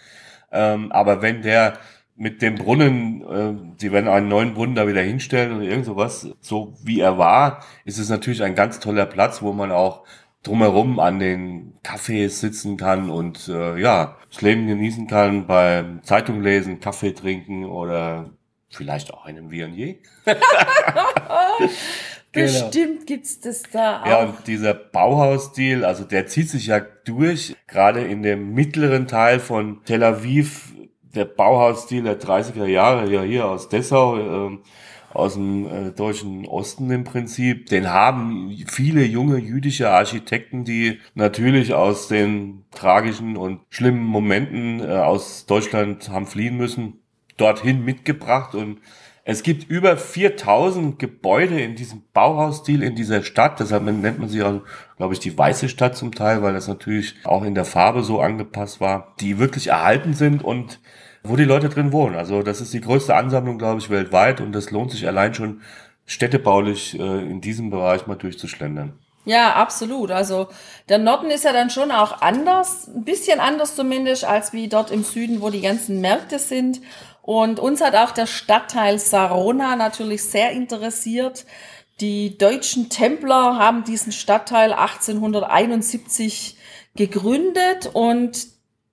Ähm, 0.52 0.92
aber 0.92 1.22
wenn 1.22 1.42
der 1.42 1.78
mit 2.16 2.42
dem 2.42 2.56
Brunnen, 2.56 3.22
äh, 3.22 3.80
sie 3.80 3.92
werden 3.92 4.08
einen 4.08 4.28
neuen 4.28 4.54
Brunnen 4.54 4.76
da 4.76 4.88
wieder 4.88 5.02
hinstellen 5.02 5.56
oder 5.56 5.66
irgend 5.66 5.86
sowas, 5.86 6.28
so 6.40 6.76
wie 6.84 7.00
er 7.00 7.18
war, 7.18 7.64
ist 7.86 8.00
es 8.00 8.10
natürlich 8.10 8.44
ein 8.44 8.54
ganz 8.54 8.80
toller 8.80 9.06
Platz, 9.06 9.42
wo 9.42 9.54
man 9.54 9.72
auch 9.72 10.04
drumherum 10.44 11.00
an 11.00 11.20
den 11.20 11.74
Cafés 11.84 12.40
sitzen 12.40 12.78
kann 12.78 13.10
und 13.10 13.48
äh, 13.48 13.78
ja, 13.80 14.18
das 14.30 14.42
Leben 14.42 14.68
genießen 14.68 15.08
kann, 15.08 15.48
beim 15.48 16.04
Zeitung 16.04 16.42
lesen, 16.42 16.80
Kaffee 16.80 17.14
trinken 17.14 17.66
oder 17.66 18.32
vielleicht 18.72 19.14
auch 19.14 19.26
einem 19.26 19.52
Vionier. 19.52 19.96
Bestimmt 22.32 22.74
genau. 22.74 23.06
gibt's 23.06 23.42
das 23.42 23.64
da 23.72 24.02
auch. 24.02 24.06
Ja, 24.06 24.24
und 24.24 24.48
dieser 24.48 24.74
Bauhausstil, 24.74 25.84
also 25.84 26.06
der 26.06 26.28
zieht 26.28 26.50
sich 26.50 26.68
ja 26.68 26.80
durch, 26.80 27.56
gerade 27.68 28.02
in 28.02 28.24
dem 28.24 28.54
mittleren 28.54 29.08
Teil 29.08 29.40
von 29.40 29.84
Tel 29.84 30.02
Aviv, 30.04 30.74
der 31.14 31.26
Bauhausstil 31.26 32.04
der 32.04 32.20
30er 32.20 32.66
Jahre, 32.66 33.12
ja 33.12 33.22
hier 33.22 33.46
aus 33.46 33.68
Dessau, 33.68 34.48
äh, 34.48 34.58
aus 35.14 35.34
dem 35.34 35.66
äh, 35.66 35.92
deutschen 35.92 36.46
Osten 36.46 36.90
im 36.90 37.04
Prinzip. 37.04 37.66
Den 37.66 37.90
haben 37.90 38.56
viele 38.68 39.04
junge 39.04 39.38
jüdische 39.38 39.90
Architekten, 39.90 40.64
die 40.64 41.00
natürlich 41.16 41.74
aus 41.74 42.08
den 42.08 42.64
tragischen 42.72 43.36
und 43.36 43.60
schlimmen 43.70 44.04
Momenten 44.04 44.80
äh, 44.80 44.94
aus 44.94 45.46
Deutschland 45.48 46.08
haben 46.08 46.28
fliehen 46.28 46.56
müssen, 46.56 47.01
dorthin 47.38 47.84
mitgebracht 47.84 48.56
und 48.56 48.80
es 49.24 49.44
gibt 49.44 49.70
über 49.70 49.98
4000 49.98 50.98
Gebäude 50.98 51.62
in 51.62 51.76
diesem 51.76 52.04
Bauhausstil 52.12 52.82
in 52.82 52.96
dieser 52.96 53.22
Stadt. 53.22 53.60
Deshalb 53.60 53.84
nennt 53.84 54.18
man 54.18 54.30
sie 54.30 54.42
auch, 54.42 54.62
glaube 54.98 55.14
ich, 55.14 55.20
die 55.20 55.38
weiße 55.38 55.70
Stadt 55.70 55.96
zum 55.96 56.16
Teil, 56.16 56.42
weil 56.42 56.54
das 56.54 56.68
natürlich 56.68 57.16
auch 57.24 57.44
in 57.44 57.54
der 57.54 57.66
Farbe 57.66 58.04
so 58.04 58.20
angepasst 58.20 58.82
war, 58.82 59.14
die 59.20 59.38
wirklich 59.38 59.68
erhalten 59.68 60.16
sind 60.16 60.44
und 60.44 60.80
wo 61.24 61.36
die 61.36 61.44
Leute 61.44 61.70
drin 61.70 61.92
wohnen. 61.92 62.16
Also 62.16 62.42
das 62.42 62.62
ist 62.62 62.74
die 62.74 62.82
größte 62.82 63.16
Ansammlung, 63.16 63.60
glaube 63.60 63.80
ich, 63.80 63.92
weltweit 63.92 64.42
und 64.42 64.54
das 64.54 64.72
lohnt 64.72 64.90
sich 64.90 65.08
allein 65.08 65.36
schon 65.36 65.62
städtebaulich 66.08 67.00
äh, 67.00 67.04
in 67.04 67.42
diesem 67.42 67.70
Bereich 67.70 68.08
mal 68.08 68.16
durchzuschlendern. 68.16 68.94
Ja, 69.24 69.54
absolut. 69.54 70.10
Also 70.10 70.48
der 70.90 70.98
Norden 70.98 71.30
ist 71.30 71.44
ja 71.44 71.54
dann 71.54 71.70
schon 71.70 71.92
auch 71.92 72.22
anders, 72.22 72.88
ein 72.88 73.04
bisschen 73.04 73.40
anders 73.40 73.76
zumindest 73.76 74.26
als 74.26 74.52
wie 74.52 74.68
dort 74.68 74.90
im 74.90 75.04
Süden, 75.04 75.42
wo 75.42 75.52
die 75.52 75.62
ganzen 75.62 76.02
Märkte 76.02 76.40
sind. 76.40 76.82
Und 77.22 77.60
uns 77.60 77.82
hat 77.82 77.96
auch 77.96 78.12
der 78.12 78.26
Stadtteil 78.26 79.00
Sarona 79.00 79.76
natürlich 79.76 80.24
sehr 80.24 80.52
interessiert. 80.52 81.46
Die 82.00 82.38
deutschen 82.38 82.90
Templer 82.90 83.58
haben 83.58 83.84
diesen 83.84 84.12
Stadtteil 84.12 84.74
1871 84.74 86.58
gegründet 86.96 87.92
und 87.94 88.48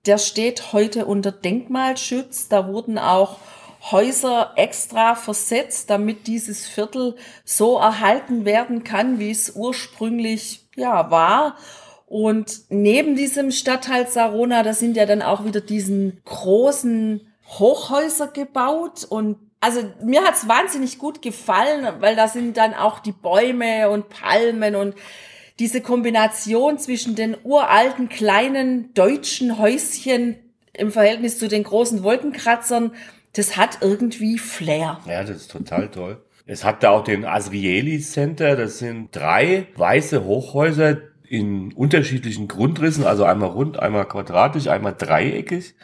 der 0.05 0.17
steht 0.19 0.73
heute 0.73 1.05
unter 1.05 1.31
Denkmalschutz. 1.31 2.49
Da 2.49 2.67
wurden 2.67 2.97
auch 2.97 3.37
Häuser 3.91 4.53
extra 4.57 5.15
versetzt, 5.15 5.89
damit 5.89 6.27
dieses 6.27 6.67
Viertel 6.67 7.15
so 7.45 7.77
erhalten 7.77 8.45
werden 8.45 8.83
kann, 8.83 9.19
wie 9.19 9.31
es 9.31 9.55
ursprünglich 9.55 10.67
ja 10.75 11.09
war. 11.09 11.57
Und 12.05 12.61
neben 12.69 13.15
diesem 13.15 13.51
Stadtteil 13.51 14.07
Sarona, 14.07 14.63
da 14.63 14.73
sind 14.73 14.97
ja 14.97 15.05
dann 15.05 15.21
auch 15.21 15.45
wieder 15.45 15.61
diesen 15.61 16.21
großen 16.25 17.28
Hochhäuser 17.57 18.27
gebaut 18.27 19.05
und 19.09 19.37
also 19.59 19.81
mir 20.03 20.23
hat's 20.23 20.47
wahnsinnig 20.47 20.99
gut 20.99 21.21
gefallen, 21.21 21.87
weil 21.99 22.15
da 22.15 22.27
sind 22.27 22.55
dann 22.55 22.73
auch 22.73 22.99
die 22.99 23.11
Bäume 23.11 23.89
und 23.89 24.09
Palmen 24.09 24.75
und 24.75 24.95
diese 25.59 25.81
Kombination 25.81 26.77
zwischen 26.77 27.15
den 27.15 27.35
uralten 27.43 28.07
kleinen 28.07 28.93
deutschen 28.93 29.57
Häuschen 29.59 30.37
im 30.73 30.91
Verhältnis 30.91 31.37
zu 31.37 31.49
den 31.49 31.63
großen 31.63 32.03
Wolkenkratzern, 32.03 32.93
das 33.33 33.57
hat 33.57 33.79
irgendwie 33.81 34.37
Flair. 34.37 34.99
Ja, 35.05 35.23
das 35.23 35.37
ist 35.37 35.51
total 35.51 35.89
toll. 35.89 36.23
Es 36.45 36.63
hat 36.63 36.81
da 36.81 36.91
auch 36.91 37.03
den 37.03 37.25
Asrieli 37.25 37.99
Center, 37.99 38.55
das 38.55 38.79
sind 38.79 39.15
drei 39.15 39.67
weiße 39.75 40.23
Hochhäuser 40.23 40.97
in 41.27 41.73
unterschiedlichen 41.73 42.47
Grundrissen, 42.47 43.03
also 43.03 43.23
einmal 43.23 43.49
rund, 43.49 43.77
einmal 43.77 44.07
quadratisch, 44.07 44.67
einmal 44.67 44.95
dreieckig. 44.97 45.75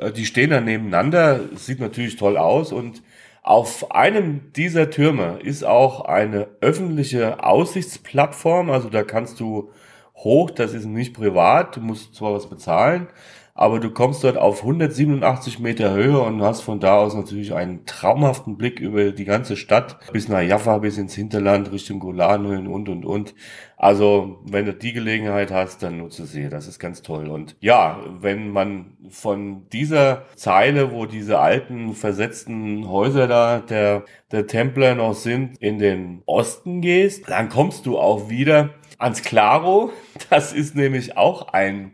Äh, 0.00 0.12
die 0.12 0.26
stehen 0.26 0.50
dann 0.50 0.64
nebeneinander, 0.64 1.40
sieht 1.54 1.80
natürlich 1.80 2.16
toll 2.16 2.36
aus. 2.36 2.72
Und 2.72 3.02
auf 3.42 3.92
einem 3.92 4.52
dieser 4.52 4.90
Türme 4.90 5.38
ist 5.42 5.64
auch 5.64 6.02
eine 6.02 6.48
öffentliche 6.60 7.42
Aussichtsplattform, 7.44 8.70
also 8.70 8.90
da 8.90 9.02
kannst 9.02 9.40
du 9.40 9.70
hoch, 10.14 10.50
das 10.50 10.74
ist 10.74 10.84
nicht 10.84 11.14
privat, 11.14 11.76
du 11.76 11.80
musst 11.80 12.14
zwar 12.14 12.34
was 12.34 12.50
bezahlen, 12.50 13.08
aber 13.54 13.80
du 13.80 13.90
kommst 13.90 14.24
dort 14.24 14.36
auf 14.36 14.62
187 14.62 15.58
Meter 15.58 15.92
Höhe 15.92 16.20
und 16.20 16.42
hast 16.42 16.62
von 16.62 16.80
da 16.80 16.96
aus 16.98 17.14
natürlich 17.14 17.54
einen 17.54 17.84
traumhaften 17.86 18.56
Blick 18.56 18.80
über 18.80 19.12
die 19.12 19.24
ganze 19.24 19.56
Stadt 19.56 19.98
bis 20.12 20.28
nach 20.28 20.40
Jaffa, 20.40 20.78
bis 20.78 20.98
ins 20.98 21.14
Hinterland, 21.14 21.72
Richtung 21.72 21.98
Golanhöhen 22.00 22.66
und, 22.66 22.88
und, 22.88 23.04
und. 23.04 23.34
Also, 23.76 24.40
wenn 24.44 24.66
du 24.66 24.74
die 24.74 24.92
Gelegenheit 24.92 25.50
hast, 25.50 25.82
dann 25.82 25.98
nutze 25.98 26.26
sie. 26.26 26.48
Das 26.50 26.68
ist 26.68 26.78
ganz 26.78 27.02
toll. 27.02 27.28
Und 27.28 27.56
ja, 27.60 27.98
wenn 28.20 28.50
man 28.50 28.98
von 29.08 29.68
dieser 29.70 30.26
Zeile, 30.36 30.92
wo 30.92 31.06
diese 31.06 31.38
alten 31.38 31.94
versetzten 31.94 32.88
Häuser 32.88 33.26
da 33.26 33.58
der, 33.58 34.04
der 34.32 34.46
Templer 34.46 34.94
noch 34.94 35.14
sind, 35.14 35.56
in 35.60 35.78
den 35.78 36.22
Osten 36.26 36.82
gehst, 36.82 37.28
dann 37.30 37.48
kommst 37.48 37.86
du 37.86 37.98
auch 37.98 38.28
wieder 38.28 38.70
ans 38.98 39.22
Claro. 39.22 39.90
Das 40.28 40.52
ist 40.52 40.76
nämlich 40.76 41.16
auch 41.16 41.48
ein 41.54 41.92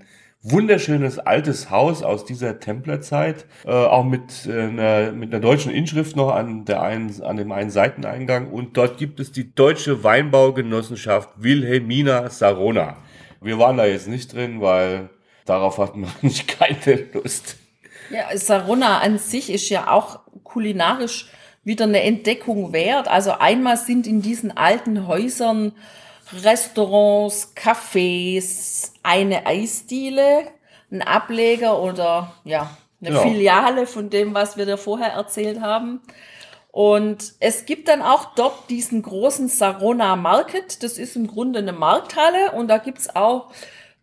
wunderschönes 0.50 1.18
altes 1.18 1.70
Haus 1.70 2.02
aus 2.02 2.24
dieser 2.24 2.60
Templerzeit, 2.60 3.46
äh, 3.64 3.70
auch 3.70 4.04
mit, 4.04 4.46
äh, 4.46 4.62
einer, 4.62 5.12
mit 5.12 5.32
einer 5.32 5.40
deutschen 5.40 5.72
Inschrift 5.72 6.14
noch 6.14 6.32
an, 6.32 6.64
der 6.64 6.82
einen, 6.82 7.22
an 7.22 7.36
dem 7.36 7.50
einen 7.52 7.70
Seiteneingang. 7.70 8.50
Und 8.50 8.76
dort 8.76 8.96
gibt 8.98 9.18
es 9.18 9.32
die 9.32 9.54
Deutsche 9.54 10.04
Weinbaugenossenschaft 10.04 11.30
Wilhelmina 11.36 12.30
Sarona. 12.30 12.96
Wir 13.40 13.58
waren 13.58 13.76
da 13.76 13.86
jetzt 13.86 14.08
nicht 14.08 14.32
drin, 14.32 14.60
weil 14.60 15.10
darauf 15.44 15.78
hatten 15.78 16.02
wir 16.02 16.12
nicht 16.22 16.46
keine 16.46 17.06
Lust. 17.12 17.56
Ja, 18.10 18.36
Sarona 18.36 19.00
an 19.00 19.18
sich 19.18 19.50
ist 19.50 19.68
ja 19.68 19.90
auch 19.90 20.20
kulinarisch 20.44 21.28
wieder 21.64 21.84
eine 21.84 22.02
Entdeckung 22.02 22.72
wert. 22.72 23.08
Also 23.08 23.32
einmal 23.32 23.76
sind 23.76 24.06
in 24.06 24.22
diesen 24.22 24.56
alten 24.56 25.08
Häusern 25.08 25.72
Restaurants, 26.32 27.54
Cafés, 27.54 28.92
eine 29.02 29.46
Eisdiele, 29.46 30.48
ein 30.90 31.02
Ableger 31.02 31.80
oder 31.80 32.34
ja, 32.44 32.76
eine 33.00 33.14
ja. 33.14 33.20
Filiale 33.20 33.86
von 33.86 34.10
dem, 34.10 34.34
was 34.34 34.56
wir 34.56 34.66
da 34.66 34.76
vorher 34.76 35.12
erzählt 35.12 35.60
haben. 35.60 36.00
Und 36.70 37.34
es 37.40 37.64
gibt 37.64 37.88
dann 37.88 38.02
auch 38.02 38.34
dort 38.34 38.68
diesen 38.68 39.00
großen 39.00 39.48
Sarona 39.48 40.14
Market. 40.14 40.82
Das 40.82 40.98
ist 40.98 41.16
im 41.16 41.26
Grunde 41.26 41.60
eine 41.60 41.72
Markthalle 41.72 42.52
und 42.52 42.68
da 42.68 42.78
gibt's 42.78 43.14
auch 43.14 43.50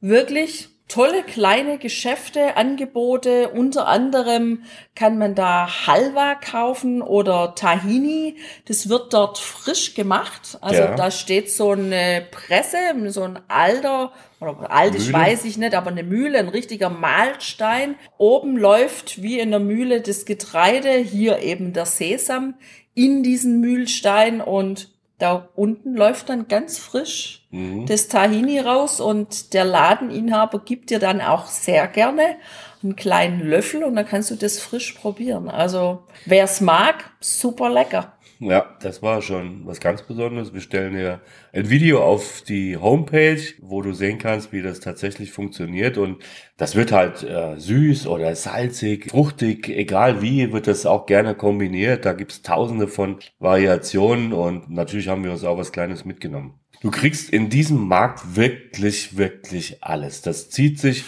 wirklich 0.01 0.69
tolle 0.93 1.23
kleine 1.23 1.79
Geschäfte, 1.79 2.55
Angebote. 2.55 3.49
Unter 3.49 3.87
anderem 3.87 4.63
kann 4.93 5.17
man 5.17 5.33
da 5.33 5.87
Halwa 5.87 6.35
kaufen 6.35 7.01
oder 7.01 7.55
Tahini. 7.55 8.37
Das 8.67 8.89
wird 8.89 9.11
dort 9.11 9.39
frisch 9.39 9.95
gemacht. 9.95 10.59
Also 10.61 10.81
ja. 10.81 10.95
da 10.95 11.09
steht 11.09 11.49
so 11.49 11.71
eine 11.71 12.27
Presse, 12.29 12.77
so 13.07 13.23
ein 13.23 13.39
alter 13.47 14.11
oder 14.39 14.69
alt 14.69 14.93
ist, 14.93 15.11
weiß 15.11 15.45
ich 15.45 15.57
nicht, 15.57 15.73
aber 15.73 15.89
eine 15.89 16.03
Mühle, 16.03 16.37
ein 16.37 16.49
richtiger 16.49 16.91
Mahlstein. 16.91 17.95
Oben 18.19 18.55
läuft 18.55 19.23
wie 19.23 19.39
in 19.39 19.49
der 19.49 19.61
Mühle 19.61 20.01
das 20.01 20.25
Getreide, 20.25 20.91
hier 20.91 21.39
eben 21.39 21.73
der 21.73 21.87
Sesam 21.87 22.53
in 22.93 23.23
diesen 23.23 23.61
Mühlstein 23.61 24.41
und 24.41 24.89
da 25.17 25.49
unten 25.55 25.95
läuft 25.95 26.29
dann 26.29 26.47
ganz 26.47 26.77
frisch 26.77 27.42
mhm. 27.53 27.85
das 27.85 28.09
Tahini 28.09 28.59
raus 28.59 28.99
und 28.99 29.53
der 29.53 29.63
Ladeninhaber 29.63 30.59
gibt 30.59 30.89
dir 30.89 30.99
dann 30.99 31.21
auch 31.21 31.45
sehr 31.45 31.87
gerne 31.87 32.35
einen 32.83 32.95
kleinen 32.97 33.47
Löffel 33.47 33.83
und 33.83 33.95
dann 33.95 34.05
kannst 34.05 34.29
du 34.31 34.35
das 34.35 34.59
frisch 34.59 34.93
probieren. 34.93 35.49
Also 35.49 36.03
wer 36.25 36.43
es 36.43 36.59
mag, 36.59 37.11
super 37.21 37.69
lecker. 37.69 38.13
Ja, 38.39 38.75
das 38.81 39.01
war 39.01 39.21
schon 39.21 39.65
was 39.65 39.79
ganz 39.79 40.01
Besonderes. 40.01 40.53
Wir 40.53 40.59
stellen 40.59 40.97
ja 40.99 41.21
ein 41.53 41.69
Video 41.69 42.03
auf 42.03 42.41
die 42.41 42.75
Homepage, 42.75 43.41
wo 43.61 43.81
du 43.81 43.93
sehen 43.93 44.17
kannst, 44.17 44.51
wie 44.51 44.61
das 44.61 44.81
tatsächlich 44.81 45.31
funktioniert. 45.31 45.97
Und 45.97 46.21
das 46.57 46.75
wird 46.75 46.91
halt 46.91 47.23
äh, 47.23 47.57
süß 47.57 48.05
oder 48.07 48.35
salzig, 48.35 49.11
fruchtig, 49.11 49.69
egal 49.69 50.21
wie, 50.21 50.51
wird 50.51 50.67
das 50.67 50.85
auch 50.85 51.05
gerne 51.05 51.35
kombiniert. 51.35 52.03
Da 52.03 52.11
gibt's 52.11 52.41
tausende 52.41 52.89
von 52.89 53.19
Variationen 53.39 54.33
und 54.33 54.69
natürlich 54.69 55.07
haben 55.07 55.23
wir 55.23 55.31
uns 55.31 55.45
auch 55.45 55.57
was 55.57 55.71
Kleines 55.71 56.03
mitgenommen. 56.03 56.59
Du 56.83 56.91
kriegst 56.91 57.29
in 57.29 57.49
diesem 57.49 57.87
Markt 57.87 58.35
wirklich, 58.35 59.15
wirklich 59.15 59.81
alles. 59.81 60.21
Das 60.21 60.49
zieht 60.49 60.81
sich 60.81 61.05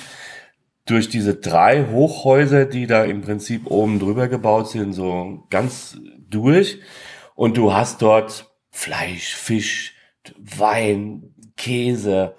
durch 0.85 1.09
diese 1.09 1.35
drei 1.35 1.87
Hochhäuser, 1.91 2.65
die 2.65 2.87
da 2.87 3.03
im 3.03 3.19
Prinzip 3.19 3.69
oben 3.69 3.99
drüber 3.99 4.29
gebaut 4.29 4.69
sind, 4.69 4.93
so 4.93 5.43
ganz 5.49 5.97
durch. 6.29 6.79
Und 7.35 7.57
du 7.57 7.73
hast 7.73 8.01
dort 8.01 8.49
Fleisch, 8.71 9.35
Fisch, 9.35 9.95
Wein, 10.37 11.35
Käse, 11.57 12.35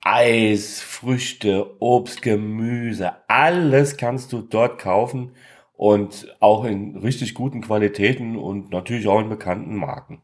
Eis, 0.00 0.80
Früchte, 0.80 1.76
Obst, 1.80 2.22
Gemüse, 2.22 3.12
alles 3.28 3.98
kannst 3.98 4.32
du 4.32 4.40
dort 4.40 4.78
kaufen 4.78 5.32
und 5.74 6.34
auch 6.40 6.64
in 6.64 6.96
richtig 6.96 7.34
guten 7.34 7.60
Qualitäten 7.60 8.38
und 8.38 8.70
natürlich 8.70 9.06
auch 9.06 9.20
in 9.20 9.28
bekannten 9.28 9.76
Marken. 9.76 10.22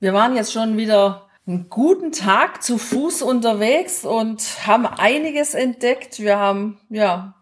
Wir 0.00 0.12
waren 0.12 0.34
jetzt 0.34 0.52
schon 0.52 0.76
wieder 0.76 1.28
einen 1.46 1.68
guten 1.68 2.12
Tag 2.12 2.62
zu 2.62 2.78
Fuß 2.78 3.22
unterwegs 3.22 4.04
und 4.04 4.66
haben 4.66 4.86
einiges 4.86 5.54
entdeckt. 5.54 6.20
Wir 6.20 6.38
haben, 6.38 6.78
ja, 6.88 7.34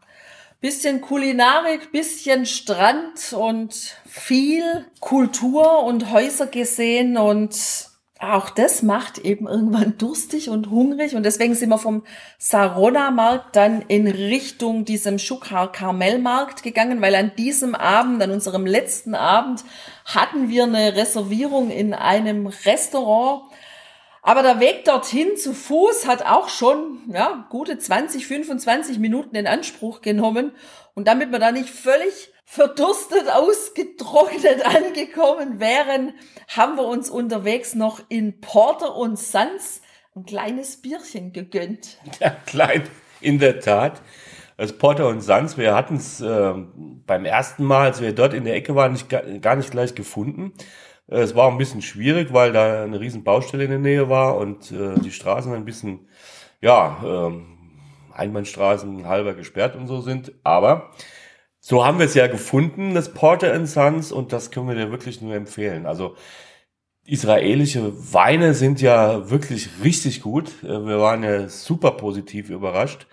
bisschen 0.60 1.00
Kulinarik, 1.00 1.92
bisschen 1.92 2.46
Strand 2.46 3.32
und 3.32 3.96
viel 4.06 4.86
Kultur 5.00 5.84
und 5.84 6.10
Häuser 6.10 6.46
gesehen 6.46 7.16
und 7.16 7.56
auch 8.22 8.50
das 8.50 8.82
macht 8.82 9.16
eben 9.16 9.48
irgendwann 9.48 9.96
durstig 9.96 10.50
und 10.50 10.68
hungrig 10.68 11.16
und 11.16 11.22
deswegen 11.22 11.54
sind 11.54 11.70
wir 11.70 11.78
vom 11.78 12.04
Sarona-Markt 12.36 13.56
dann 13.56 13.80
in 13.88 14.06
Richtung 14.06 14.84
diesem 14.84 15.18
Schukar-Karmel-Markt 15.18 16.62
gegangen, 16.62 17.00
weil 17.00 17.14
an 17.14 17.32
diesem 17.38 17.74
Abend, 17.74 18.22
an 18.22 18.30
unserem 18.30 18.66
letzten 18.66 19.14
Abend, 19.14 19.64
hatten 20.04 20.50
wir 20.50 20.64
eine 20.64 20.96
Reservierung 20.96 21.70
in 21.70 21.94
einem 21.94 22.46
Restaurant. 22.46 23.44
Aber 24.22 24.42
der 24.42 24.60
Weg 24.60 24.84
dorthin 24.84 25.36
zu 25.36 25.54
Fuß 25.54 26.06
hat 26.06 26.26
auch 26.26 26.48
schon 26.48 26.98
ja, 27.08 27.46
gute 27.48 27.78
20, 27.78 28.26
25 28.26 28.98
Minuten 28.98 29.34
in 29.34 29.46
Anspruch 29.46 30.02
genommen. 30.02 30.52
Und 30.94 31.08
damit 31.08 31.32
wir 31.32 31.38
da 31.38 31.52
nicht 31.52 31.70
völlig 31.70 32.32
verdurstet, 32.44 33.30
ausgetrocknet 33.30 34.64
angekommen 34.76 35.60
wären, 35.60 36.14
haben 36.48 36.76
wir 36.76 36.84
uns 36.84 37.08
unterwegs 37.08 37.74
noch 37.74 38.00
in 38.08 38.40
Porter 38.40 38.96
und 38.96 39.18
Sons 39.18 39.80
ein 40.16 40.26
kleines 40.26 40.82
Bierchen 40.82 41.32
gegönnt. 41.32 41.98
Ja, 42.18 42.30
klein, 42.46 42.82
in 43.20 43.38
der 43.38 43.60
Tat. 43.60 44.02
Das 44.56 44.76
Porter 44.76 45.08
und 45.08 45.22
Sons, 45.22 45.56
wir 45.56 45.74
hatten 45.74 45.96
es 45.96 46.20
äh, 46.20 46.52
beim 47.06 47.24
ersten 47.24 47.64
Mal, 47.64 47.86
als 47.86 48.02
wir 48.02 48.12
dort 48.12 48.34
in 48.34 48.44
der 48.44 48.56
Ecke 48.56 48.74
waren, 48.74 48.92
nicht, 48.92 49.08
gar 49.08 49.56
nicht 49.56 49.70
gleich 49.70 49.94
gefunden. 49.94 50.52
Äh, 51.10 51.20
es 51.20 51.34
war 51.34 51.50
ein 51.50 51.58
bisschen 51.58 51.82
schwierig, 51.82 52.32
weil 52.32 52.52
da 52.52 52.84
eine 52.84 53.00
riesen 53.00 53.24
Baustelle 53.24 53.64
in 53.64 53.70
der 53.70 53.78
Nähe 53.78 54.08
war 54.08 54.36
und 54.36 54.72
äh, 54.72 54.98
die 55.00 55.12
Straßen 55.12 55.52
ein 55.52 55.64
bisschen, 55.64 56.08
ja, 56.60 57.02
äh, 57.04 57.32
Einbahnstraßen 58.12 59.06
halber 59.06 59.34
gesperrt 59.34 59.76
und 59.76 59.86
so 59.86 60.00
sind. 60.00 60.32
Aber 60.44 60.90
so 61.58 61.84
haben 61.84 61.98
wir 61.98 62.06
es 62.06 62.14
ja 62.14 62.26
gefunden, 62.26 62.94
das 62.94 63.12
Porter 63.12 63.66
Sons, 63.66 64.12
und 64.12 64.32
das 64.32 64.50
können 64.50 64.68
wir 64.68 64.74
dir 64.74 64.90
wirklich 64.90 65.20
nur 65.20 65.34
empfehlen. 65.34 65.86
Also 65.86 66.16
israelische 67.04 67.92
Weine 68.12 68.54
sind 68.54 68.80
ja 68.80 69.30
wirklich 69.30 69.68
richtig 69.82 70.22
gut. 70.22 70.62
Äh, 70.62 70.86
wir 70.86 71.00
waren 71.00 71.22
ja 71.22 71.48
super 71.48 71.92
positiv 71.92 72.50
überrascht. 72.50 73.06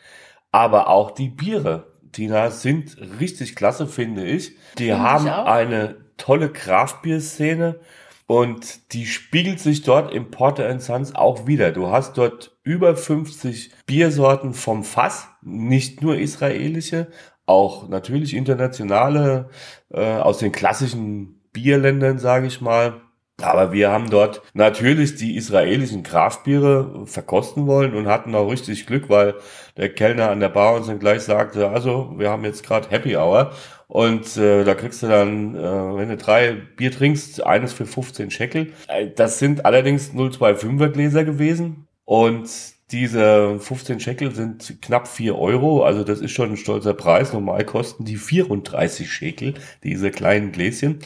Aber 0.51 0.87
auch 0.87 1.11
die 1.11 1.29
Biere, 1.29 1.96
Tina, 2.17 2.49
sind 2.49 2.97
richtig 3.19 3.55
klasse, 3.55 3.85
finde 3.85 4.25
ich. 4.25 4.55
Die 4.79 4.85
finde 4.85 4.99
haben 4.99 5.27
ich 5.27 5.31
eine 5.31 5.97
tolle 6.17 6.49
Kraftbierszene 6.49 7.79
und 8.25 8.91
die 8.93 9.05
spiegelt 9.05 9.59
sich 9.59 9.83
dort 9.83 10.11
im 10.11 10.31
Porter 10.31 10.79
Sons 10.79 11.13
auch 11.13 11.45
wieder. 11.45 11.71
Du 11.71 11.91
hast 11.91 12.17
dort 12.17 12.57
über 12.63 12.95
50 12.95 13.69
Biersorten 13.85 14.55
vom 14.55 14.83
Fass, 14.83 15.27
nicht 15.43 16.01
nur 16.01 16.17
israelische, 16.17 17.05
auch 17.45 17.87
natürlich 17.87 18.33
internationale 18.33 19.49
äh, 19.93 20.15
aus 20.15 20.39
den 20.39 20.51
klassischen 20.51 21.39
Bierländern, 21.53 22.17
sage 22.17 22.47
ich 22.47 22.61
mal. 22.61 22.99
Aber 23.41 23.71
wir 23.71 23.91
haben 23.91 24.09
dort 24.09 24.41
natürlich 24.53 25.15
die 25.15 25.35
israelischen 25.35 26.01
Kraftbiere 26.01 27.05
verkosten 27.05 27.67
wollen 27.67 27.93
und 27.93 28.07
hatten 28.07 28.33
auch 28.33 28.49
richtig 28.49 28.87
Glück, 28.87 29.09
weil 29.09 29.35
der 29.77 29.89
Kellner 29.93 30.31
an 30.31 30.39
der 30.39 30.49
Bar 30.49 30.73
uns 30.73 30.87
dann 30.87 30.97
gleich 30.97 31.21
sagte, 31.21 31.69
also 31.69 32.15
wir 32.17 32.31
haben 32.31 32.43
jetzt 32.45 32.65
gerade 32.65 32.89
Happy 32.89 33.15
Hour 33.15 33.51
und 33.87 34.37
äh, 34.37 34.63
da 34.63 34.73
kriegst 34.73 35.03
du 35.03 35.07
dann, 35.07 35.55
äh, 35.55 35.59
wenn 35.61 36.09
du 36.09 36.17
drei 36.17 36.53
Bier 36.53 36.91
trinkst, 36.91 37.45
eines 37.45 37.73
für 37.73 37.85
15 37.85 38.31
Shekel. 38.31 38.73
Äh, 38.87 39.11
das 39.15 39.37
sind 39.37 39.65
allerdings 39.65 40.13
025er 40.13 40.89
Gläser 40.89 41.23
gewesen 41.23 41.87
und 42.05 42.49
diese 42.89 43.59
15 43.59 43.99
Shekel 43.99 44.33
sind 44.33 44.81
knapp 44.81 45.07
4 45.07 45.37
Euro, 45.37 45.83
also 45.83 46.03
das 46.03 46.21
ist 46.21 46.31
schon 46.31 46.51
ein 46.51 46.57
stolzer 46.57 46.93
Preis. 46.95 47.33
Normal 47.33 47.65
kosten 47.65 48.03
die 48.03 48.15
34 48.15 49.11
Shekel, 49.11 49.53
diese 49.83 50.09
kleinen 50.09 50.51
Gläschen. 50.51 50.99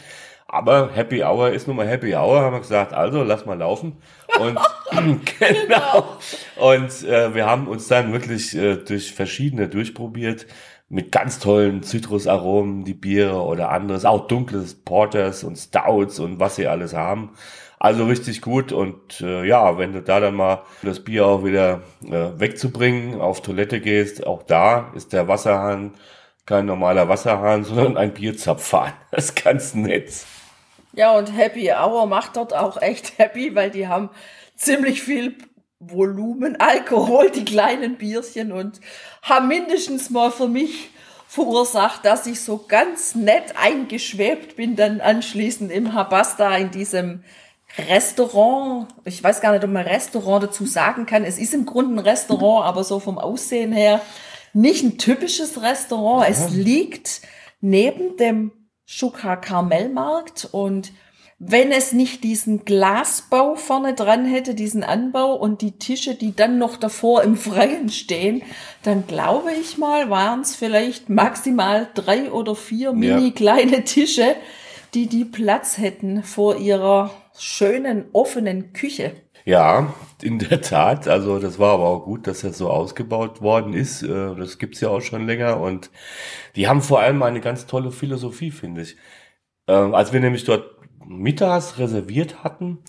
Aber 0.54 0.90
Happy 0.94 1.24
Hour 1.24 1.52
ist 1.52 1.68
nun 1.68 1.78
mal 1.78 1.88
Happy 1.88 2.14
Hour, 2.14 2.42
haben 2.42 2.54
wir 2.54 2.60
gesagt, 2.60 2.92
also 2.92 3.24
lass 3.24 3.46
mal 3.46 3.58
laufen. 3.58 3.96
Und 4.38 4.60
genau. 5.40 6.18
Und 6.58 7.08
äh, 7.08 7.34
wir 7.34 7.46
haben 7.46 7.70
uns 7.70 7.88
dann 7.88 8.12
wirklich 8.12 8.54
äh, 8.54 8.76
durch 8.76 9.14
verschiedene 9.14 9.70
durchprobiert 9.70 10.48
mit 10.90 11.14
ganz 11.14 11.40
tollen 11.40 11.84
Zitrusaromen, 11.84 12.84
die 12.84 12.94
Biere 12.94 13.44
oder 13.44 13.72
anderes, 13.72 14.04
auch 14.04 14.28
dunkles 14.28 14.76
Porters 14.76 15.46
und 15.46 15.56
Stouts 15.56 16.20
und 16.20 16.42
was 16.42 16.58
sie 16.58 16.68
alles 16.68 16.94
haben. 16.94 17.32
Also 17.80 18.06
richtig 18.06 18.42
gut 18.42 18.74
und 18.74 19.22
äh, 19.22 19.46
ja, 19.46 19.78
wenn 19.78 19.94
du 19.94 20.02
da 20.02 20.20
dann 20.20 20.36
mal 20.36 20.64
das 20.84 21.00
Bier 21.00 21.28
auch 21.28 21.46
wieder 21.46 21.84
äh, 22.06 22.38
wegzubringen, 22.38 23.22
auf 23.22 23.42
Toilette 23.42 23.80
gehst, 23.80 24.28
auch 24.28 24.44
da 24.44 24.92
ist 24.96 25.14
der 25.14 25.30
Wasserhahn 25.30 25.94
kein 26.46 26.66
normaler 26.66 27.08
Wasserhahn, 27.08 27.64
sondern 27.64 27.96
ein 27.96 28.14
Bierzapfhahn. 28.14 28.92
Das 29.12 29.26
ist 29.26 29.42
ganz 29.42 29.74
nett. 29.76 30.26
Ja, 30.94 31.18
und 31.18 31.36
Happy 31.36 31.72
Hour 31.72 32.06
macht 32.08 32.36
dort 32.36 32.54
auch 32.54 32.82
echt 32.82 33.14
happy, 33.18 33.56
weil 33.56 33.72
die 33.72 33.88
haben 33.88 34.10
ziemlich 34.56 35.02
viel 35.02 35.36
Volumen 35.80 36.60
Alkohol, 36.60 37.32
die 37.32 37.46
kleinen 37.46 37.98
Bierchen 37.98 38.52
und 38.52 38.80
haben 39.24 39.48
mindestens 39.48 40.12
mal 40.12 40.32
für 40.32 40.48
mich 40.48 40.92
verursacht, 41.28 42.06
dass 42.06 42.28
ich 42.28 42.42
so 42.42 42.66
ganz 42.68 43.16
nett 43.16 43.56
eingeschwebt 43.58 44.58
bin, 44.58 44.76
dann 44.76 45.02
anschließend 45.02 45.72
im 45.72 45.94
Habasta 45.94 46.56
in 46.58 46.72
diesem 46.72 47.24
Restaurant, 47.78 48.90
ich 49.06 49.24
weiß 49.24 49.40
gar 49.40 49.54
nicht, 49.54 49.64
ob 49.64 49.72
man 49.72 49.88
Restaurant 49.88 50.44
dazu 50.44 50.66
sagen 50.66 51.06
kann. 51.06 51.24
Es 51.24 51.38
ist 51.38 51.54
im 51.54 51.66
Grunde 51.66 51.96
ein 51.96 52.00
Restaurant, 52.06 52.66
aber 52.68 52.84
so 52.84 53.00
vom 53.00 53.18
Aussehen 53.18 53.72
her 53.72 54.02
nicht 54.54 54.84
ein 54.84 54.98
typisches 54.98 55.62
Restaurant. 55.62 56.30
Es 56.30 56.50
liegt 56.50 57.22
neben 57.62 58.18
dem 58.18 58.52
Schuka 58.94 59.38
Karmelmarkt 59.38 60.50
und 60.52 60.92
wenn 61.40 61.72
es 61.72 61.94
nicht 61.94 62.26
diesen 62.26 62.66
Glasbau 62.66 63.56
vorne 63.56 63.94
dran 63.94 64.26
hätte, 64.26 64.54
diesen 64.54 64.84
Anbau 64.84 65.34
und 65.34 65.62
die 65.62 65.72
Tische, 65.80 66.14
die 66.14 66.36
dann 66.36 66.58
noch 66.58 66.76
davor 66.76 67.24
im 67.24 67.38
Freien 67.38 67.88
stehen, 67.88 68.44
dann 68.84 69.08
glaube 69.08 69.54
ich 69.54 69.78
mal, 69.78 70.10
waren 70.10 70.42
es 70.42 70.58
vielleicht 70.58 71.08
maximal 71.08 71.88
drei 71.94 72.34
oder 72.34 72.54
vier 72.54 72.92
mini 72.92 73.32
kleine 73.32 73.86
Tische, 73.86 74.36
die 74.94 75.08
die 75.08 75.24
Platz 75.24 75.78
hätten 75.78 76.22
vor 76.22 76.58
ihrer 76.58 77.12
schönen 77.38 78.10
offenen 78.12 78.74
Küche. 78.74 79.14
Ja, 79.46 79.94
in 80.22 80.40
der 80.40 80.62
Tat. 80.62 81.08
Also 81.08 81.40
das 81.40 81.60
war 81.60 81.74
aber 81.74 81.86
auch 81.86 82.04
gut, 82.04 82.28
dass 82.28 82.42
das 82.42 82.58
so 82.58 82.70
ausgebaut 82.70 83.42
worden 83.42 83.74
ist. 83.74 84.04
Äh, 84.04 84.36
das 84.36 84.58
gibt's 84.58 84.82
ja 84.82 84.90
auch 84.90 85.02
schon 85.02 85.26
länger. 85.26 85.60
Und 85.60 85.90
die 86.56 86.68
haben 86.68 86.82
vor 86.82 87.00
allem 87.00 87.24
eine 87.24 87.42
ganz 87.42 87.66
tolle 87.66 87.92
Philosophie, 87.92 88.52
finde 88.52 88.82
ich. 88.82 88.98
Ähm, 89.68 89.96
als 89.96 90.14
wir 90.14 90.20
nämlich 90.20 90.44
dort 90.44 90.66
mittags 91.06 91.78
reserviert 91.80 92.44
hatten, 92.44 92.80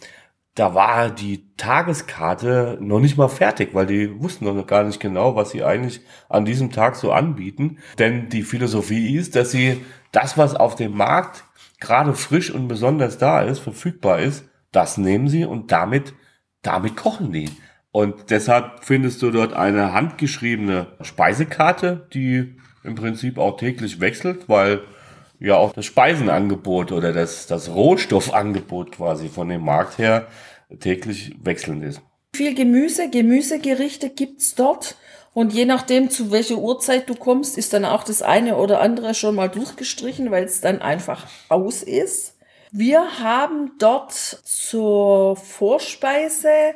da 0.55 0.74
war 0.74 1.11
die 1.11 1.55
Tageskarte 1.57 2.76
noch 2.80 3.00
nicht 3.00 3.16
mal 3.16 3.28
fertig, 3.28 3.70
weil 3.72 3.86
die 3.86 4.20
wussten 4.20 4.44
noch 4.44 4.66
gar 4.66 4.84
nicht 4.84 5.00
genau, 5.00 5.34
was 5.34 5.50
sie 5.50 5.64
eigentlich 5.64 6.03
an 6.28 6.44
diesem 6.44 6.70
Tag 6.70 6.96
so 6.96 7.11
anbieten. 7.12 7.78
Denn 7.98 8.28
die 8.28 8.42
Philosophie 8.42 9.16
ist, 9.16 9.34
dass 9.34 9.50
sie 9.50 9.82
das, 10.12 10.36
was 10.36 10.55
auf 10.55 10.74
dem 10.74 10.94
Markt 10.94 11.44
gerade 11.80 12.14
frisch 12.14 12.50
und 12.50 12.68
besonders 12.68 13.16
da 13.16 13.40
ist, 13.40 13.61
verfügbar 13.61 14.20
ist, 14.20 14.44
das 14.72 14.98
nehmen 14.98 15.28
sie 15.28 15.44
und 15.44 15.72
damit, 15.72 16.14
damit 16.63 16.97
kochen 16.97 17.33
die. 17.33 17.51
Und 17.91 18.31
deshalb 18.31 18.85
findest 18.85 19.21
du 19.23 19.31
dort 19.31 19.53
eine 19.53 19.93
handgeschriebene 19.93 20.87
Speisekarte, 21.03 22.07
die 22.15 22.57
im 22.85 22.95
Prinzip 22.95 23.39
auch 23.39 23.59
täglich 23.59 24.01
wechselt, 24.01 24.49
weil 24.49 24.81
ja 25.39 25.57
auch 25.57 25.73
das 25.73 25.85
Speisenangebot 25.85 26.93
oder 26.93 27.13
das, 27.13 27.47
das 27.47 27.69
Rohstoffangebot 27.69 28.93
quasi 28.93 29.29
von 29.29 29.49
dem 29.49 29.65
Markt 29.65 29.99
her 29.99 30.29
täglich 30.81 31.35
wechselnd 31.43 31.85
ist. 31.85 32.01
Viel 32.35 32.55
Gemüse, 32.55 33.11
Gemüsegerichte 33.11 34.09
gibt's 34.09 34.55
dort. 34.55 34.97
Und 35.35 35.53
je 35.53 35.65
nachdem, 35.65 36.11
zu 36.11 36.31
welcher 36.31 36.57
Uhrzeit 36.57 37.09
du 37.09 37.15
kommst, 37.15 37.57
ist 37.57 37.73
dann 37.73 37.85
auch 37.85 38.05
das 38.05 38.23
eine 38.23 38.57
oder 38.57 38.81
andere 38.81 39.15
schon 39.15 39.35
mal 39.35 39.49
durchgestrichen, 39.49 40.31
weil 40.31 40.45
es 40.45 40.61
dann 40.61 40.83
einfach 40.83 41.27
aus 41.49 41.83
ist. 41.83 42.32
Wir 42.75 43.18
haben 43.18 43.73
dort 43.79 44.12
zur 44.12 45.37
Vorspeise 45.37 46.75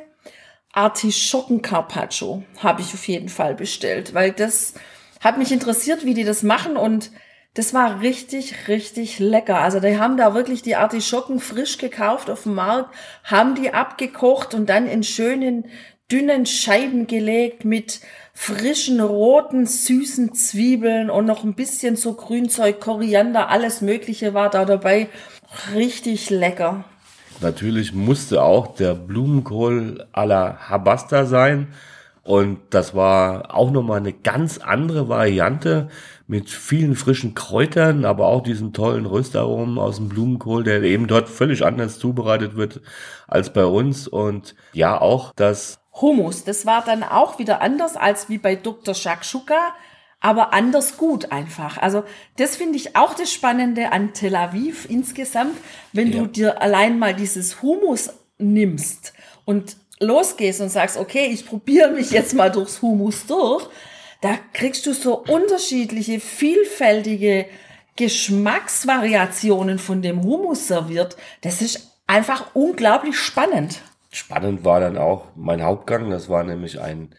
Artischocken 0.71 1.63
Carpaccio 1.63 2.43
habe 2.59 2.81
ich 2.81 2.93
auf 2.93 3.07
jeden 3.07 3.29
Fall 3.29 3.55
bestellt, 3.55 4.13
weil 4.13 4.31
das 4.31 4.75
hat 5.21 5.39
mich 5.39 5.51
interessiert, 5.51 6.05
wie 6.05 6.13
die 6.13 6.23
das 6.23 6.43
machen 6.43 6.77
und 6.77 7.09
Das 7.55 7.73
war 7.73 8.01
richtig, 8.01 8.67
richtig 8.67 9.17
lecker. 9.17 9.57
Also 9.57 9.79
die 9.79 9.97
haben 9.97 10.15
da 10.15 10.35
wirklich 10.35 10.61
die 10.61 10.75
Artischocken 10.75 11.39
frisch 11.39 11.79
gekauft 11.79 12.29
auf 12.29 12.43
dem 12.43 12.53
Markt, 12.53 12.93
haben 13.23 13.55
die 13.55 13.73
abgekocht 13.73 14.53
und 14.53 14.69
dann 14.69 14.85
in 14.85 15.01
schönen, 15.01 15.65
dünnen 16.11 16.45
Scheiben 16.45 17.07
gelegt 17.07 17.65
mit 17.65 18.01
frischen, 18.35 19.01
roten, 19.01 19.65
süßen 19.65 20.35
Zwiebeln 20.35 21.09
und 21.09 21.25
noch 21.25 21.43
ein 21.43 21.55
bisschen 21.55 21.95
so 21.95 22.13
Grünzeug, 22.13 22.79
Koriander, 22.79 23.49
alles 23.49 23.81
Mögliche 23.81 24.35
war 24.35 24.51
da 24.51 24.63
dabei. 24.63 25.09
Richtig 25.73 26.29
lecker. 26.29 26.83
Natürlich 27.41 27.93
musste 27.93 28.41
auch 28.41 28.75
der 28.75 28.95
Blumenkohl 28.95 30.07
à 30.11 30.25
la 30.25 30.69
Habasta 30.69 31.25
sein. 31.25 31.67
Und 32.23 32.59
das 32.71 32.93
war 32.93 33.55
auch 33.55 33.71
nochmal 33.71 33.99
eine 33.99 34.11
ganz 34.11 34.57
andere 34.57 35.07
Variante 35.07 35.87
mit 36.27 36.49
vielen 36.49 36.95
frischen 36.95 37.35
Kräutern, 37.35 38.03
aber 38.03 38.27
auch 38.27 38.43
diesen 38.43 38.73
tollen 38.73 39.05
Röstaromen 39.05 39.77
aus 39.79 39.95
dem 39.95 40.09
Blumenkohl, 40.09 40.65
der 40.65 40.83
eben 40.83 41.07
dort 41.07 41.29
völlig 41.29 41.65
anders 41.65 41.99
zubereitet 41.99 42.57
wird 42.57 42.81
als 43.27 43.53
bei 43.53 43.63
uns. 43.63 44.09
Und 44.09 44.55
ja, 44.73 44.99
auch 44.99 45.31
das 45.37 45.79
Hummus, 45.93 46.43
das 46.43 46.65
war 46.65 46.83
dann 46.83 47.01
auch 47.01 47.39
wieder 47.39 47.61
anders 47.61 47.95
als 47.95 48.27
wie 48.27 48.37
bei 48.37 48.55
Dr. 48.55 48.93
Shakshuka, 48.93 49.73
aber 50.19 50.53
anders 50.53 50.97
gut 50.97 51.31
einfach. 51.31 51.77
Also 51.77 52.03
das 52.37 52.55
finde 52.55 52.77
ich 52.77 52.95
auch 52.95 53.13
das 53.13 53.31
Spannende 53.31 53.91
an 53.91 54.13
Tel 54.13 54.35
Aviv 54.35 54.87
insgesamt, 54.89 55.57
wenn 55.93 56.11
ja. 56.11 56.19
du 56.19 56.27
dir 56.27 56.61
allein 56.61 56.97
mal 56.97 57.13
dieses 57.13 57.61
Hummus 57.61 58.11
nimmst 58.37 59.13
und 59.45 59.77
losgehst 59.99 60.61
und 60.61 60.69
sagst, 60.69 60.97
okay, 60.97 61.27
ich 61.31 61.45
probiere 61.45 61.91
mich 61.91 62.11
jetzt 62.11 62.33
mal 62.33 62.51
durchs 62.51 62.81
Hummus 62.81 63.25
durch, 63.25 63.67
da 64.21 64.37
kriegst 64.53 64.85
du 64.85 64.93
so 64.93 65.17
unterschiedliche, 65.17 66.19
vielfältige 66.19 67.45
Geschmacksvariationen 67.95 69.79
von 69.79 70.01
dem 70.01 70.23
Hummus 70.23 70.67
serviert. 70.67 71.17
Das 71.41 71.61
ist 71.61 71.99
einfach 72.07 72.55
unglaublich 72.55 73.17
spannend. 73.17 73.81
Spannend 74.11 74.63
war 74.63 74.79
dann 74.79 74.97
auch 74.97 75.25
mein 75.35 75.61
Hauptgang. 75.61 76.09
Das 76.09 76.29
war 76.29 76.43
nämlich 76.43 76.79
ein, 76.79 77.09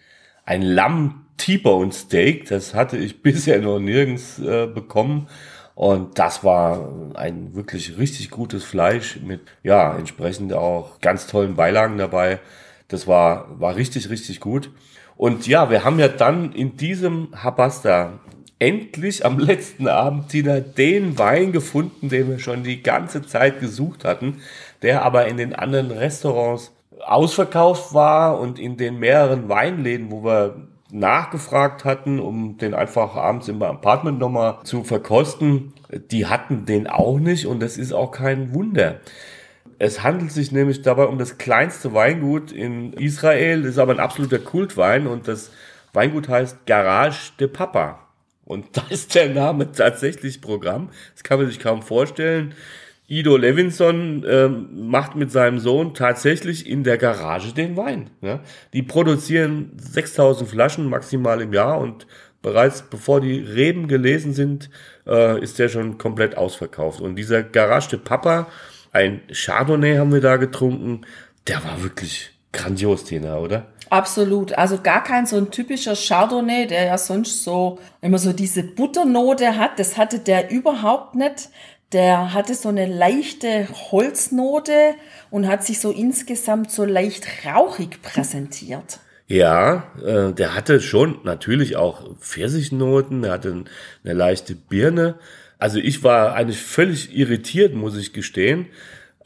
ein 0.44 0.62
Lamm 0.62 1.26
T-Bone 1.39 1.93
Steak. 1.93 2.47
Das 2.49 2.74
hatte 2.74 2.99
ich 2.99 3.22
bisher 3.22 3.61
noch 3.61 3.78
nirgends 3.78 4.39
äh, 4.39 4.66
bekommen. 4.66 5.28
Und 5.74 6.18
das 6.18 6.43
war 6.43 6.93
ein 7.14 7.55
wirklich 7.55 7.99
richtig 7.99 8.30
gutes 8.30 8.64
Fleisch 8.64 9.20
mit, 9.20 9.43
ja, 9.62 9.97
entsprechend 9.97 10.53
auch 10.53 11.01
ganz 11.01 11.28
tollen 11.28 11.55
Beilagen 11.55 11.99
dabei. 11.99 12.41
Das 12.89 13.07
war, 13.07 13.61
war 13.61 13.76
richtig, 13.76 14.11
richtig 14.11 14.41
gut. 14.41 14.70
Und 15.16 15.47
ja, 15.47 15.70
wir 15.70 15.84
haben 15.84 15.99
ja 15.99 16.09
dann 16.09 16.53
in 16.53 16.76
diesem 16.76 17.28
Habasta 17.32 18.18
endlich 18.59 19.24
am 19.24 19.39
letzten 19.39 19.89
Abend, 19.89 20.30
Tina, 20.30 20.61
den 20.61 21.18
Wein 21.18 21.53
gefunden, 21.53 22.09
den 22.09 22.28
wir 22.28 22.39
schon 22.39 22.64
die 22.64 22.82
ganze 22.82 23.22
Zeit 23.22 23.61
gesucht 23.61 24.05
hatten, 24.05 24.41
der 24.82 25.05
aber 25.05 25.26
in 25.26 25.36
den 25.36 25.55
anderen 25.55 25.91
Restaurants 25.91 26.72
ausverkauft 27.05 27.95
war 27.95 28.41
und 28.41 28.59
in 28.59 28.76
den 28.76 28.99
mehreren 28.99 29.49
Weinläden, 29.49 30.11
wo 30.11 30.24
wir 30.24 30.68
nachgefragt 30.91 31.84
hatten, 31.84 32.18
um 32.18 32.57
den 32.59 32.74
einfach 32.74 33.14
abends 33.14 33.49
im 33.49 33.62
Apartment 33.62 34.18
nochmal 34.18 34.59
zu 34.64 34.84
verkosten, 34.84 35.74
die 36.11 36.26
hatten 36.26 36.64
den 36.64 36.86
auch 36.86 37.18
nicht 37.18 37.47
und 37.47 37.61
das 37.61 37.76
ist 37.76 37.93
auch 37.93 38.11
kein 38.11 38.55
Wunder. 38.55 39.01
Es 39.78 40.03
handelt 40.03 40.32
sich 40.32 40.51
nämlich 40.51 40.82
dabei 40.82 41.05
um 41.05 41.18
das 41.18 41.39
kleinste 41.39 41.95
Weingut 41.95 42.51
in 42.51 42.93
Israel, 42.95 43.64
ist 43.64 43.78
aber 43.78 43.93
ein 43.93 44.01
absoluter 44.01 44.39
Kultwein 44.39 45.07
und 45.07 45.28
das 45.28 45.51
Weingut 45.93 46.28
heißt 46.28 46.66
Garage 46.66 47.32
de 47.39 47.49
Papa. 47.49 48.01
Und 48.45 48.64
da 48.76 48.82
ist 48.89 49.14
der 49.14 49.28
Name 49.28 49.70
tatsächlich 49.72 50.41
Programm. 50.41 50.89
Das 51.14 51.22
kann 51.22 51.39
man 51.39 51.49
sich 51.49 51.61
kaum 51.61 51.82
vorstellen. 51.82 52.55
Ido 53.11 53.38
Levinson 53.38 54.22
ähm, 54.28 54.86
macht 54.86 55.16
mit 55.16 55.32
seinem 55.32 55.59
Sohn 55.59 55.94
tatsächlich 55.94 56.68
in 56.68 56.84
der 56.84 56.98
Garage 56.98 57.54
den 57.54 57.74
Wein. 57.74 58.11
Ja? 58.20 58.40
Die 58.74 58.82
produzieren 58.82 59.72
6000 59.78 60.48
Flaschen 60.48 60.86
maximal 60.86 61.40
im 61.40 61.54
Jahr 61.54 61.78
und 61.78 62.06
bereits 62.42 62.82
bevor 62.82 63.22
die 63.22 63.38
Reben 63.40 63.88
gelesen 63.88 64.34
sind, 64.34 64.68
äh, 65.06 65.42
ist 65.42 65.59
der 65.59 65.70
schon 65.70 65.96
komplett 65.96 66.36
ausverkauft. 66.36 67.00
Und 67.00 67.16
dieser 67.16 67.42
Garage 67.42 67.88
de 67.88 67.98
Papa, 67.98 68.48
ein 68.92 69.22
Chardonnay 69.32 69.96
haben 69.96 70.12
wir 70.12 70.20
da 70.20 70.36
getrunken. 70.36 71.06
Der 71.46 71.64
war 71.64 71.82
wirklich 71.82 72.30
grandios, 72.52 73.04
Tina, 73.04 73.38
oder? 73.38 73.68
Absolut. 73.88 74.52
Also 74.52 74.80
gar 74.82 75.02
kein 75.02 75.24
so 75.24 75.36
ein 75.36 75.50
typischer 75.50 75.94
Chardonnay, 75.94 76.66
der 76.66 76.84
ja 76.84 76.98
sonst 76.98 77.42
so 77.42 77.78
immer 78.02 78.18
so 78.18 78.34
diese 78.34 78.62
Butternote 78.62 79.56
hat. 79.56 79.78
Das 79.78 79.96
hatte 79.96 80.18
der 80.18 80.50
überhaupt 80.50 81.14
nicht. 81.14 81.48
Der 81.93 82.34
hatte 82.34 82.55
so 82.55 82.68
eine 82.68 82.86
leichte 82.86 83.66
Holznote 83.91 84.95
und 85.30 85.49
hat 85.49 85.64
sich 85.64 85.80
so 85.80 85.91
insgesamt 85.91 86.70
so 86.70 86.84
leicht 86.84 87.26
rauchig 87.47 88.03
präsentiert. 88.03 89.01
Ja, 89.26 89.84
äh, 90.05 90.32
der 90.32 90.55
hatte 90.55 90.80
schon 90.80 91.20
natürlich 91.24 91.76
auch 91.76 92.16
Pfirsichnoten, 92.16 93.24
er 93.24 93.32
hatte 93.32 93.64
eine 94.05 94.14
leichte 94.14 94.55
Birne, 94.55 95.18
also 95.59 95.78
ich 95.78 96.05
war 96.05 96.34
eigentlich 96.34 96.61
völlig 96.61 97.16
irritiert, 97.16 97.74
muss 97.74 97.97
ich 97.97 98.12
gestehen. 98.12 98.66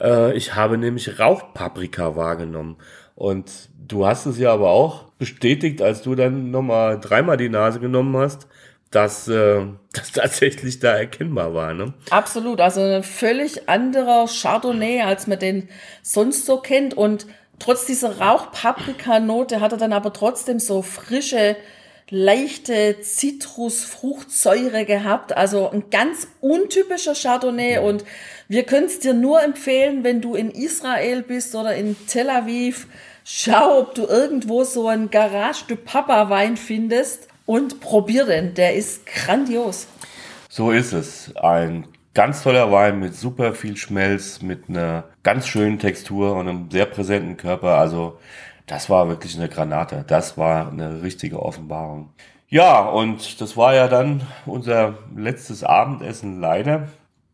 Äh, 0.00 0.34
ich 0.36 0.54
habe 0.54 0.78
nämlich 0.78 1.18
Rauchpaprika 1.18 2.16
wahrgenommen. 2.16 2.76
Und 3.14 3.68
du 3.86 4.06
hast 4.06 4.26
es 4.26 4.38
ja 4.38 4.52
aber 4.52 4.70
auch 4.70 5.04
bestätigt, 5.18 5.82
als 5.82 6.02
du 6.02 6.14
dann 6.14 6.50
nochmal 6.50 6.98
dreimal 6.98 7.36
die 7.36 7.50
Nase 7.50 7.80
genommen 7.80 8.16
hast, 8.16 8.48
dass 8.92 9.26
äh, 9.26 9.66
das 9.92 10.12
tatsächlich 10.12 10.78
da 10.78 10.96
erkennbar 10.96 11.52
war. 11.54 11.74
Ne? 11.74 11.92
Absolut, 12.10 12.60
also 12.60 12.80
ein 12.80 13.02
völlig 13.02 13.68
anderer 13.68 14.26
Chardonnay, 14.28 15.02
als 15.02 15.26
man 15.26 15.40
den 15.40 15.68
sonst 16.02 16.46
so 16.46 16.58
kennt. 16.58 16.94
Und 16.94 17.26
trotz 17.58 17.86
dieser 17.86 18.18
Rauchpaprikanote 18.20 19.60
hat 19.60 19.72
er 19.72 19.78
dann 19.78 19.92
aber 19.92 20.12
trotzdem 20.12 20.60
so 20.60 20.82
frische 20.82 21.56
leichte 22.10 23.00
Zitrusfruchtsäure 23.00 24.84
gehabt. 24.84 25.34
Also 25.36 25.70
ein 25.70 25.88
ganz 25.90 26.28
untypischer 26.40 27.14
Chardonnay. 27.14 27.78
Und 27.78 28.04
wir 28.48 28.64
können 28.64 28.86
es 28.86 29.00
dir 29.00 29.14
nur 29.14 29.42
empfehlen, 29.42 30.04
wenn 30.04 30.20
du 30.20 30.34
in 30.34 30.50
Israel 30.50 31.22
bist 31.22 31.54
oder 31.54 31.74
in 31.74 31.96
Tel 32.06 32.28
Aviv. 32.28 32.86
Schau, 33.24 33.78
ob 33.78 33.94
du 33.94 34.04
irgendwo 34.04 34.64
so 34.64 34.88
einen 34.88 35.10
Garage 35.10 35.64
de 35.68 35.76
Papa 35.76 36.28
Wein 36.28 36.56
findest 36.56 37.28
und 37.46 37.80
probier 37.80 38.26
den. 38.26 38.54
Der 38.54 38.74
ist 38.74 39.06
grandios. 39.06 39.86
So 40.48 40.70
ist 40.70 40.92
es. 40.92 41.34
Ein 41.36 41.88
ganz 42.14 42.42
toller 42.42 42.70
Wein 42.70 43.00
mit 43.00 43.14
super 43.14 43.54
viel 43.54 43.76
Schmelz, 43.76 44.42
mit 44.42 44.68
einer 44.68 45.04
ganz 45.22 45.46
schönen 45.46 45.78
Textur 45.78 46.36
und 46.36 46.48
einem 46.48 46.70
sehr 46.70 46.86
präsenten 46.86 47.36
Körper. 47.36 47.78
Also 47.78 48.18
das 48.66 48.90
war 48.90 49.08
wirklich 49.08 49.36
eine 49.36 49.48
Granate. 49.48 50.04
Das 50.06 50.36
war 50.38 50.70
eine 50.70 51.02
richtige 51.02 51.42
Offenbarung. 51.42 52.10
Ja, 52.48 52.80
und 52.82 53.40
das 53.40 53.56
war 53.56 53.74
ja 53.74 53.88
dann 53.88 54.22
unser 54.44 54.98
letztes 55.16 55.64
Abendessen 55.64 56.38
leider. 56.40 56.88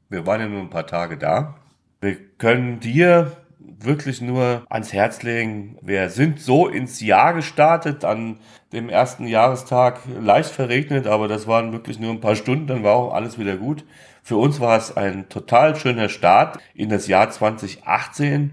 Wir 0.09 0.27
waren 0.27 0.41
ja 0.41 0.47
nur 0.47 0.61
ein 0.61 0.71
paar 0.71 0.87
Tage 0.87 1.19
da. 1.19 1.57
Wir 2.01 2.17
können 2.39 2.79
dir 2.79 3.33
wirklich 3.81 4.20
nur 4.20 4.64
ans 4.68 4.93
Herz 4.93 5.22
legen. 5.22 5.79
Wir 5.83 6.11
sind 6.11 6.41
so 6.41 6.68
ins 6.68 7.01
Jahr 7.01 7.35
gestartet, 7.35 8.05
an 8.05 8.39
dem 8.72 8.89
ersten 8.89 9.26
Jahrestag 9.26 10.01
leicht 10.20 10.51
verregnet, 10.51 11.07
aber 11.07 11.29
das 11.29 11.47
waren 11.47 11.72
wirklich 11.72 11.99
nur 11.99 12.11
ein 12.11 12.20
paar 12.20 12.37
Stunden, 12.37 12.66
dann 12.66 12.83
war 12.83 12.97
auch 12.97 13.14
alles 13.14 13.39
wieder 13.39 13.57
gut. 13.57 13.85
Für 14.22 14.37
uns 14.37 14.61
war 14.61 14.76
es 14.76 14.97
ein 14.97 15.29
total 15.29 15.76
schöner 15.76 16.09
Start 16.09 16.59
in 16.74 16.89
das 16.89 17.07
Jahr 17.07 17.31
2018 17.31 18.51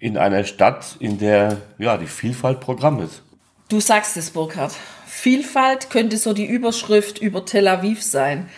in 0.00 0.18
einer 0.18 0.44
Stadt, 0.44 0.96
in 0.98 1.18
der 1.18 1.58
ja 1.78 1.96
die 1.96 2.06
Vielfalt 2.06 2.60
Programm 2.60 3.00
ist. 3.00 3.22
Du 3.68 3.80
sagst 3.80 4.16
es, 4.16 4.30
Burkhard. 4.30 4.74
Vielfalt 5.06 5.88
könnte 5.88 6.16
so 6.16 6.32
die 6.32 6.46
Überschrift 6.46 7.18
über 7.18 7.44
Tel 7.44 7.68
Aviv 7.68 8.02
sein. 8.02 8.48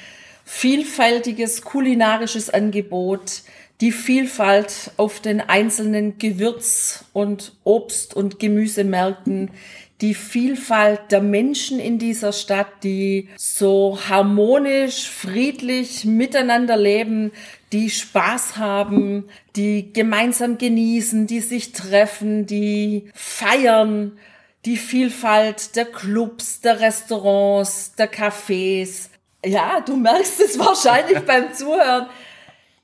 Vielfältiges 0.44 1.62
kulinarisches 1.62 2.50
Angebot, 2.50 3.42
die 3.80 3.92
Vielfalt 3.92 4.90
auf 4.96 5.20
den 5.20 5.40
einzelnen 5.40 6.18
Gewürz- 6.18 7.04
und 7.12 7.52
Obst- 7.64 8.14
und 8.14 8.38
Gemüsemärkten, 8.38 9.50
die 10.00 10.14
Vielfalt 10.14 11.10
der 11.10 11.22
Menschen 11.22 11.80
in 11.80 11.98
dieser 11.98 12.32
Stadt, 12.32 12.68
die 12.82 13.28
so 13.36 13.98
harmonisch, 14.08 15.08
friedlich 15.08 16.04
miteinander 16.04 16.76
leben, 16.76 17.32
die 17.72 17.88
Spaß 17.88 18.58
haben, 18.58 19.28
die 19.56 19.92
gemeinsam 19.92 20.58
genießen, 20.58 21.26
die 21.26 21.40
sich 21.40 21.72
treffen, 21.72 22.46
die 22.46 23.10
feiern, 23.14 24.18
die 24.66 24.76
Vielfalt 24.76 25.76
der 25.76 25.86
Clubs, 25.86 26.60
der 26.60 26.80
Restaurants, 26.80 27.94
der 27.94 28.12
Cafés. 28.12 29.08
Ja, 29.44 29.80
du 29.80 29.96
merkst 29.96 30.40
es 30.40 30.58
wahrscheinlich 30.58 31.20
beim 31.26 31.54
Zuhören. 31.54 32.06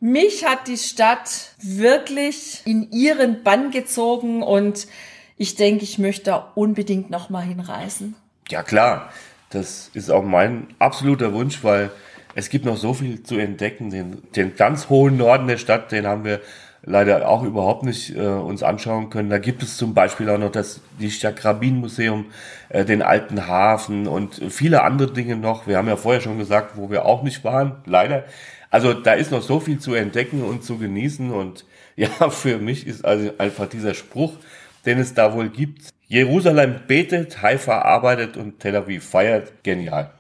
Mich 0.05 0.45
hat 0.45 0.67
die 0.67 0.79
Stadt 0.79 1.53
wirklich 1.63 2.63
in 2.65 2.91
ihren 2.91 3.45
Bann 3.45 3.71
gezogen 3.71 4.43
und 4.43 4.89
ich 5.37 5.55
denke, 5.55 5.85
ich 5.85 5.97
möchte 6.01 6.25
da 6.25 6.51
unbedingt 6.57 7.09
nochmal 7.09 7.45
hinreisen. 7.45 8.17
Ja 8.49 8.65
klar, 8.65 9.13
das 9.51 9.93
ist 9.95 10.11
auch 10.11 10.25
mein 10.25 10.67
absoluter 10.81 11.33
Wunsch, 11.33 11.63
weil 11.63 11.93
es 12.35 12.49
gibt 12.49 12.65
noch 12.65 12.77
so 12.77 12.95
viel 12.95 13.23
zu 13.23 13.37
entdecken. 13.39 13.91
Den, 13.91 14.25
den 14.35 14.57
ganz 14.57 14.89
hohen 14.89 15.19
Norden 15.19 15.47
der 15.47 15.59
Stadt, 15.59 15.93
den 15.93 16.05
haben 16.05 16.25
wir 16.25 16.41
leider 16.83 17.29
auch 17.29 17.45
überhaupt 17.45 17.85
nicht 17.85 18.17
äh, 18.17 18.27
uns 18.27 18.65
anschauen 18.65 19.09
können. 19.09 19.31
Da 19.31 19.39
gibt 19.39 19.63
es 19.63 19.77
zum 19.77 19.95
Beispiel 19.95 20.29
auch 20.31 20.39
noch 20.39 20.51
das 20.51 20.81
die 20.99 21.11
Chakrabin-Museum, 21.11 22.27
äh, 22.71 22.85
den 22.85 23.03
alten 23.03 23.47
Hafen 23.47 24.09
und 24.09 24.43
viele 24.51 24.83
andere 24.83 25.13
Dinge 25.13 25.37
noch. 25.37 25.69
Wir 25.69 25.77
haben 25.77 25.87
ja 25.87 25.95
vorher 25.95 26.21
schon 26.21 26.39
gesagt, 26.39 26.73
wo 26.77 26.91
wir 26.91 27.07
auch 27.07 27.23
nicht 27.23 27.45
waren, 27.45 27.77
leider. 27.87 28.25
Also 28.73 28.95
da 28.95 29.13
ist 29.13 29.31
noch 29.31 29.43
so 29.43 29.61
viel 29.61 29.79
zu 29.79 29.93
entdecken 29.93 30.43
und 30.43 30.65
zu 30.65 30.79
genießen 30.79 31.31
und 31.31 31.67
ja, 31.97 32.09
für 32.31 32.57
mich 32.57 32.87
ist 32.87 33.05
also 33.05 33.31
einfach 33.37 33.69
dieser 33.69 33.95
Spruch, 33.95 34.33
den 34.87 34.99
es 34.99 35.13
da 35.15 35.35
wohl 35.35 35.51
gibt. 35.51 35.91
Jerusalem 36.09 36.81
betet, 36.89 37.43
Haifa 37.43 37.83
arbeitet 37.83 38.37
und 38.37 38.61
Tel 38.61 38.75
Aviv 38.75 39.05
feiert. 39.05 39.63
Genial. 39.63 40.11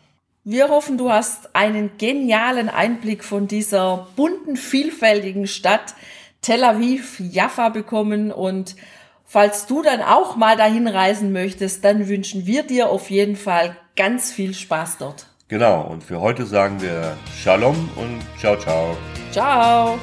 Wir 0.44 0.68
hoffen, 0.68 0.98
du 0.98 1.11
hast 1.11 1.55
einen 1.55 1.92
genialen 1.96 2.68
Einblick 2.68 3.24
von 3.24 3.48
dieser 3.48 4.09
bunten, 4.16 4.57
vielfältigen 4.57 5.46
Stadt 5.46 5.94
Tel 6.42 6.62
Aviv, 6.64 7.20
Jaffa 7.20 7.70
bekommen 7.70 8.30
und 8.32 8.76
falls 9.24 9.66
du 9.66 9.82
dann 9.82 10.03
auch 10.03 10.36
mal 10.36 10.57
dahin 10.57 10.88
reisen 10.88 11.32
möchtest, 11.32 11.84
dann 11.84 12.09
wünschen 12.09 12.44
wir 12.46 12.64
dir 12.64 12.90
auf 12.90 13.09
jeden 13.11 13.36
Fall 13.36 13.76
ganz 13.96 14.32
viel 14.32 14.53
Spaß 14.53 14.98
dort. 14.98 15.26
Genau, 15.53 15.82
und 15.82 16.03
für 16.03 16.18
heute 16.18 16.46
sagen 16.46 16.80
wir 16.80 17.14
Shalom 17.36 17.76
und 17.96 18.22
ciao, 18.40 18.57
ciao. 18.57 18.96
Ciao. 19.30 19.98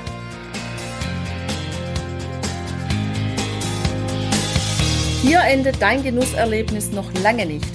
Hier 5.24 5.40
endet 5.42 5.82
dein 5.82 6.04
Genusserlebnis 6.04 6.92
noch 6.92 7.12
lange 7.24 7.48
nicht. 7.48 7.66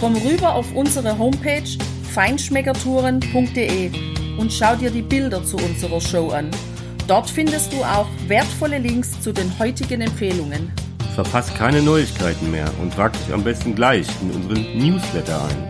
Komm 0.00 0.16
rüber 0.16 0.56
auf 0.56 0.74
unsere 0.74 1.16
Homepage 1.16 1.70
feinschmeckertouren.de 2.12 3.92
und 4.36 4.52
schau 4.52 4.74
dir 4.74 4.90
die 4.90 5.02
Bilder 5.02 5.44
zu 5.44 5.56
unserer 5.56 6.00
Show 6.00 6.30
an. 6.30 6.50
Dort 7.06 7.30
findest 7.30 7.72
du 7.72 7.76
auch 7.84 8.08
wertvolle 8.26 8.78
Links 8.78 9.20
zu 9.20 9.32
den 9.32 9.56
heutigen 9.60 10.00
Empfehlungen. 10.00 10.72
Verpass 11.14 11.54
keine 11.54 11.80
Neuigkeiten 11.80 12.50
mehr 12.50 12.68
und 12.82 12.92
trag 12.92 13.12
dich 13.12 13.32
am 13.32 13.44
besten 13.44 13.76
gleich 13.76 14.08
in 14.20 14.32
unseren 14.32 14.76
Newsletter 14.76 15.40
ein. 15.44 15.69